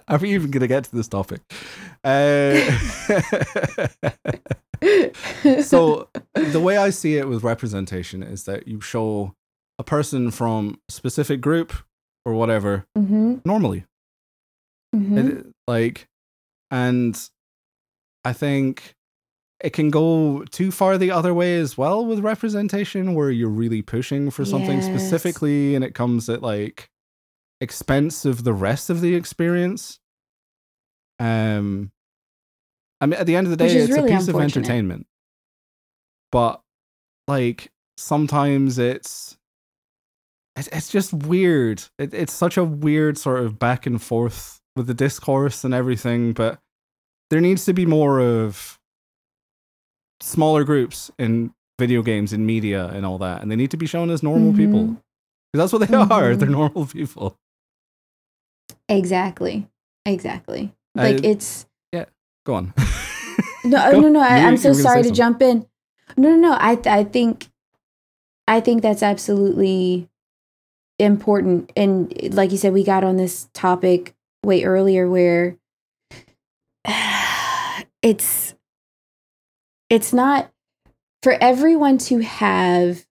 Are 0.08 0.18
we 0.18 0.34
even 0.34 0.50
going 0.50 0.60
to 0.60 0.66
get 0.66 0.84
to 0.84 0.96
this 0.96 1.08
topic? 1.08 1.40
Uh, 2.02 2.60
so, 5.62 6.08
the 6.34 6.60
way 6.60 6.76
I 6.76 6.90
see 6.90 7.16
it 7.16 7.28
with 7.28 7.42
representation 7.42 8.22
is 8.22 8.44
that 8.44 8.68
you 8.68 8.80
show 8.80 9.34
a 9.78 9.84
person 9.84 10.30
from 10.30 10.78
a 10.88 10.92
specific 10.92 11.40
group 11.40 11.72
or 12.24 12.34
whatever 12.34 12.84
mm-hmm. 12.96 13.36
normally. 13.44 13.84
Mm-hmm. 14.94 15.18
It, 15.18 15.46
like, 15.66 16.08
and 16.70 17.18
I 18.24 18.32
think 18.32 18.94
it 19.62 19.70
can 19.70 19.90
go 19.90 20.44
too 20.50 20.70
far 20.70 20.96
the 20.96 21.10
other 21.10 21.34
way 21.34 21.56
as 21.56 21.76
well 21.76 22.04
with 22.04 22.20
representation, 22.20 23.14
where 23.14 23.30
you're 23.30 23.48
really 23.48 23.82
pushing 23.82 24.30
for 24.30 24.44
something 24.44 24.78
yes. 24.78 24.86
specifically 24.86 25.74
and 25.74 25.84
it 25.84 25.94
comes 25.94 26.28
at 26.28 26.42
like 26.42 26.88
expense 27.60 28.24
of 28.24 28.44
the 28.44 28.54
rest 28.54 28.90
of 28.90 29.00
the 29.00 29.14
experience. 29.14 30.00
Um, 31.18 31.92
I 33.00 33.06
mean, 33.06 33.20
at 33.20 33.26
the 33.26 33.36
end 33.36 33.46
of 33.46 33.50
the 33.50 33.56
day, 33.56 33.74
it's 33.74 33.90
really 33.90 34.12
a 34.12 34.16
piece 34.16 34.28
of 34.28 34.36
entertainment. 34.36 35.06
But 36.32 36.60
like 37.28 37.70
sometimes 37.96 38.78
it's 38.78 39.36
it's, 40.56 40.68
it's 40.68 40.90
just 40.90 41.12
weird. 41.12 41.82
It, 41.98 42.14
it's 42.14 42.32
such 42.32 42.56
a 42.56 42.64
weird 42.64 43.18
sort 43.18 43.40
of 43.40 43.58
back 43.58 43.86
and 43.86 44.00
forth 44.00 44.59
with 44.80 44.86
the 44.86 44.94
discourse 44.94 45.62
and 45.62 45.74
everything. 45.74 46.32
But 46.32 46.58
there 47.28 47.40
needs 47.40 47.66
to 47.66 47.74
be 47.74 47.84
more 47.84 48.18
of 48.18 48.78
smaller 50.20 50.64
groups 50.64 51.10
in 51.18 51.52
video 51.78 52.02
games 52.02 52.32
in 52.32 52.46
media 52.46 52.86
and 52.86 53.04
all 53.04 53.18
that, 53.18 53.42
and 53.42 53.50
they 53.50 53.56
need 53.56 53.70
to 53.72 53.76
be 53.76 53.86
shown 53.86 54.08
as 54.08 54.22
normal 54.22 54.52
mm-hmm. 54.52 54.58
people 54.58 54.84
because 55.52 55.70
that's 55.70 55.72
what 55.72 55.86
they 55.86 55.94
mm-hmm. 55.94 56.12
are. 56.18 56.34
They're 56.34 56.48
normal 56.48 56.86
people. 56.86 57.36
Exactly. 58.88 59.68
Exactly. 60.06 60.72
Like 60.94 61.22
it's 61.22 61.66
Yeah. 61.92 62.06
Go 62.46 62.54
on. 62.54 62.74
no, 63.64 63.92
go. 63.92 64.00
no, 64.00 64.08
no. 64.08 64.20
I, 64.20 64.38
am 64.38 64.56
so 64.56 64.72
sorry 64.72 65.02
to 65.02 65.10
jump 65.10 65.42
in. 65.42 65.66
No, 66.16 66.30
no, 66.30 66.36
no. 66.36 66.52
I 66.54 66.78
I 66.86 67.04
think 67.04 67.48
I 68.48 68.60
think 68.60 68.82
that's 68.82 69.02
absolutely 69.02 70.08
important. 70.98 71.70
And 71.76 72.34
like 72.34 72.50
you 72.50 72.56
said, 72.56 72.72
we 72.72 72.82
got 72.82 73.04
on 73.04 73.16
this 73.16 73.48
topic 73.52 74.14
way 74.44 74.64
earlier 74.64 75.08
where 75.08 75.56
it's 78.02 78.54
it's 79.88 80.12
not 80.12 80.50
for 81.22 81.36
everyone 81.40 81.98
to 81.98 82.18
have 82.20 83.06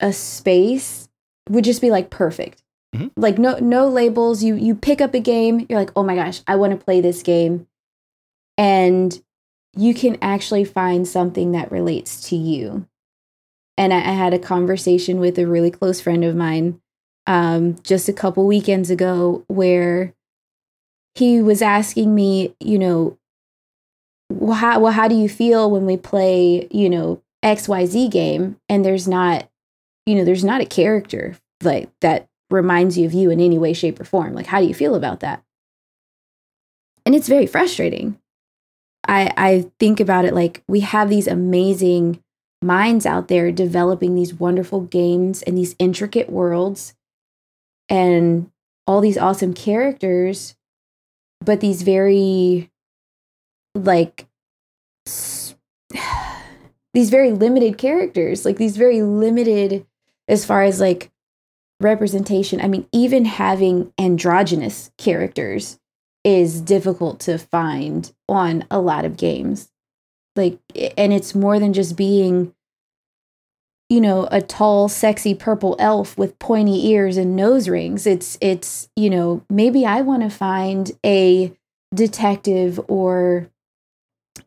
a 0.00 0.12
space 0.12 1.08
would 1.48 1.64
just 1.64 1.80
be 1.80 1.90
like 1.90 2.10
perfect 2.10 2.62
Mm-hmm. 2.96 3.20
Like 3.20 3.38
no 3.38 3.58
no 3.58 3.88
labels. 3.88 4.42
You 4.42 4.54
you 4.54 4.74
pick 4.74 5.00
up 5.00 5.14
a 5.14 5.20
game, 5.20 5.66
you're 5.68 5.78
like, 5.78 5.92
"Oh 5.96 6.02
my 6.02 6.14
gosh, 6.14 6.40
I 6.46 6.56
want 6.56 6.78
to 6.78 6.82
play 6.82 7.00
this 7.00 7.22
game." 7.22 7.66
And 8.56 9.20
you 9.76 9.92
can 9.92 10.16
actually 10.22 10.64
find 10.64 11.06
something 11.06 11.52
that 11.52 11.70
relates 11.70 12.28
to 12.30 12.36
you. 12.36 12.88
And 13.76 13.92
I, 13.92 13.98
I 13.98 14.12
had 14.12 14.32
a 14.32 14.38
conversation 14.38 15.20
with 15.20 15.38
a 15.38 15.46
really 15.46 15.70
close 15.70 16.00
friend 16.00 16.24
of 16.24 16.34
mine 16.34 16.80
um, 17.26 17.76
just 17.82 18.08
a 18.08 18.14
couple 18.14 18.46
weekends 18.46 18.88
ago 18.88 19.44
where 19.48 20.14
he 21.16 21.40
was 21.40 21.62
asking 21.62 22.14
me, 22.14 22.54
you 22.60 22.78
know, 22.78 23.18
well 24.30 24.54
how, 24.56 24.80
well, 24.80 24.92
how 24.92 25.08
do 25.08 25.14
you 25.14 25.28
feel 25.28 25.70
when 25.70 25.86
we 25.86 25.96
play, 25.96 26.68
you 26.70 26.90
know, 26.90 27.22
XYZ 27.42 28.10
game 28.10 28.56
and 28.68 28.84
there's 28.84 29.08
not, 29.08 29.48
you 30.04 30.14
know, 30.14 30.24
there's 30.24 30.44
not 30.44 30.60
a 30.60 30.66
character 30.66 31.36
like 31.62 31.88
that 32.00 32.26
reminds 32.50 32.98
you 32.98 33.06
of 33.06 33.14
you 33.14 33.30
in 33.30 33.40
any 33.40 33.58
way, 33.58 33.72
shape, 33.72 33.98
or 33.98 34.04
form. 34.04 34.34
Like, 34.34 34.46
how 34.46 34.60
do 34.60 34.66
you 34.66 34.74
feel 34.74 34.94
about 34.94 35.20
that? 35.20 35.42
And 37.04 37.14
it's 37.14 37.28
very 37.28 37.46
frustrating. 37.46 38.18
I, 39.08 39.32
I 39.36 39.70
think 39.78 40.00
about 40.00 40.24
it 40.24 40.34
like 40.34 40.62
we 40.68 40.80
have 40.80 41.08
these 41.08 41.28
amazing 41.28 42.20
minds 42.62 43.06
out 43.06 43.28
there 43.28 43.52
developing 43.52 44.14
these 44.14 44.34
wonderful 44.34 44.80
games 44.82 45.42
and 45.42 45.56
these 45.56 45.76
intricate 45.78 46.28
worlds 46.28 46.94
and 47.88 48.50
all 48.86 49.00
these 49.00 49.18
awesome 49.18 49.54
characters, 49.54 50.56
but 51.46 51.60
these 51.60 51.80
very 51.80 52.70
like 53.74 54.26
these 56.92 57.10
very 57.10 57.30
limited 57.32 57.78
characters, 57.78 58.44
like 58.44 58.56
these 58.56 58.76
very 58.76 59.02
limited 59.02 59.86
as 60.28 60.44
far 60.44 60.62
as 60.62 60.80
like 60.80 61.10
representation. 61.80 62.60
I 62.60 62.68
mean, 62.68 62.86
even 62.92 63.24
having 63.26 63.92
androgynous 63.98 64.90
characters 64.98 65.78
is 66.24 66.60
difficult 66.60 67.20
to 67.20 67.38
find 67.38 68.12
on 68.28 68.64
a 68.70 68.80
lot 68.80 69.04
of 69.04 69.16
games. 69.16 69.70
Like, 70.34 70.58
and 70.98 71.12
it's 71.12 71.34
more 71.34 71.58
than 71.58 71.72
just 71.72 71.96
being, 71.96 72.54
you 73.88 74.00
know, 74.00 74.28
a 74.30 74.40
tall, 74.42 74.88
sexy 74.88 75.34
purple 75.34 75.76
elf 75.78 76.18
with 76.18 76.38
pointy 76.38 76.88
ears 76.88 77.16
and 77.16 77.36
nose 77.36 77.68
rings. 77.68 78.06
It's, 78.06 78.36
it's, 78.40 78.88
you 78.96 79.10
know, 79.10 79.42
maybe 79.48 79.86
I 79.86 80.00
want 80.00 80.22
to 80.22 80.30
find 80.30 80.90
a 81.04 81.52
detective 81.94 82.80
or 82.88 83.48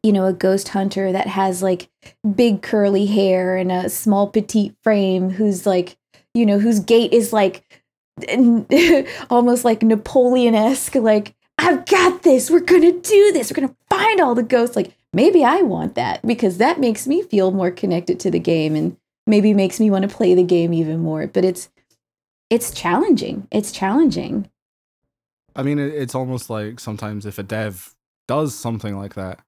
you 0.03 0.13
know, 0.13 0.25
a 0.25 0.33
ghost 0.33 0.69
hunter 0.69 1.11
that 1.11 1.27
has 1.27 1.61
like 1.63 1.89
big 2.35 2.61
curly 2.61 3.05
hair 3.07 3.57
and 3.57 3.71
a 3.71 3.89
small 3.89 4.27
petite 4.27 4.75
frame 4.83 5.31
who's 5.31 5.65
like, 5.65 5.97
you 6.33 6.45
know, 6.45 6.59
whose 6.59 6.79
gait 6.79 7.11
is 7.11 7.33
like 7.33 7.81
almost 9.29 9.65
like 9.65 9.81
Napoleon 9.81 10.55
esque, 10.55 10.95
like, 10.95 11.35
I've 11.57 11.85
got 11.85 12.23
this. 12.23 12.49
We're 12.49 12.61
to 12.61 13.01
do 13.01 13.31
this. 13.33 13.51
We're 13.51 13.55
to 13.67 13.75
find 13.89 14.21
all 14.21 14.35
the 14.35 14.43
ghosts. 14.43 14.75
Like, 14.75 14.95
maybe 15.11 15.43
I 15.43 15.61
want 15.61 15.95
that 15.95 16.25
because 16.25 16.57
that 16.57 16.79
makes 16.79 17.05
me 17.05 17.21
feel 17.21 17.51
more 17.51 17.71
connected 17.71 18.19
to 18.21 18.31
the 18.31 18.39
game 18.39 18.75
and 18.75 18.95
maybe 19.29 19.53
makes 19.53 19.79
me 19.79 19.89
want 19.89 20.09
to 20.09 20.13
play 20.15 20.33
the 20.33 20.43
game 20.43 20.73
even 20.73 20.99
more. 20.99 21.27
But 21.27 21.45
it's, 21.45 21.69
it's 22.49 22.71
challenging. 22.71 23.47
It's 23.51 23.71
challenging. 23.71 24.49
I 25.55 25.63
mean, 25.63 25.79
it's 25.79 26.15
almost 26.15 26.49
like 26.49 26.79
sometimes 26.79 27.25
if 27.25 27.37
a 27.37 27.43
dev 27.43 27.95
does 28.27 28.55
something 28.55 28.97
like 28.97 29.15
that, 29.15 29.39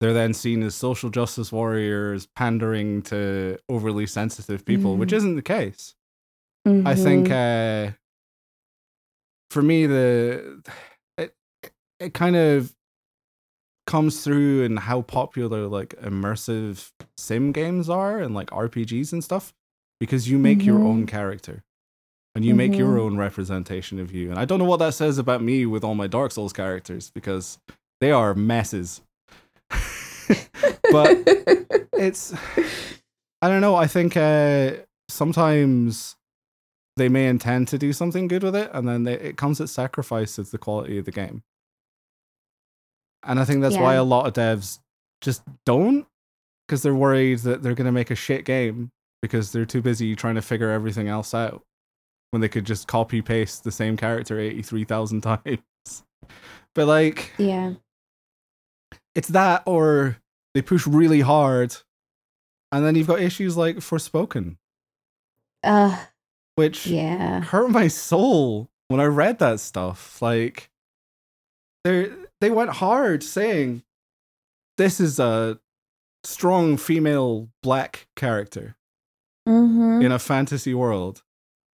they're 0.00 0.12
then 0.12 0.34
seen 0.34 0.62
as 0.62 0.74
social 0.74 1.10
justice 1.10 1.52
warriors 1.52 2.26
pandering 2.36 3.02
to 3.02 3.58
overly 3.68 4.06
sensitive 4.06 4.64
people, 4.64 4.92
mm-hmm. 4.92 5.00
which 5.00 5.12
isn't 5.12 5.36
the 5.36 5.42
case. 5.42 5.94
Mm-hmm. 6.66 6.86
I 6.86 6.94
think 6.94 7.28
mm-hmm. 7.28 7.88
uh, 7.88 7.92
for 9.50 9.62
me, 9.62 9.86
the 9.86 10.62
it 11.16 11.34
it 12.00 12.14
kind 12.14 12.36
of 12.36 12.74
comes 13.86 14.24
through 14.24 14.62
in 14.62 14.76
how 14.78 15.02
popular 15.02 15.66
like 15.66 15.90
immersive 16.00 16.90
sim 17.18 17.52
games 17.52 17.88
are 17.88 18.18
and 18.18 18.34
like 18.34 18.48
RPGs 18.50 19.12
and 19.12 19.22
stuff 19.22 19.52
because 20.00 20.28
you 20.28 20.38
make 20.38 20.58
mm-hmm. 20.58 20.68
your 20.68 20.78
own 20.78 21.00
mm-hmm. 21.00 21.06
character 21.06 21.62
and 22.34 22.44
you 22.44 22.50
mm-hmm. 22.50 22.58
make 22.58 22.74
your 22.74 22.96
mm-hmm. 22.96 23.00
own 23.00 23.16
representation 23.16 23.98
of 23.98 24.12
you. 24.12 24.30
And 24.30 24.38
I 24.38 24.44
don't 24.44 24.58
know 24.58 24.64
what 24.64 24.78
that 24.78 24.94
says 24.94 25.18
about 25.18 25.42
me 25.42 25.66
with 25.66 25.84
all 25.84 25.94
my 25.94 26.06
Dark 26.06 26.32
Souls 26.32 26.52
characters 26.52 27.10
because 27.10 27.58
they 28.00 28.10
are 28.10 28.34
messes. 28.34 29.02
but 30.90 31.22
it's 31.92 32.34
I 33.44 33.48
don't 33.48 33.60
know. 33.60 33.76
I 33.76 33.86
think 33.86 34.16
uh, 34.16 34.72
sometimes 35.10 36.16
they 36.96 37.08
may 37.08 37.26
intend 37.26 37.68
to 37.68 37.78
do 37.78 37.92
something 37.92 38.26
good 38.26 38.42
with 38.42 38.56
it, 38.56 38.70
and 38.72 38.88
then 38.88 39.04
they, 39.04 39.14
it 39.14 39.36
comes 39.36 39.60
at 39.60 39.68
sacrifice 39.68 40.38
of 40.38 40.50
the 40.50 40.56
quality 40.58 40.96
of 40.96 41.04
the 41.04 41.12
game. 41.12 41.42
And 43.26 43.40
I 43.40 43.44
think 43.44 43.62
that's 43.62 43.74
yeah. 43.74 43.82
why 43.82 43.94
a 43.94 44.04
lot 44.04 44.26
of 44.26 44.32
devs 44.34 44.78
just 45.20 45.42
don't, 45.64 46.06
because 46.66 46.82
they're 46.82 46.94
worried 46.94 47.40
that 47.40 47.62
they're 47.62 47.74
going 47.74 47.86
to 47.86 47.92
make 47.92 48.10
a 48.10 48.14
shit 48.14 48.44
game 48.44 48.90
because 49.22 49.52
they're 49.52 49.64
too 49.64 49.80
busy 49.80 50.14
trying 50.14 50.34
to 50.34 50.42
figure 50.42 50.70
everything 50.70 51.08
else 51.08 51.32
out 51.32 51.62
when 52.30 52.40
they 52.40 52.48
could 52.48 52.64
just 52.64 52.88
copy 52.88 53.22
paste 53.22 53.64
the 53.64 53.72
same 53.72 53.96
character 53.96 54.38
83,000 54.38 55.20
times. 55.22 55.58
But 56.74 56.88
like, 56.88 57.32
yeah, 57.38 57.74
it's 59.14 59.28
that 59.28 59.62
or 59.66 60.18
they 60.54 60.62
push 60.62 60.86
really 60.86 61.20
hard, 61.20 61.76
and 62.72 62.84
then 62.84 62.96
you've 62.96 63.06
got 63.06 63.20
issues 63.20 63.56
like 63.56 63.76
Forspoken, 63.76 64.56
uh, 65.62 66.04
which 66.56 66.86
yeah 66.86 67.40
hurt 67.40 67.70
my 67.70 67.88
soul 67.88 68.68
when 68.88 69.00
I 69.00 69.04
read 69.04 69.38
that 69.38 69.60
stuff. 69.60 70.20
Like 70.20 70.70
they 71.84 72.10
they 72.40 72.50
went 72.50 72.70
hard 72.70 73.22
saying 73.22 73.82
this 74.76 75.00
is 75.00 75.18
a 75.18 75.58
strong 76.24 76.76
female 76.76 77.48
black 77.62 78.06
character 78.16 78.76
mm-hmm. 79.48 80.02
in 80.02 80.12
a 80.12 80.18
fantasy 80.18 80.74
world. 80.74 81.22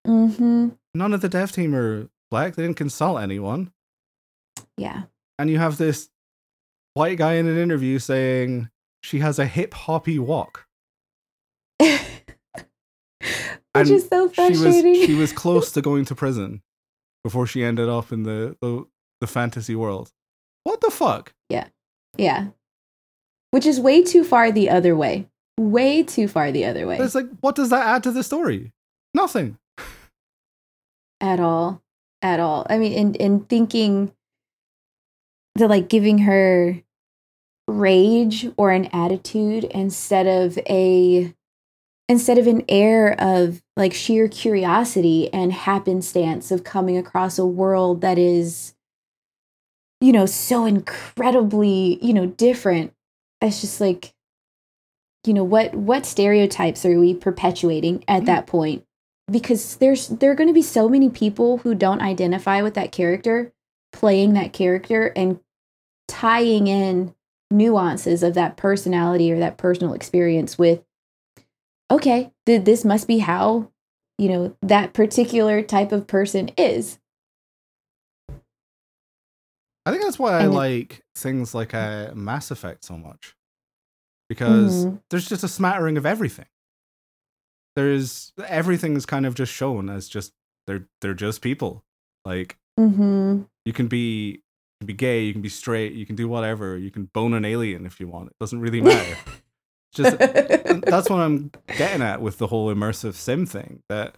Mm-hmm. 0.06 0.70
None 0.94 1.14
of 1.14 1.20
the 1.20 1.28
dev 1.28 1.52
team 1.52 1.74
are 1.74 2.08
black. 2.30 2.54
They 2.54 2.62
didn't 2.62 2.76
consult 2.76 3.20
anyone. 3.20 3.72
Yeah. 4.76 5.04
And 5.38 5.50
you 5.50 5.58
have 5.58 5.78
this 5.78 6.10
white 6.94 7.18
guy 7.18 7.34
in 7.34 7.46
an 7.46 7.56
interview 7.56 7.98
saying 7.98 8.68
she 9.02 9.20
has 9.20 9.38
a 9.38 9.46
hip 9.46 9.74
hoppy 9.74 10.18
walk. 10.18 10.66
Which 11.80 11.90
and 13.74 13.90
is 13.90 14.08
so 14.08 14.28
frustrating. 14.28 14.94
She 14.94 15.00
was, 15.00 15.06
she 15.06 15.14
was 15.14 15.32
close 15.32 15.72
to 15.72 15.82
going 15.82 16.04
to 16.06 16.14
prison 16.14 16.62
before 17.22 17.46
she 17.46 17.62
ended 17.62 17.88
up 17.88 18.12
in 18.12 18.24
the, 18.24 18.56
the, 18.60 18.84
the 19.20 19.26
fantasy 19.26 19.76
world. 19.76 20.12
What 20.64 20.80
the 20.80 20.90
fuck? 20.90 21.32
Yeah. 21.48 21.68
Yeah. 22.16 22.48
Which 23.50 23.66
is 23.66 23.80
way 23.80 24.02
too 24.02 24.24
far 24.24 24.52
the 24.52 24.70
other 24.70 24.94
way. 24.94 25.28
Way 25.58 26.02
too 26.02 26.28
far 26.28 26.52
the 26.52 26.64
other 26.64 26.86
way. 26.86 26.98
It's 26.98 27.14
like, 27.14 27.28
what 27.40 27.54
does 27.54 27.70
that 27.70 27.86
add 27.86 28.02
to 28.04 28.12
the 28.12 28.22
story? 28.22 28.72
Nothing. 29.14 29.58
At 31.20 31.40
all. 31.40 31.82
At 32.22 32.40
all. 32.40 32.66
I 32.70 32.78
mean, 32.78 32.92
in, 32.92 33.14
in 33.14 33.40
thinking 33.44 34.12
the 35.54 35.68
like 35.68 35.88
giving 35.88 36.18
her 36.18 36.82
rage 37.68 38.48
or 38.56 38.70
an 38.70 38.86
attitude 38.92 39.64
instead 39.64 40.26
of 40.26 40.58
a 40.68 41.32
instead 42.08 42.38
of 42.38 42.46
an 42.48 42.64
air 42.68 43.14
of 43.20 43.62
like 43.76 43.94
sheer 43.94 44.26
curiosity 44.26 45.32
and 45.32 45.52
happenstance 45.52 46.50
of 46.50 46.64
coming 46.64 46.96
across 46.96 47.38
a 47.38 47.46
world 47.46 48.00
that 48.00 48.18
is 48.18 48.74
you 50.00 50.12
know 50.12 50.26
so 50.26 50.64
incredibly 50.64 51.98
you 52.02 52.14
know 52.14 52.26
different. 52.26 52.92
It's 53.40 53.60
just 53.60 53.80
like 53.80 54.12
you 55.26 55.34
know 55.34 55.44
what 55.44 55.74
what 55.74 56.06
stereotypes 56.06 56.84
are 56.84 56.98
we 56.98 57.14
perpetuating 57.14 58.04
at 58.08 58.18
mm-hmm. 58.18 58.26
that 58.26 58.46
point? 58.46 58.84
Because 59.30 59.76
there's 59.76 60.08
there 60.08 60.30
are 60.30 60.36
going 60.36 60.48
to 60.48 60.54
be 60.54 60.62
so 60.62 60.88
many 60.88 61.08
people 61.10 61.58
who 61.58 61.74
don't 61.74 62.02
identify 62.02 62.62
with 62.62 62.74
that 62.74 62.92
character 62.92 63.52
playing 63.92 64.34
that 64.34 64.52
character 64.52 65.12
and 65.16 65.40
tying 66.08 66.66
in 66.66 67.14
nuances 67.50 68.22
of 68.22 68.34
that 68.34 68.56
personality 68.56 69.32
or 69.32 69.38
that 69.38 69.56
personal 69.56 69.92
experience 69.92 70.56
with 70.56 70.82
okay 71.90 72.30
th- 72.46 72.64
this 72.64 72.84
must 72.84 73.08
be 73.08 73.18
how 73.18 73.68
you 74.18 74.28
know 74.28 74.56
that 74.62 74.92
particular 74.92 75.60
type 75.60 75.90
of 75.90 76.06
person 76.06 76.48
is 76.56 76.99
i 79.90 79.92
think 79.92 80.04
that's 80.04 80.18
why 80.18 80.38
i 80.38 80.46
like 80.46 81.02
things 81.14 81.54
like 81.54 81.74
uh, 81.74 82.10
mass 82.14 82.50
effect 82.50 82.84
so 82.84 82.96
much 82.96 83.34
because 84.28 84.86
mm-hmm. 84.86 84.96
there's 85.10 85.28
just 85.28 85.44
a 85.44 85.48
smattering 85.48 85.96
of 85.96 86.06
everything 86.06 86.46
there's 87.76 88.32
everything 88.46 88.96
is 88.96 89.06
kind 89.06 89.26
of 89.26 89.34
just 89.34 89.52
shown 89.52 89.90
as 89.90 90.08
just 90.08 90.32
they're 90.66 90.86
they're 91.00 91.14
just 91.14 91.40
people 91.40 91.84
like 92.24 92.56
mm-hmm. 92.78 93.42
you 93.64 93.72
can 93.72 93.88
be 93.88 94.42
can 94.80 94.86
be 94.86 94.94
gay, 94.94 95.22
you 95.22 95.32
can 95.32 95.42
be 95.42 95.48
straight, 95.48 95.92
you 95.92 96.06
can 96.06 96.16
do 96.16 96.26
whatever, 96.26 96.76
you 96.76 96.90
can 96.90 97.04
bone 97.12 97.34
an 97.34 97.44
alien 97.44 97.84
if 97.84 98.00
you 98.00 98.08
want. 98.08 98.28
It 98.28 98.36
doesn't 98.40 98.60
really 98.60 98.80
matter. 98.80 99.16
Just 99.92 100.18
that's 100.18 101.10
what 101.10 101.18
I'm 101.18 101.50
getting 101.76 102.00
at 102.00 102.22
with 102.22 102.38
the 102.38 102.46
whole 102.46 102.72
immersive 102.72 103.14
sim 103.14 103.44
thing. 103.44 103.82
That 103.88 104.14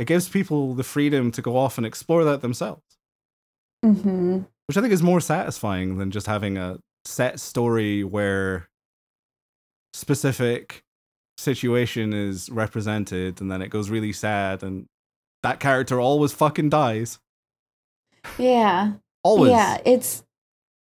it 0.00 0.06
gives 0.06 0.28
people 0.28 0.74
the 0.74 0.82
freedom 0.82 1.30
to 1.32 1.40
go 1.40 1.56
off 1.56 1.78
and 1.78 1.86
explore 1.86 2.24
that 2.24 2.42
themselves. 2.42 2.82
Mm-hmm. 3.84 4.40
Which 4.66 4.76
I 4.76 4.80
think 4.80 4.92
is 4.92 5.02
more 5.02 5.20
satisfying 5.20 5.98
than 5.98 6.10
just 6.10 6.26
having 6.26 6.56
a 6.56 6.78
set 7.04 7.38
story 7.38 8.02
where 8.02 8.68
specific 9.92 10.82
situation 11.38 12.12
is 12.12 12.48
represented 12.48 13.40
and 13.40 13.50
then 13.50 13.60
it 13.60 13.68
goes 13.68 13.90
really 13.90 14.12
sad 14.12 14.62
and 14.62 14.86
that 15.42 15.60
character 15.60 16.00
always 16.00 16.32
fucking 16.32 16.70
dies. 16.70 17.18
Yeah. 18.38 18.94
Always. 19.22 19.50
Yeah, 19.52 19.78
it's 19.84 20.24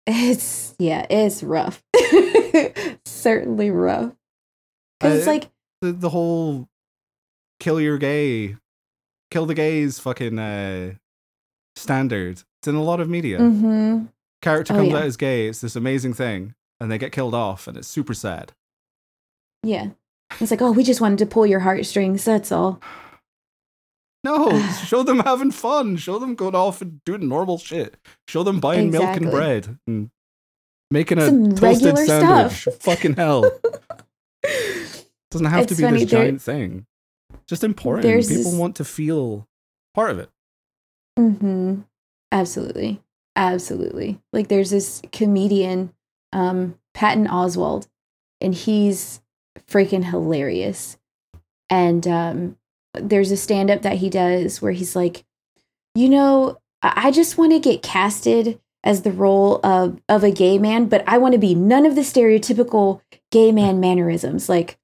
it's 0.06 0.74
yeah, 0.78 1.06
it's 1.10 1.42
rough. 1.42 1.82
Certainly 3.04 3.70
rough. 3.70 4.12
because 4.98 5.14
Uh, 5.14 5.18
it's 5.18 5.26
like 5.26 5.50
the, 5.82 5.92
the 5.92 6.08
whole 6.10 6.66
kill 7.60 7.80
your 7.80 7.98
gay, 7.98 8.56
kill 9.30 9.46
the 9.46 9.54
gays 9.54 9.98
fucking 9.98 10.38
uh, 10.38 10.94
standard. 11.78 12.42
It's 12.60 12.68
in 12.68 12.74
a 12.74 12.82
lot 12.82 13.00
of 13.00 13.08
media. 13.08 13.38
hmm 13.38 14.06
Character 14.42 14.72
Oh, 14.74 14.76
comes 14.76 14.90
yeah. 14.90 14.96
out 14.98 15.02
as 15.04 15.16
gay. 15.16 15.48
It's 15.48 15.60
this 15.60 15.74
amazing 15.76 16.14
thing, 16.14 16.54
and 16.80 16.90
they 16.90 16.98
get 16.98 17.10
killed 17.12 17.34
off, 17.34 17.66
and 17.66 17.76
it's 17.76 17.88
super 17.88 18.14
sad. 18.14 18.52
yeah 19.64 19.88
it's 20.40 20.50
like 20.50 20.60
oh 20.60 20.70
we 20.72 20.84
just 20.84 21.00
wanted 21.00 21.18
to 21.18 21.24
pull 21.26 21.46
your 21.46 21.60
heartstrings 21.60 22.24
that's 22.24 22.52
all 22.52 22.80
No, 24.24 24.60
show 24.84 25.02
them 25.04 25.20
having 25.20 25.52
fun. 25.52 25.96
Show 25.96 26.18
them 26.18 26.34
going 26.34 26.54
off 26.56 26.82
and 26.82 27.00
doing 27.04 27.28
normal 27.28 27.56
shit. 27.56 27.96
Show 28.26 28.42
them 28.42 28.58
buying 28.60 28.90
milk 28.90 29.16
and 29.16 29.30
bread 29.30 29.78
and 29.86 30.10
making 30.90 31.18
a 31.18 31.26
Some 31.26 31.54
toasted 31.54 31.96
sandwich. 31.98 32.52
stuff. 32.52 32.74
Fucking 32.80 33.14
hell. 33.14 33.48
Doesn't 35.30 35.46
have 35.46 35.66
to 35.68 35.74
be 35.76 35.82
funny, 35.82 36.00
this 36.00 36.10
there- 36.10 36.22
giant 36.24 36.42
thing. 36.42 36.86
Just 37.46 37.62
important. 37.64 38.04
People 38.06 38.42
this- 38.44 38.54
want 38.54 38.76
to 38.76 38.84
feel 38.84 39.46
part 39.94 40.10
of 40.10 40.18
it. 40.18 40.30
Mm-hmm. 41.18 41.80
Absolutely. 42.30 43.02
Absolutely. 43.36 44.20
Like 44.32 44.48
there's 44.48 44.70
this 44.70 45.02
comedian, 45.12 45.92
um, 46.32 46.78
Patton 46.94 47.26
Oswalt, 47.26 47.88
and 48.40 48.54
he's 48.54 49.20
freaking 49.68 50.04
hilarious. 50.04 50.98
And 51.70 52.06
um, 52.06 52.56
there's 52.94 53.30
a 53.30 53.36
stand 53.36 53.70
up 53.70 53.82
that 53.82 53.98
he 53.98 54.10
does 54.10 54.62
where 54.62 54.72
he's 54.72 54.96
like, 54.96 55.24
you 55.94 56.08
know, 56.08 56.58
I 56.82 57.10
just 57.10 57.36
want 57.36 57.52
to 57.52 57.58
get 57.58 57.82
casted 57.82 58.60
as 58.84 59.02
the 59.02 59.12
role 59.12 59.60
of, 59.64 60.00
of 60.08 60.22
a 60.22 60.30
gay 60.30 60.58
man, 60.58 60.86
but 60.86 61.02
I 61.06 61.18
want 61.18 61.32
to 61.32 61.38
be 61.38 61.54
none 61.54 61.84
of 61.84 61.94
the 61.94 62.02
stereotypical 62.02 63.00
gay 63.30 63.50
man 63.52 63.80
mannerisms. 63.80 64.48
Like, 64.48 64.78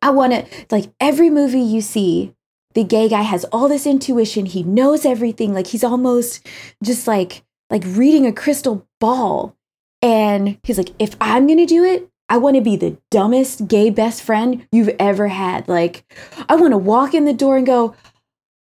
I 0.00 0.10
want 0.10 0.32
to, 0.32 0.46
like, 0.70 0.92
every 1.00 1.30
movie 1.30 1.60
you 1.60 1.80
see, 1.80 2.34
the 2.74 2.84
gay 2.84 3.08
guy 3.08 3.22
has 3.22 3.44
all 3.46 3.68
this 3.68 3.86
intuition. 3.86 4.46
He 4.46 4.62
knows 4.62 5.04
everything. 5.04 5.52
Like, 5.54 5.66
he's 5.68 5.84
almost 5.84 6.46
just 6.82 7.06
like, 7.06 7.42
like 7.70 7.82
reading 7.86 8.26
a 8.26 8.32
crystal 8.32 8.86
ball. 9.00 9.56
And 10.00 10.58
he's 10.64 10.78
like, 10.78 10.90
if 10.98 11.14
I'm 11.20 11.46
going 11.46 11.58
to 11.58 11.66
do 11.66 11.84
it, 11.84 12.08
I 12.28 12.38
want 12.38 12.56
to 12.56 12.62
be 12.62 12.76
the 12.76 12.96
dumbest 13.10 13.68
gay 13.68 13.90
best 13.90 14.22
friend 14.22 14.66
you've 14.72 14.94
ever 14.98 15.28
had. 15.28 15.68
Like, 15.68 16.04
I 16.48 16.56
want 16.56 16.72
to 16.72 16.78
walk 16.78 17.14
in 17.14 17.24
the 17.24 17.34
door 17.34 17.56
and 17.56 17.66
go, 17.66 17.94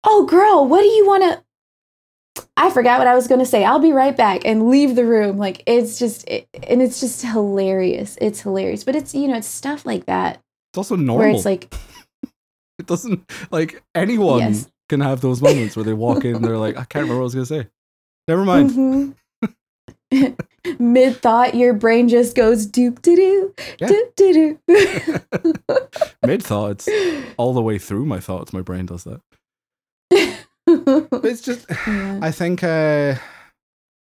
Oh, 0.03 0.25
girl, 0.25 0.67
what 0.67 0.81
do 0.81 0.87
you 0.87 1.05
want 1.07 1.23
to? 2.35 2.45
I 2.57 2.69
forgot 2.71 2.97
what 2.99 3.07
I 3.07 3.13
was 3.15 3.27
going 3.27 3.39
to 3.39 3.45
say. 3.45 3.63
I'll 3.63 3.79
be 3.79 3.91
right 3.91 4.15
back 4.17 4.41
and 4.45 4.69
leave 4.69 4.95
the 4.95 5.05
room. 5.05 5.37
Like, 5.37 5.63
it's 5.65 5.99
just, 5.99 6.27
it, 6.27 6.47
and 6.67 6.81
it's 6.81 6.99
just 6.99 7.21
hilarious. 7.23 8.17
It's 8.19 8.41
hilarious. 8.41 8.83
But 8.83 8.95
it's, 8.95 9.13
you 9.13 9.27
know, 9.27 9.37
it's 9.37 9.47
stuff 9.47 9.85
like 9.85 10.05
that 10.07 10.39
It's 10.71 10.77
also 10.77 10.95
where 10.95 11.03
normal. 11.05 11.35
it's 11.35 11.45
like, 11.45 11.73
it 12.81 12.87
doesn't 12.87 13.29
like 13.51 13.81
anyone 13.95 14.39
Yes. 14.39 14.69
can 14.89 14.99
have 14.99 15.21
those 15.21 15.41
moments 15.41 15.75
where 15.75 15.85
they 15.85 15.93
walk 15.93 16.25
in, 16.25 16.35
and 16.35 16.43
they're 16.45 16.57
like, 16.57 16.75
I 16.75 16.83
can't 16.83 17.03
remember 17.03 17.15
what 17.15 17.21
I 17.21 17.23
was 17.31 17.33
gonna 17.35 17.45
say. 17.45 17.67
Never 18.27 18.43
mind. 18.45 18.71
mhm. 20.13 20.37
mid 20.79 21.17
thought, 21.17 21.55
your 21.55 21.73
brain 21.73 22.07
just 22.09 22.35
goes 22.35 22.67
doop 22.67 23.01
doo 23.01 23.15
doo, 23.15 23.53
Yeah. 23.79 23.87
doop 23.87 24.15
doo 24.15 24.33
doo. 24.67 25.87
Mid 26.27 26.43
thoughts, 26.43 26.87
all 27.37 27.53
the 27.53 27.61
way 27.61 27.77
through 27.79 28.05
my 28.05 28.19
thoughts, 28.19 28.51
my 28.53 28.61
brain 28.61 28.85
does 28.85 29.05
that. 29.05 29.21
But 30.09 31.25
it's 31.25 31.41
just 31.41 31.65
Yeah. 31.87 32.19
I 32.21 32.31
think 32.31 32.63
uh 32.63 33.15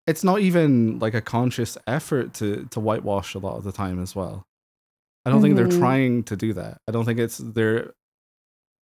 it's 0.06 0.24
not 0.24 0.40
even 0.40 0.98
like 1.00 1.14
a 1.14 1.20
conscious 1.20 1.76
effort 1.86 2.32
to 2.34 2.66
to 2.70 2.80
whitewash 2.80 3.34
a 3.34 3.38
lot 3.38 3.56
of 3.56 3.64
the 3.64 3.72
time 3.72 4.00
as 4.02 4.14
well. 4.16 4.44
I 5.26 5.30
don't 5.30 5.42
think 5.42 5.56
they're 5.56 5.66
Mhm. 5.68 5.78
trying 5.78 6.22
to 6.24 6.36
do 6.36 6.52
that. 6.54 6.78
I 6.88 6.92
don't 6.92 7.04
think 7.04 7.18
it's 7.18 7.38
they're 7.38 7.92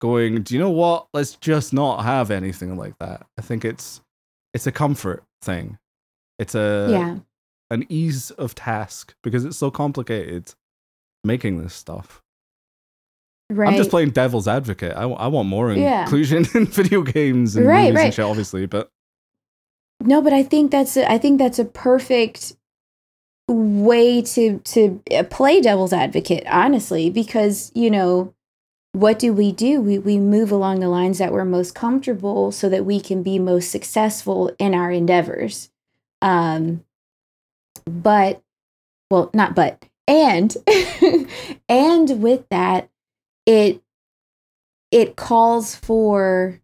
going, 0.04 0.42
do 0.44 0.54
you 0.54 0.60
know 0.60 0.70
what? 0.70 1.08
Let's 1.14 1.36
just 1.38 1.72
not 1.72 2.04
have 2.04 2.30
anything 2.30 2.76
like 2.76 2.94
that. 3.00 3.26
I 3.40 3.42
think 3.42 3.64
it's 3.64 4.02
it's 4.54 4.68
a 4.68 4.72
comfort 4.72 5.24
thing. 5.42 5.78
It's 6.38 6.56
a 6.56 6.88
yeah. 6.92 7.16
an 7.72 7.86
ease 7.88 8.30
of 8.32 8.54
task 8.54 9.16
because 9.24 9.46
it's 9.46 9.56
so 9.58 9.72
complicated 9.72 10.54
making 11.24 11.64
this 11.64 11.74
stuff. 11.74 12.22
Right. 13.50 13.70
I'm 13.70 13.78
just 13.78 13.90
playing 13.92 14.10
devil's 14.12 14.48
advocate. 14.48 14.92
I, 14.92 15.02
w- 15.02 15.18
I 15.18 15.28
want 15.28 15.48
more 15.48 15.72
Yeah. 15.72 16.02
inclusion 16.04 16.46
in 16.54 16.66
video 16.66 17.02
games 17.02 17.56
and 17.56 17.66
Right, 17.66 17.90
movies 17.94 18.04
and 18.04 18.14
shit, 18.14 18.26
obviously, 18.26 18.66
but 18.66 18.90
No, 20.02 20.22
but 20.22 20.34
I 20.34 20.44
think 20.44 20.72
that's 20.72 20.98
a, 20.98 21.10
I 21.10 21.18
think 21.18 21.38
that's 21.40 21.60
a 21.60 21.66
perfect 21.66 22.54
way 23.48 24.22
to 24.22 24.60
to 24.60 25.02
uh, 25.16 25.24
play 25.24 25.62
devil's 25.62 25.94
advocate, 25.94 26.44
honestly, 26.50 27.10
because 27.10 27.72
you 27.74 27.90
know 27.90 28.34
what 28.94 29.20
do 29.20 29.34
we 29.34 29.52
do? 29.52 29.82
We 29.82 29.98
we 29.98 30.18
move 30.18 30.52
along 30.52 30.80
the 30.80 30.90
lines 30.90 31.18
that 31.18 31.32
we're 31.34 31.46
most 31.46 31.76
comfortable, 31.76 32.52
so 32.52 32.70
that 32.70 32.86
we 32.86 33.00
can 33.00 33.24
be 33.24 33.40
most 33.40 33.72
successful 33.72 34.52
in 34.60 34.74
our 34.74 34.92
endeavors. 34.92 35.70
Um, 36.22 36.84
but 37.86 38.42
well, 39.12 39.30
not 39.34 39.56
but 39.56 39.86
and 40.08 40.56
and 41.70 42.22
with 42.22 42.48
that, 42.50 42.90
it 43.46 43.82
it 44.92 45.16
calls 45.16 45.76
for 45.76 46.60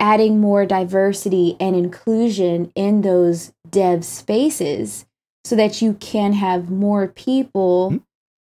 adding 0.00 0.40
more 0.40 0.66
diversity 0.66 1.56
and 1.60 1.76
inclusion 1.76 2.72
in 2.74 3.02
those 3.02 3.52
dev 3.68 4.04
spaces 4.04 5.06
so 5.44 5.56
that 5.56 5.82
you 5.82 5.94
can 5.94 6.32
have 6.34 6.70
more 6.70 7.08
people 7.08 7.90
Mhm. 7.92 8.02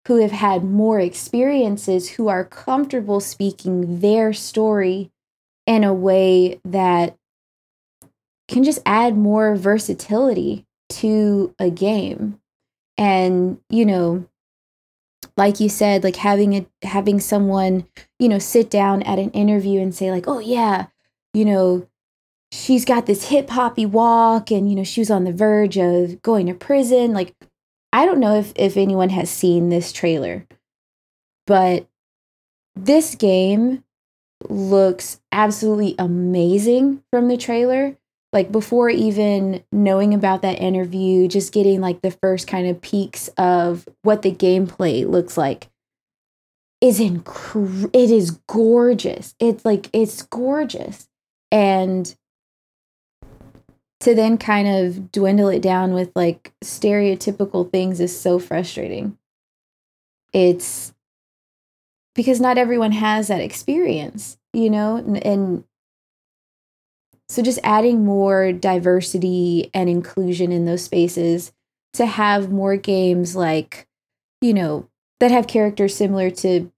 Who 0.09 0.17
have 0.17 0.33
had 0.33 0.65
more 0.65 0.99
experiences 0.99 2.09
who 2.09 2.29
are 2.29 2.43
comfortable 2.43 3.21
speaking 3.21 4.01
their 4.01 4.33
story 4.33 5.11
in 5.67 5.85
a 5.85 5.93
way 5.93 6.59
that 6.65 7.15
can 8.49 8.65
just 8.65 8.79
add 8.87 9.19
more 9.19 9.55
versatility 9.55 10.65
to 10.89 11.55
a 11.59 11.69
game. 11.69 12.41
And 12.97 13.61
you 13.69 13.85
know 13.85 14.27
like 15.37 15.61
you 15.61 15.69
said 15.69 16.03
like 16.03 16.17
having 16.17 16.55
a 16.55 16.67
having 16.87 17.21
someone 17.21 17.87
you 18.19 18.29
know 18.29 18.39
sit 18.39 18.71
down 18.71 19.03
at 19.03 19.19
an 19.19 19.31
interview 19.31 19.81
and 19.81 19.95
say 19.95 20.11
like 20.11 20.27
oh 20.27 20.39
yeah 20.39 20.87
you 21.35 21.45
know 21.45 21.87
she's 22.51 22.85
got 22.85 23.07
this 23.07 23.29
hip 23.29 23.51
hoppy 23.51 23.85
walk 23.85 24.51
and 24.51 24.71
you 24.71 24.75
know 24.75 24.85
she 24.85 25.01
was 25.01 25.11
on 25.11 25.25
the 25.25 25.33
verge 25.33 25.77
of 25.77 26.21
going 26.23 26.47
to 26.47 26.55
prison 26.55 27.13
like 27.13 27.35
i 27.99 28.07
don't 28.07 28.21
know 28.21 28.37
if 28.39 28.53
if 28.57 28.77
anyone 28.77 29.11
has 29.11 29.29
seen 29.29 29.69
this 29.69 29.93
trailer 29.93 30.47
but 31.47 31.87
this 32.77 33.15
game 33.15 33.83
looks 34.49 35.21
absolutely 35.33 35.95
amazing 35.99 37.03
from 37.11 37.29
the 37.29 37.37
trailer. 37.37 37.97
Like 38.33 38.53
before 38.53 38.91
even 38.91 39.65
knowing 39.73 40.13
about 40.13 40.43
that 40.43 40.61
interview 40.61 41.29
just 41.29 41.53
getting 41.53 41.81
like 41.81 42.03
the 42.03 42.11
first 42.11 42.47
kind 42.47 42.69
of 42.69 42.81
peaks 42.81 43.29
of 43.39 43.89
what 44.03 44.23
the 44.23 44.33
gameplay 44.33 45.09
looks 45.09 45.39
like 45.39 45.69
is 46.81 47.01
inc- 47.01 47.91
it 47.95 48.11
is 48.11 48.33
gorgeous. 48.47 49.35
It's 49.41 49.65
like 49.65 49.89
it's 49.95 50.23
gorgeous. 50.23 51.09
And 51.51 52.15
to 54.01 54.15
then 54.15 54.39
kind 54.39 54.69
of 54.69 55.11
dwindle 55.11 55.49
it 55.49 55.61
down 55.61 55.93
with 55.93 56.11
like 56.15 56.53
stereotypical 56.63 57.71
things 57.71 58.01
is 58.01 58.19
so 58.19 58.39
frustrating 58.39 59.17
it's 60.33 60.95
because 62.15 62.41
not 62.41 62.59
everyone 62.59 62.93
has 62.93 63.29
that 63.29 63.41
experience 63.41 64.39
you 64.53 64.71
know 64.71 64.97
and, 64.97 65.25
and 65.25 65.65
so 67.29 67.43
just 67.43 67.59
adding 67.63 68.05
more 68.05 68.53
diversity 68.53 69.71
and 69.75 69.89
inclusion 69.89 70.51
in 70.51 70.65
those 70.65 70.85
spaces 70.85 71.53
to 71.95 72.07
have 72.07 72.51
more 72.51 72.77
games 72.77 73.37
like, 73.37 73.87
you 74.41 74.55
know, 74.55 74.89
that 75.21 75.31
have 75.31 75.47
characters 75.47 75.95
similar 75.95 76.31
to 76.31 76.73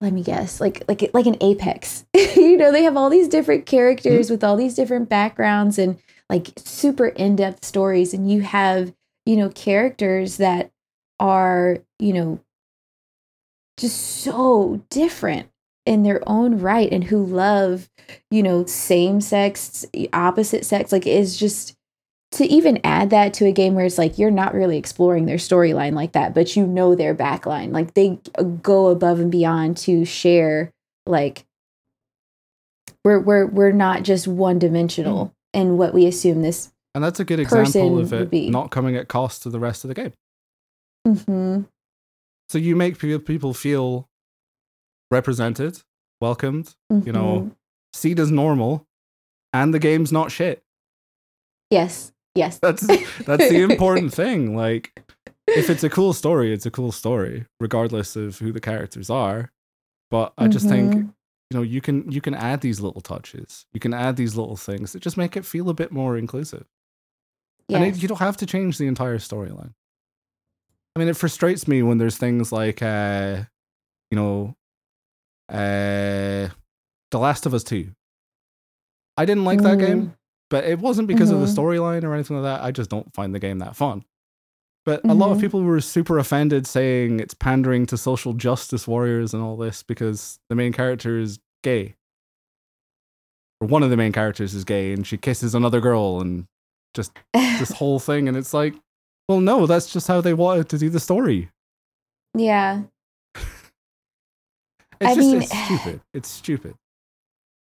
let 0.00 0.12
me 0.12 0.22
guess, 0.22 0.60
like 0.60 0.82
like 0.88 1.10
like 1.12 1.26
an 1.26 1.36
Apex. 1.40 2.04
you 2.14 2.56
know, 2.56 2.72
they 2.72 2.82
have 2.84 2.96
all 2.96 3.10
these 3.10 3.28
different 3.28 3.66
characters 3.66 4.26
mm-hmm. 4.26 4.34
with 4.34 4.44
all 4.44 4.56
these 4.56 4.74
different 4.74 5.08
backgrounds 5.08 5.78
and 5.78 5.98
like 6.32 6.50
super 6.56 7.08
in-depth 7.08 7.62
stories 7.62 8.14
and 8.14 8.30
you 8.30 8.40
have, 8.40 8.94
you 9.26 9.36
know, 9.36 9.50
characters 9.50 10.38
that 10.38 10.70
are, 11.20 11.76
you 11.98 12.14
know, 12.14 12.40
just 13.76 13.98
so 14.22 14.82
different 14.88 15.50
in 15.84 16.04
their 16.04 16.26
own 16.26 16.58
right 16.58 16.90
and 16.90 17.04
who 17.04 17.22
love 17.22 17.90
you 18.30 18.42
know 18.42 18.64
same 18.66 19.20
sex 19.20 19.84
opposite 20.12 20.64
sex 20.64 20.92
like 20.92 21.06
it's 21.08 21.36
just 21.36 21.74
to 22.30 22.44
even 22.44 22.78
add 22.84 23.10
that 23.10 23.34
to 23.34 23.46
a 23.46 23.52
game 23.52 23.74
where 23.74 23.84
it's 23.84 23.98
like 23.98 24.16
you're 24.16 24.30
not 24.30 24.54
really 24.54 24.78
exploring 24.78 25.26
their 25.26 25.38
storyline 25.38 25.92
like 25.92 26.12
that 26.12 26.34
but 26.34 26.54
you 26.54 26.64
know 26.66 26.94
their 26.94 27.16
backline 27.16 27.72
like 27.72 27.94
they 27.94 28.16
go 28.62 28.88
above 28.88 29.18
and 29.18 29.32
beyond 29.32 29.76
to 29.76 30.04
share 30.04 30.70
like 31.04 31.44
we're 33.04 33.18
we're 33.18 33.46
we're 33.46 33.72
not 33.72 34.04
just 34.04 34.28
one 34.28 34.60
dimensional 34.60 35.26
mm. 35.26 35.32
In 35.52 35.76
what 35.76 35.92
we 35.94 36.06
assume 36.06 36.42
this 36.42 36.72
and 36.94 37.02
that's 37.02 37.20
a 37.20 37.24
good 37.24 37.40
example 37.40 37.98
of 37.98 38.12
it 38.12 38.30
be. 38.30 38.50
not 38.50 38.70
coming 38.70 38.96
at 38.96 39.08
cost 39.08 39.42
to 39.42 39.50
the 39.50 39.58
rest 39.58 39.84
of 39.84 39.88
the 39.88 39.94
game. 39.94 40.12
Mhm. 41.06 41.66
So 42.50 42.58
you 42.58 42.76
make 42.76 42.98
people 42.98 43.54
feel 43.54 44.08
represented, 45.10 45.82
welcomed, 46.20 46.74
you 46.90 47.12
know, 47.12 47.40
Mhm. 47.50 47.56
seen 47.94 48.18
as 48.20 48.30
normal, 48.30 48.86
and 49.52 49.72
the 49.72 49.78
game's 49.78 50.12
not 50.12 50.30
shit. 50.30 50.62
Yes. 51.70 52.12
Yes. 52.34 52.58
That's 52.58 52.86
that's 53.26 53.48
the 53.48 53.60
important 53.62 54.12
thing. 54.14 54.56
Like, 54.56 54.92
if 55.46 55.68
it's 55.70 55.84
a 55.84 55.90
cool 55.90 56.12
story, 56.12 56.52
it's 56.52 56.66
a 56.66 56.70
cool 56.70 56.92
story, 56.92 57.46
regardless 57.60 58.16
of 58.16 58.38
who 58.38 58.52
the 58.52 58.60
characters 58.60 59.10
are. 59.10 59.50
But 60.10 60.32
I 60.38 60.48
just 60.48 60.68
think 60.68 60.92
Mhm. 60.94 61.14
You 61.52 61.58
know 61.58 61.62
you 61.62 61.80
can 61.82 62.10
you 62.10 62.22
can 62.22 62.34
add 62.34 62.62
these 62.62 62.80
little 62.80 63.02
touches, 63.02 63.66
you 63.74 63.80
can 63.80 63.92
add 63.92 64.16
these 64.16 64.36
little 64.36 64.56
things 64.56 64.92
that 64.92 65.02
just 65.02 65.18
make 65.18 65.36
it 65.36 65.44
feel 65.44 65.68
a 65.68 65.74
bit 65.74 65.92
more 65.92 66.16
inclusive. 66.16 66.64
And 67.68 67.84
it, 67.84 68.02
you 68.02 68.08
don't 68.08 68.18
have 68.18 68.38
to 68.38 68.46
change 68.46 68.78
the 68.78 68.86
entire 68.86 69.18
storyline. 69.18 69.74
I 70.94 70.98
mean, 70.98 71.08
it 71.08 71.16
frustrates 71.16 71.68
me 71.68 71.82
when 71.82 71.98
there's 71.98 72.16
things 72.18 72.52
like, 72.52 72.82
uh, 72.82 73.42
you 74.10 74.16
know, 74.16 74.56
uh, 75.48 76.48
The 77.10 77.18
Last 77.18 77.46
of 77.46 77.54
Us 77.54 77.64
2. 77.64 77.90
I 79.16 79.24
didn't 79.24 79.44
like 79.44 79.62
that 79.62 79.78
game, 79.78 80.14
but 80.50 80.64
it 80.64 80.78
wasn't 80.78 81.08
because 81.08 81.30
of 81.30 81.40
the 81.40 81.46
Mhm. 81.46 81.56
storyline 81.56 82.04
or 82.04 82.14
anything 82.14 82.36
like 82.40 82.44
that. 82.44 82.64
I 82.64 82.70
just 82.72 82.90
don't 82.90 83.12
find 83.14 83.34
the 83.34 83.38
game 83.38 83.58
that 83.58 83.76
fun. 83.76 84.04
But 84.84 85.04
a 85.04 85.14
lot 85.14 85.30
of 85.30 85.38
Mhm. 85.38 85.42
people 85.42 85.62
were 85.62 85.80
super 85.80 86.18
offended 86.18 86.66
saying 86.66 87.20
it's 87.20 87.34
pandering 87.34 87.86
to 87.86 87.96
social 87.96 88.32
justice 88.32 88.88
warriors 88.88 89.32
and 89.32 89.42
all 89.42 89.56
this 89.56 89.82
because 89.84 90.40
the 90.48 90.56
main 90.56 90.72
character 90.72 91.18
is 91.20 91.38
gay. 91.62 91.94
Or 93.60 93.68
one 93.68 93.84
of 93.84 93.90
the 93.90 93.96
main 93.96 94.10
characters 94.12 94.54
is 94.54 94.64
gay 94.64 94.92
and 94.92 95.06
she 95.06 95.16
kisses 95.16 95.54
another 95.54 95.80
girl 95.80 96.20
and 96.20 96.46
just 96.94 97.12
this 97.32 97.70
whole 97.78 98.00
thing 98.00 98.26
and 98.28 98.36
it's 98.36 98.52
like 98.52 98.74
well 99.28 99.40
no 99.40 99.66
that's 99.66 99.92
just 99.92 100.08
how 100.08 100.20
they 100.20 100.34
wanted 100.34 100.68
to 100.68 100.76
do 100.78 100.90
the 100.90 100.98
story 101.00 101.48
yeah. 102.36 102.82
it's 103.34 103.46
I 105.00 105.14
just 105.14 105.18
mean- 105.18 105.42
it's 105.42 105.52
stupid 105.64 106.00
it's 106.12 106.28
stupid 106.28 106.74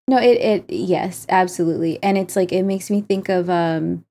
No, 0.08 0.16
it 0.18 0.38
it 0.40 0.64
yes, 0.70 1.24
absolutely. 1.28 2.02
And 2.02 2.18
it's 2.18 2.34
like 2.34 2.50
it 2.50 2.64
makes 2.64 2.90
me 2.90 3.00
think 3.00 3.28
of 3.28 3.48
um 3.48 4.04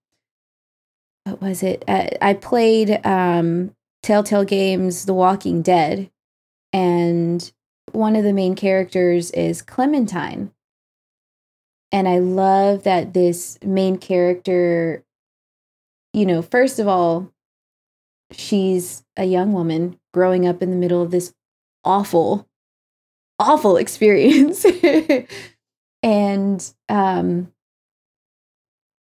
what 1.24 1.42
was 1.42 1.64
it? 1.64 1.84
Uh, 1.88 2.08
I 2.22 2.34
played 2.34 3.06
um 3.06 3.76
Telltale 4.04 4.46
Games 4.46 5.06
The 5.06 5.14
Walking 5.14 5.62
Dead 5.62 6.10
and 6.72 7.52
one 7.92 8.16
of 8.16 8.24
the 8.24 8.34
main 8.34 8.56
characters 8.56 9.32
is 9.32 9.62
Clementine. 9.62 10.52
And 11.92 12.08
I 12.08 12.20
love 12.20 12.84
that 12.84 13.14
this 13.14 13.58
main 13.64 13.98
character 13.98 15.04
you 16.14 16.26
know, 16.26 16.42
first 16.42 16.80
of 16.80 16.88
all, 16.88 17.32
she's 18.32 19.04
a 19.16 19.26
young 19.26 19.54
woman 19.54 20.00
growing 20.14 20.48
up 20.48 20.62
in 20.62 20.72
the 20.72 20.76
middle 20.76 21.02
of 21.02 21.12
this 21.12 21.34
awful 21.84 22.48
awful 23.40 23.78
experience. 23.78 24.66
and 26.04 26.74
um 26.88 27.52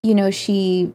you 0.03 0.14
know 0.14 0.30
she 0.30 0.94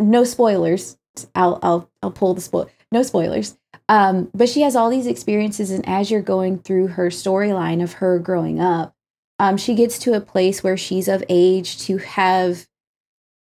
no 0.00 0.24
spoilers. 0.24 0.96
I'll 1.34 1.58
i'll 1.62 1.90
i'll 2.02 2.10
pull 2.10 2.34
the 2.34 2.40
spoil 2.40 2.68
no 2.90 3.02
spoilers. 3.02 3.56
Um 3.88 4.30
but 4.34 4.48
she 4.48 4.62
has 4.62 4.74
all 4.76 4.90
these 4.90 5.06
experiences 5.06 5.70
and 5.70 5.86
as 5.88 6.10
you're 6.10 6.22
going 6.22 6.58
through 6.58 6.88
her 6.88 7.08
storyline 7.08 7.82
of 7.82 7.94
her 7.94 8.18
growing 8.18 8.60
up 8.60 8.94
um 9.38 9.56
she 9.56 9.74
gets 9.74 9.98
to 10.00 10.14
a 10.14 10.20
place 10.20 10.62
where 10.64 10.76
she's 10.76 11.08
of 11.08 11.22
age 11.28 11.78
to 11.80 11.98
have 11.98 12.66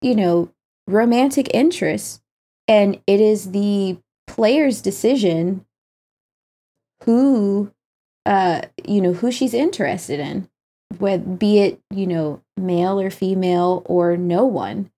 you 0.02 0.16
know 0.16 0.52
romantic 0.88 1.54
interests. 1.54 2.22
And 2.68 3.02
it 3.08 3.20
is 3.20 3.52
the 3.52 3.98
player's 4.28 4.82
decision 4.82 5.66
who 7.04 7.72
uh 8.26 8.62
you 8.86 9.02
know 9.02 9.14
who 9.14 9.32
she's 9.32 9.54
interested 9.54 10.20
in 10.20 10.50
whether 10.98 11.24
be 11.24 11.60
it 11.60 11.82
you 11.91 12.06
know 12.06 12.41
male 12.58 13.00
or 13.00 13.10
female 13.10 13.82
or 13.86 14.18
no 14.18 14.46
one. 14.46 14.91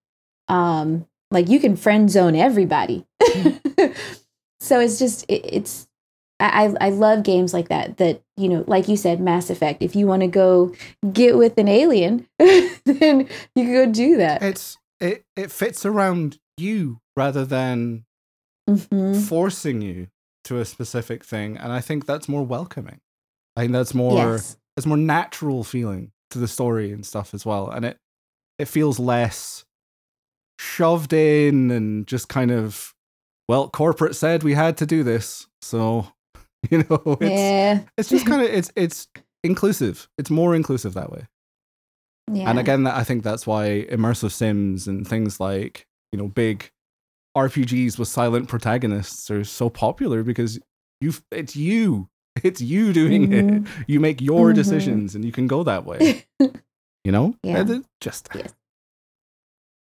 Um 0.47 1.05
like 1.31 1.49
you 1.49 1.59
can 1.59 1.75
friend 1.75 2.09
zone 2.11 2.35
everybody. 2.35 3.05
So 4.59 4.79
it's 4.79 4.99
just 4.99 5.25
it, 5.27 5.41
it's 5.43 5.87
I, 6.39 6.73
I 6.79 6.89
love 6.91 7.23
games 7.23 7.51
like 7.53 7.69
that 7.69 7.97
that 7.97 8.21
you 8.37 8.47
know 8.47 8.63
like 8.67 8.87
you 8.87 8.95
said 8.95 9.19
mass 9.19 9.49
effect. 9.49 9.81
If 9.81 9.95
you 9.95 10.05
want 10.05 10.21
to 10.21 10.27
go 10.27 10.73
get 11.11 11.35
with 11.35 11.57
an 11.57 11.67
alien 11.67 12.27
then 12.39 13.27
you 13.55 13.63
can 13.65 13.73
go 13.73 13.85
do 13.91 14.17
that. 14.17 14.43
It's 14.43 14.77
it 14.99 15.25
it 15.35 15.51
fits 15.51 15.83
around 15.85 16.39
you 16.57 16.99
rather 17.17 17.43
than 17.43 18.05
Mhm. 18.69 19.19
forcing 19.27 19.81
you 19.81 20.07
to 20.43 20.59
a 20.59 20.65
specific 20.65 21.25
thing 21.25 21.57
and 21.57 21.73
i 21.73 21.81
think 21.81 22.05
that's 22.05 22.29
more 22.29 22.43
welcoming. 22.45 22.99
I 23.57 23.61
think 23.61 23.73
that's 23.73 23.95
more 23.95 24.33
yes. 24.33 24.57
it's 24.77 24.85
more 24.85 24.97
natural 24.97 25.63
feeling 25.63 26.11
to 26.29 26.37
the 26.37 26.47
story 26.47 26.91
and 26.91 27.03
stuff 27.03 27.33
as 27.33 27.45
well 27.45 27.69
and 27.69 27.83
it 27.83 27.97
it 28.59 28.65
feels 28.65 28.99
less 28.99 29.65
shoved 30.61 31.11
in 31.11 31.71
and 31.71 32.05
just 32.05 32.29
kind 32.29 32.51
of 32.51 32.93
well 33.49 33.67
corporate 33.69 34.15
said 34.15 34.43
we 34.43 34.53
had 34.53 34.77
to 34.77 34.85
do 34.85 35.03
this. 35.03 35.47
So 35.61 36.07
you 36.69 36.79
know 36.79 37.17
it's 37.19 37.31
yeah. 37.31 37.79
it's 37.97 38.09
just 38.09 38.25
kind 38.27 38.41
of 38.43 38.47
it's 38.53 38.71
it's 38.75 39.07
inclusive. 39.43 40.07
It's 40.17 40.29
more 40.29 40.55
inclusive 40.55 40.93
that 40.93 41.11
way. 41.11 41.27
Yeah. 42.31 42.49
and 42.49 42.59
again 42.59 42.87
i 42.87 43.03
think 43.03 43.23
that's 43.23 43.45
why 43.45 43.85
immersive 43.91 44.31
sims 44.31 44.87
and 44.87 45.05
things 45.05 45.39
like 45.41 45.85
you 46.13 46.17
know 46.19 46.27
big 46.29 46.69
rpgs 47.35 47.97
with 47.99 48.07
silent 48.07 48.47
protagonists 48.47 49.29
are 49.29 49.43
so 49.43 49.69
popular 49.69 50.23
because 50.23 50.57
you 51.01 51.13
it's 51.31 51.55
you. 51.55 52.07
It's 52.43 52.61
you 52.61 52.93
doing 52.93 53.33
it. 53.33 53.45
Mhm. 53.45 53.67
you 53.87 53.99
make 53.99 54.21
your 54.21 54.51
Mhm. 54.51 54.55
decisions 54.55 55.15
and 55.15 55.25
you 55.25 55.33
can 55.33 55.47
go 55.47 55.63
that 55.63 55.83
way. 55.85 56.23
You 57.03 57.11
know? 57.11 57.35
Yeah. 57.43 57.65
Just 57.99 58.29
Yes. 58.33 58.53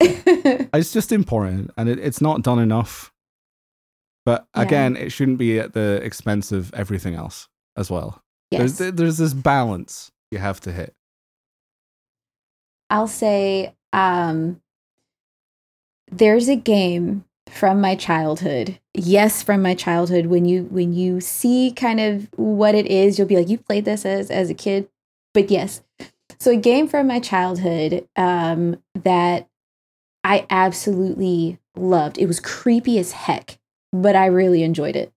it's 0.00 0.92
just 0.92 1.12
important 1.12 1.70
and 1.76 1.88
it, 1.88 1.98
it's 1.98 2.20
not 2.20 2.42
done 2.42 2.58
enough 2.58 3.12
but 4.24 4.46
Yeah. 4.54 4.62
again 4.62 4.96
it 4.96 5.10
shouldn't 5.10 5.38
be 5.38 5.58
at 5.58 5.72
the 5.72 6.00
expense 6.02 6.52
of 6.52 6.72
everything 6.74 7.14
else 7.14 7.48
as 7.76 7.90
well 7.90 8.22
yes. 8.50 8.78
there's 8.78 8.94
there's 8.94 9.18
this 9.18 9.34
balance 9.34 10.10
you 10.30 10.38
have 10.38 10.60
to 10.60 10.72
hit 10.72 10.94
I'll 12.90 13.08
say 13.08 13.74
um 13.92 14.60
there's 16.10 16.48
a 16.48 16.56
game 16.56 17.24
from 17.48 17.80
my 17.80 17.94
childhood. 17.94 18.78
Yes, 18.94 19.42
from 19.42 19.62
my 19.62 19.74
childhood 19.74 20.26
when 20.26 20.44
you 20.44 20.64
when 20.64 20.92
you 20.92 21.20
see 21.20 21.72
kind 21.74 22.00
of 22.00 22.28
what 22.36 22.74
it 22.74 22.86
is, 22.86 23.18
you'll 23.18 23.28
be 23.28 23.36
like 23.36 23.48
you 23.48 23.58
played 23.58 23.84
this 23.84 24.04
as 24.04 24.30
as 24.30 24.50
a 24.50 24.54
kid. 24.54 24.88
But 25.32 25.50
yes. 25.50 25.82
So 26.38 26.52
a 26.52 26.56
game 26.56 26.88
from 26.88 27.06
my 27.06 27.20
childhood 27.20 28.06
um 28.16 28.76
that 28.94 29.48
I 30.24 30.46
absolutely 30.50 31.58
loved. 31.76 32.18
It 32.18 32.26
was 32.26 32.40
creepy 32.40 32.98
as 32.98 33.12
heck, 33.12 33.58
but 33.92 34.16
I 34.16 34.26
really 34.26 34.62
enjoyed 34.62 34.96
it. 34.96 35.12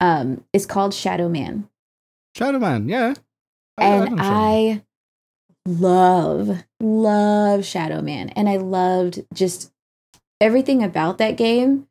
Um 0.00 0.44
it's 0.52 0.66
called 0.66 0.92
Shadow 0.94 1.28
Man 1.28 1.68
shadow 2.36 2.58
man 2.58 2.88
yeah 2.88 3.14
I- 3.78 3.84
and 3.84 4.20
I 4.20 4.82
love 5.66 6.64
love 6.80 7.64
Shadow 7.64 8.00
Man, 8.00 8.28
and 8.30 8.48
I 8.48 8.56
loved 8.56 9.20
just 9.34 9.72
everything 10.40 10.82
about 10.82 11.18
that 11.18 11.36
game. 11.36 11.86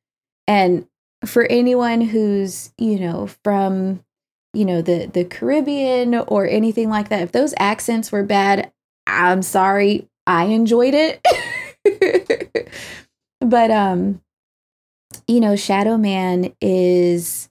And 0.48 0.88
for 1.26 1.46
anyone 1.46 2.02
who's 2.02 2.72
you 2.78 3.00
know 3.00 3.28
from 3.44 4.04
you 4.54 4.66
know 4.66 4.82
the 4.82 5.06
the 5.08 5.26
Caribbean 5.26 6.16
or 6.16 6.48
anything 6.48 6.90
like 6.90 7.10
that, 7.10 7.22
if 7.22 7.32
those 7.32 7.54
accents 7.60 8.12
were 8.12 8.24
bad, 8.24 8.72
I'm 9.06 9.42
sorry. 9.42 10.08
I 10.26 10.46
enjoyed 10.46 10.94
it, 10.94 11.26
but 13.42 13.72
um, 13.72 14.22
you 15.28 15.40
know, 15.40 15.56
Shadow 15.56 15.98
Man 15.98 16.54
is 16.62 17.50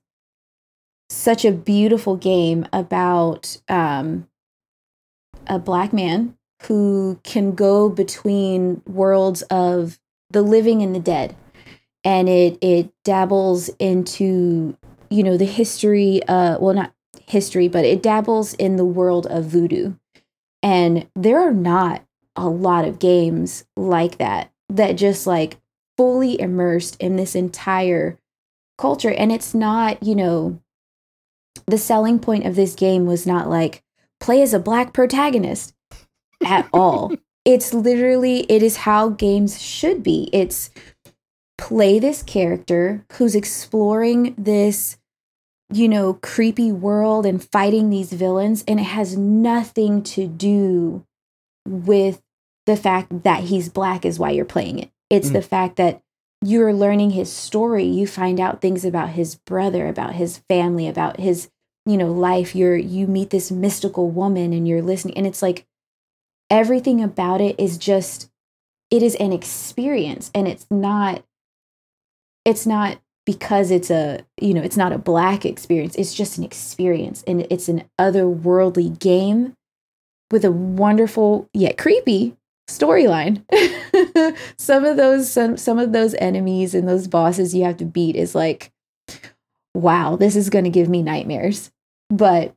such 1.08 1.44
a 1.44 1.52
beautiful 1.52 2.16
game 2.16 2.66
about 2.72 3.60
um 3.68 4.26
a 5.46 5.58
black 5.58 5.92
man 5.92 6.36
who 6.62 7.20
can 7.22 7.54
go 7.54 7.88
between 7.88 8.82
worlds 8.86 9.42
of 9.42 9.98
the 10.30 10.42
living 10.42 10.82
and 10.82 10.94
the 10.94 11.00
dead. 11.00 11.36
And 12.04 12.28
it 12.28 12.58
it 12.60 12.90
dabbles 13.04 13.68
into 13.78 14.76
you 15.10 15.22
know 15.22 15.36
the 15.36 15.44
history 15.44 16.22
uh 16.28 16.58
well 16.58 16.74
not 16.74 16.92
history 17.26 17.68
but 17.68 17.84
it 17.84 18.02
dabbles 18.02 18.54
in 18.54 18.76
the 18.76 18.84
world 18.84 19.26
of 19.26 19.44
voodoo. 19.44 19.94
And 20.62 21.08
there 21.14 21.40
are 21.40 21.52
not 21.52 22.05
a 22.36 22.48
lot 22.48 22.84
of 22.84 22.98
games 22.98 23.64
like 23.76 24.18
that 24.18 24.50
that 24.68 24.92
just 24.92 25.26
like 25.26 25.58
fully 25.96 26.40
immersed 26.40 26.96
in 27.00 27.16
this 27.16 27.34
entire 27.34 28.18
culture 28.78 29.12
and 29.12 29.32
it's 29.32 29.54
not 29.54 30.02
you 30.02 30.14
know 30.14 30.60
the 31.66 31.78
selling 31.78 32.18
point 32.18 32.46
of 32.46 32.54
this 32.54 32.74
game 32.74 33.06
was 33.06 33.26
not 33.26 33.48
like 33.48 33.82
play 34.20 34.42
as 34.42 34.54
a 34.54 34.58
black 34.58 34.92
protagonist 34.92 35.74
at 36.44 36.68
all. 36.72 37.12
It's 37.46 37.72
literally 37.72 38.40
it 38.48 38.60
is 38.60 38.78
how 38.78 39.10
games 39.10 39.62
should 39.62 40.02
be. 40.02 40.28
It's 40.32 40.68
play 41.56 42.00
this 42.00 42.24
character 42.24 43.04
who's 43.12 43.36
exploring 43.36 44.34
this 44.36 44.96
you 45.72 45.88
know, 45.88 46.14
creepy 46.14 46.72
world 46.72 47.24
and 47.24 47.42
fighting 47.42 47.88
these 47.88 48.12
villains. 48.12 48.64
And 48.66 48.80
it 48.80 48.84
has 48.84 49.16
nothing 49.16 50.02
to 50.04 50.26
do 50.26 51.04
with 51.68 52.20
the 52.66 52.76
fact 52.76 53.22
that 53.22 53.44
he's 53.44 53.68
black, 53.68 54.04
is 54.04 54.18
why 54.18 54.30
you're 54.30 54.44
playing 54.44 54.78
it. 54.78 54.90
It's 55.08 55.30
Mm. 55.30 55.34
the 55.34 55.42
fact 55.42 55.76
that 55.76 56.02
you're 56.42 56.72
learning 56.72 57.10
his 57.10 57.32
story. 57.32 57.84
You 57.84 58.06
find 58.06 58.38
out 58.40 58.60
things 58.60 58.84
about 58.84 59.10
his 59.10 59.36
brother, 59.36 59.88
about 59.88 60.14
his 60.14 60.38
family, 60.48 60.86
about 60.86 61.18
his, 61.18 61.48
you 61.86 61.96
know, 61.96 62.12
life. 62.12 62.54
You're, 62.54 62.76
you 62.76 63.06
meet 63.06 63.30
this 63.30 63.50
mystical 63.50 64.10
woman 64.10 64.52
and 64.52 64.66
you're 64.68 64.82
listening. 64.82 65.16
And 65.16 65.26
it's 65.26 65.42
like 65.42 65.66
everything 66.50 67.02
about 67.02 67.40
it 67.40 67.58
is 67.58 67.78
just, 67.78 68.30
it 68.90 69.02
is 69.02 69.14
an 69.16 69.32
experience. 69.32 70.30
And 70.34 70.46
it's 70.46 70.66
not, 70.70 71.24
it's 72.44 72.66
not 72.66 72.98
because 73.24 73.72
it's 73.72 73.90
a 73.90 74.24
you 74.40 74.54
know 74.54 74.62
it's 74.62 74.76
not 74.76 74.92
a 74.92 74.98
black 74.98 75.44
experience 75.44 75.96
it's 75.96 76.14
just 76.14 76.38
an 76.38 76.44
experience 76.44 77.24
and 77.26 77.44
it's 77.50 77.68
an 77.68 77.82
otherworldly 78.00 78.96
game 78.98 79.52
with 80.30 80.44
a 80.44 80.52
wonderful 80.52 81.50
yet 81.52 81.76
creepy 81.76 82.36
storyline. 82.68 83.44
Some 84.58 84.84
of 84.84 84.96
those 84.96 85.30
some, 85.30 85.56
some 85.56 85.78
of 85.78 85.92
those 85.92 86.14
enemies 86.14 86.74
and 86.74 86.88
those 86.88 87.08
bosses 87.08 87.54
you 87.54 87.64
have 87.64 87.76
to 87.78 87.84
beat 87.84 88.16
is 88.16 88.34
like 88.34 88.72
wow 89.74 90.16
this 90.16 90.36
is 90.36 90.50
going 90.50 90.64
to 90.64 90.70
give 90.70 90.88
me 90.88 91.02
nightmares. 91.02 91.70
But 92.10 92.54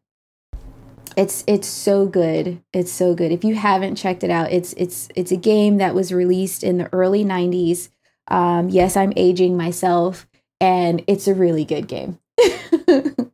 it's 1.18 1.44
it's 1.48 1.68
so 1.68 2.06
good. 2.06 2.62
It's 2.74 2.92
so 2.92 3.14
good. 3.14 3.32
If 3.32 3.44
you 3.44 3.56
haven't 3.56 3.96
checked 3.96 4.24
it 4.24 4.30
out 4.30 4.52
it's 4.52 4.74
it's 4.74 5.10
it's 5.16 5.32
a 5.32 5.38
game 5.38 5.78
that 5.78 5.96
was 5.96 6.12
released 6.12 6.64
in 6.64 6.78
the 6.78 6.92
early 6.94 7.24
90s 7.26 7.90
um, 8.28 8.70
yes 8.70 8.96
i'm 8.96 9.12
aging 9.16 9.58
myself 9.58 10.28
and 10.62 11.04
it's 11.08 11.28
a 11.28 11.34
really 11.34 11.66
good 11.66 11.88
game. 11.88 12.20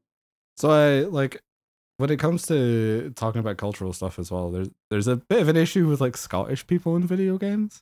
So 0.57 0.69
I 0.69 1.01
like 1.07 1.41
when 1.97 2.09
it 2.09 2.17
comes 2.19 2.45
to 2.47 3.13
talking 3.15 3.39
about 3.39 3.57
cultural 3.57 3.93
stuff 3.93 4.19
as 4.19 4.31
well. 4.31 4.51
There's 4.51 4.69
there's 4.89 5.07
a 5.07 5.15
bit 5.17 5.41
of 5.41 5.47
an 5.47 5.57
issue 5.57 5.87
with 5.87 6.01
like 6.01 6.17
Scottish 6.17 6.67
people 6.67 6.95
in 6.95 7.07
video 7.07 7.37
games. 7.37 7.81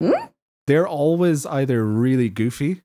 Hmm? 0.00 0.26
They're 0.66 0.88
always 0.88 1.46
either 1.46 1.84
really 1.84 2.28
goofy, 2.28 2.82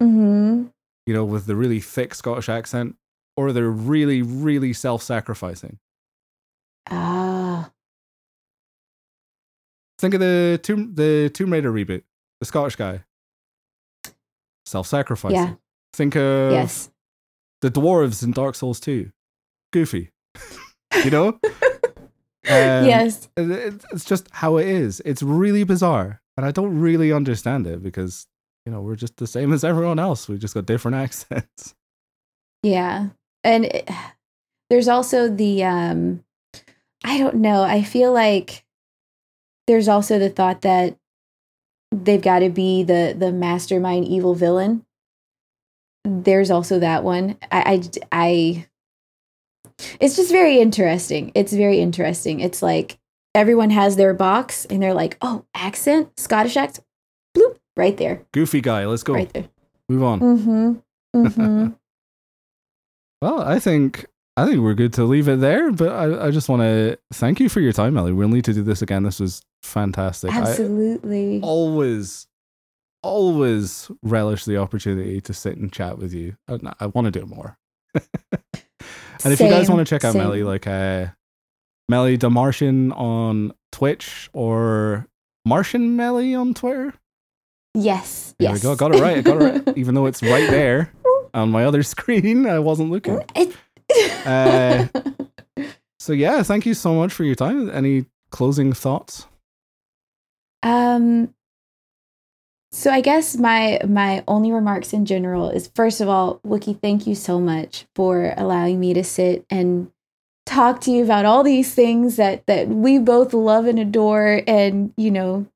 hmm 0.00 0.66
you 1.06 1.14
know, 1.14 1.24
with 1.24 1.46
the 1.46 1.54
really 1.54 1.78
thick 1.78 2.14
Scottish 2.14 2.48
accent, 2.48 2.96
or 3.36 3.52
they're 3.52 3.70
really 3.70 4.22
really 4.22 4.72
self-sacrificing. 4.72 5.78
Ah, 6.90 7.70
Think 9.98 10.14
of 10.14 10.20
the 10.20 10.60
Tomb 10.62 10.94
the 10.94 11.30
Tomb 11.32 11.52
Raider 11.52 11.72
reboot, 11.72 12.02
the 12.40 12.46
Scottish 12.46 12.76
guy, 12.76 13.04
self-sacrificing. 14.66 15.36
Yeah. 15.36 15.54
Think 15.92 16.16
of 16.16 16.52
yes. 16.52 16.90
The 17.66 17.80
dwarves 17.80 18.22
in 18.22 18.30
Dark 18.30 18.54
Souls 18.54 18.78
2, 18.80 19.10
goofy. 19.72 20.10
you 21.04 21.10
know. 21.10 21.38
Um, 22.48 22.86
yes. 22.86 23.28
it- 23.36 23.50
it- 23.50 23.84
it's 23.90 24.04
just 24.04 24.28
how 24.30 24.56
it 24.58 24.68
is. 24.68 25.02
It's 25.04 25.20
really 25.20 25.64
bizarre, 25.64 26.20
and 26.36 26.46
I 26.46 26.52
don't 26.52 26.78
really 26.78 27.10
understand 27.10 27.66
it 27.66 27.82
because 27.82 28.28
you 28.64 28.70
know 28.70 28.80
we're 28.82 28.94
just 28.94 29.16
the 29.16 29.26
same 29.26 29.52
as 29.52 29.64
everyone 29.64 29.98
else. 29.98 30.28
We 30.28 30.38
just 30.38 30.54
got 30.54 30.64
different 30.64 30.96
accents. 31.04 31.74
Yeah. 32.62 33.08
And 33.42 33.64
it, 33.64 33.90
there's 34.70 34.86
also 34.86 35.28
the 35.28 35.64
um 35.64 36.22
I 37.02 37.18
don't 37.18 37.36
know. 37.42 37.64
I 37.64 37.82
feel 37.82 38.12
like 38.12 38.64
there's 39.66 39.88
also 39.88 40.20
the 40.20 40.30
thought 40.30 40.60
that 40.60 40.96
they've 41.90 42.22
got 42.22 42.38
to 42.46 42.48
be 42.48 42.84
the 42.84 43.12
the 43.18 43.32
mastermind 43.32 44.04
evil 44.06 44.36
villain. 44.36 44.84
There's 46.06 46.50
also 46.50 46.78
that 46.78 47.02
one. 47.04 47.36
I 47.50 47.58
I, 47.74 47.82
I 48.12 48.66
it's 50.00 50.16
just 50.16 50.30
very 50.30 50.58
interesting. 50.60 51.32
It's 51.34 51.52
very 51.52 51.80
interesting. 51.80 52.40
It's 52.40 52.62
like 52.62 52.98
everyone 53.34 53.70
has 53.70 53.96
their 53.96 54.14
box 54.14 54.64
and 54.66 54.82
they're 54.82 54.94
like, 54.94 55.16
"Oh, 55.20 55.44
accent, 55.54 56.10
Scottish 56.18 56.56
accent." 56.56 56.86
Bloop, 57.36 57.56
right 57.76 57.96
there. 57.96 58.22
Goofy 58.32 58.60
guy. 58.60 58.86
Let's 58.86 59.02
go. 59.02 59.14
Right 59.14 59.32
there. 59.32 59.48
Move 59.88 60.02
on. 60.02 60.20
Mhm. 60.20 60.82
Mhm. 61.14 61.76
Well, 63.22 63.40
I 63.40 63.58
think 63.58 64.04
I 64.36 64.44
think 64.46 64.60
we're 64.60 64.74
good 64.74 64.92
to 64.94 65.04
leave 65.04 65.26
it 65.28 65.40
there. 65.40 65.72
But 65.72 65.88
I, 65.88 66.26
I 66.26 66.30
just 66.30 66.48
want 66.50 66.60
to 66.62 66.98
thank 67.14 67.40
you 67.40 67.48
for 67.48 67.60
your 67.60 67.72
time, 67.72 67.96
Ellie. 67.96 68.12
We'll 68.12 68.28
need 68.28 68.44
to 68.44 68.52
do 68.52 68.62
this 68.62 68.82
again. 68.82 69.02
This 69.04 69.18
was 69.18 69.40
fantastic. 69.62 70.30
I 70.32 70.40
Absolutely. 70.42 71.40
always, 71.42 72.26
always 73.06 73.90
relish 74.02 74.44
the 74.44 74.56
opportunity 74.56 75.20
to 75.20 75.32
sit 75.32 75.56
and 75.56 75.72
chat 75.72 75.98
with 75.98 76.12
you. 76.12 76.36
I, 76.48 76.58
I 76.80 76.86
want 76.86 77.06
to 77.06 77.10
do 77.10 77.26
more. 77.26 77.58
And 79.24 79.32
if 79.32 79.40
you 79.40 79.48
guys 79.48 79.68
want 79.68 79.80
to 79.80 79.90
check 79.90 80.04
out 80.04 80.12
same. 80.12 80.22
Meli, 80.22 80.44
like 80.44 80.66
uh, 80.66 81.06
Meli 81.88 82.16
the 82.16 82.30
Martian 82.30 82.92
on 82.92 83.52
Twitch 83.72 84.30
or 84.32 85.06
Martian 85.44 85.96
Meli 85.96 86.34
on 86.34 86.54
Twitter. 86.54 86.94
Yes. 87.74 88.34
There 88.38 88.50
yes. 88.50 88.62
we 88.62 88.68
go. 88.68 88.76
Got 88.76 88.94
it 88.94 89.00
right. 89.00 89.16
I 89.16 89.20
got 89.22 89.42
it 89.42 89.66
right. 89.66 89.76
Even 89.78 89.94
though 89.94 90.06
it's 90.06 90.22
right 90.22 90.48
there 90.48 90.92
on 91.34 91.50
my 91.50 91.64
other 91.64 91.82
screen, 91.82 92.46
I 92.46 92.58
wasn't 92.60 92.90
looking. 92.90 93.20
Uh, 94.24 94.86
So 95.98 96.12
yeah, 96.12 96.44
thank 96.44 96.66
you 96.66 96.74
so 96.74 96.94
much 96.94 97.12
for 97.12 97.24
your 97.24 97.34
time. 97.34 97.68
Any 97.70 98.04
closing 98.30 98.72
thoughts? 98.72 99.26
um 100.62 101.34
so 102.72 102.90
I 102.90 103.00
guess 103.00 103.36
my 103.36 103.80
my 103.86 104.22
only 104.28 104.52
remarks 104.52 104.92
in 104.92 105.06
general 105.06 105.50
is 105.50 105.70
first 105.74 106.00
of 106.00 106.08
all, 106.08 106.40
Wookie, 106.46 106.80
thank 106.80 107.06
you 107.06 107.14
so 107.14 107.40
much 107.40 107.86
for 107.94 108.34
allowing 108.36 108.80
me 108.80 108.92
to 108.94 109.04
sit 109.04 109.46
and 109.50 109.90
talk 110.44 110.80
to 110.82 110.90
you 110.90 111.02
about 111.02 111.24
all 111.24 111.42
these 111.42 111.74
things 111.74 112.16
that 112.16 112.46
that 112.46 112.68
we 112.68 112.98
both 112.98 113.34
love 113.34 113.66
and 113.66 113.78
adore 113.78 114.42
and 114.46 114.92
you 114.96 115.10
know 115.10 115.46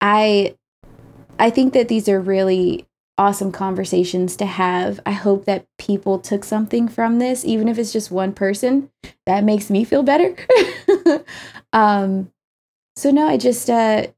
I 0.00 0.56
I 1.38 1.50
think 1.50 1.72
that 1.72 1.88
these 1.88 2.08
are 2.08 2.20
really 2.20 2.86
awesome 3.16 3.52
conversations 3.52 4.36
to 4.36 4.46
have. 4.46 4.98
I 5.04 5.12
hope 5.12 5.44
that 5.44 5.66
people 5.78 6.18
took 6.18 6.44
something 6.44 6.88
from 6.88 7.18
this 7.18 7.44
even 7.44 7.68
if 7.68 7.78
it's 7.78 7.92
just 7.92 8.10
one 8.10 8.32
person. 8.32 8.90
That 9.26 9.44
makes 9.44 9.70
me 9.70 9.84
feel 9.84 10.02
better. 10.02 10.34
um 11.72 12.30
so 12.96 13.10
no, 13.10 13.26
I 13.28 13.36
just 13.36 13.70
uh 13.70 14.08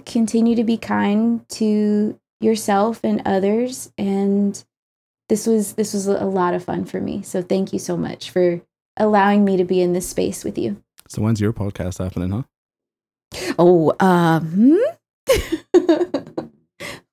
continue 0.00 0.56
to 0.56 0.64
be 0.64 0.76
kind 0.76 1.48
to 1.50 2.18
yourself 2.40 3.00
and 3.04 3.22
others 3.24 3.92
and 3.98 4.64
this 5.30 5.46
was 5.46 5.72
this 5.74 5.94
was 5.94 6.08
a 6.08 6.24
lot 6.24 6.54
of 6.54 6.64
fun 6.64 6.84
for 6.84 7.00
me. 7.00 7.22
So 7.22 7.40
thank 7.40 7.72
you 7.72 7.78
so 7.78 7.96
much 7.96 8.30
for 8.30 8.60
allowing 8.96 9.44
me 9.44 9.56
to 9.56 9.64
be 9.64 9.80
in 9.80 9.92
this 9.92 10.08
space 10.08 10.44
with 10.44 10.58
you. 10.58 10.82
So 11.08 11.22
when's 11.22 11.40
your 11.40 11.52
podcast 11.52 12.02
happening, 12.02 12.30
huh? 12.30 12.42
Oh, 13.58 13.94
um 14.00 14.46
hmm? 14.46 14.76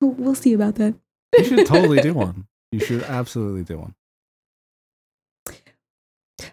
we'll 0.00 0.34
see 0.34 0.52
about 0.52 0.74
that. 0.74 0.94
You 1.38 1.44
should 1.44 1.66
totally 1.66 2.00
do 2.00 2.12
one. 2.14 2.48
You 2.72 2.80
should 2.80 3.04
absolutely 3.04 3.62
do 3.62 3.78
one. 3.78 3.94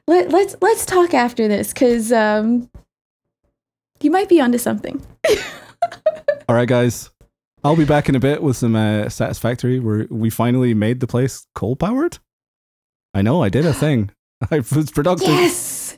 Let, 0.07 0.29
let's 0.29 0.55
let's 0.61 0.85
talk 0.85 1.15
after 1.15 1.47
this 1.47 1.73
cuz 1.73 2.11
um 2.11 2.69
you 4.01 4.11
might 4.11 4.29
be 4.29 4.39
onto 4.39 4.59
something. 4.59 5.01
All 6.49 6.55
right, 6.55 6.67
guys. 6.67 7.09
I'll 7.63 7.75
be 7.75 7.85
back 7.85 8.09
in 8.09 8.15
a 8.15 8.19
bit 8.19 8.43
with 8.43 8.57
some 8.57 8.75
uh, 8.75 9.09
satisfactory. 9.09 9.79
Where 9.79 10.07
we 10.09 10.29
finally 10.29 10.73
made 10.73 10.99
the 10.99 11.07
place 11.07 11.47
coal 11.55 11.75
powered. 11.75 12.19
I 13.13 13.21
know 13.21 13.41
I 13.41 13.49
did 13.49 13.65
a 13.65 13.73
thing. 13.73 14.11
I 14.51 14.57
was 14.57 14.91
productive. 14.91 15.29
Yes. 15.29 15.97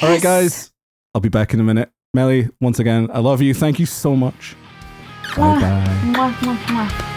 All 0.00 0.08
right, 0.08 0.22
guys. 0.22 0.72
I'll 1.14 1.20
be 1.20 1.28
back 1.28 1.52
in 1.52 1.60
a 1.60 1.64
minute. 1.64 1.90
Meli, 2.14 2.48
once 2.60 2.78
again, 2.78 3.08
I 3.12 3.20
love 3.20 3.42
you. 3.42 3.54
Thank 3.54 3.78
you 3.78 3.86
so 3.86 4.16
much. 4.16 4.56
Bye 5.36 5.60
bye. 6.12 7.16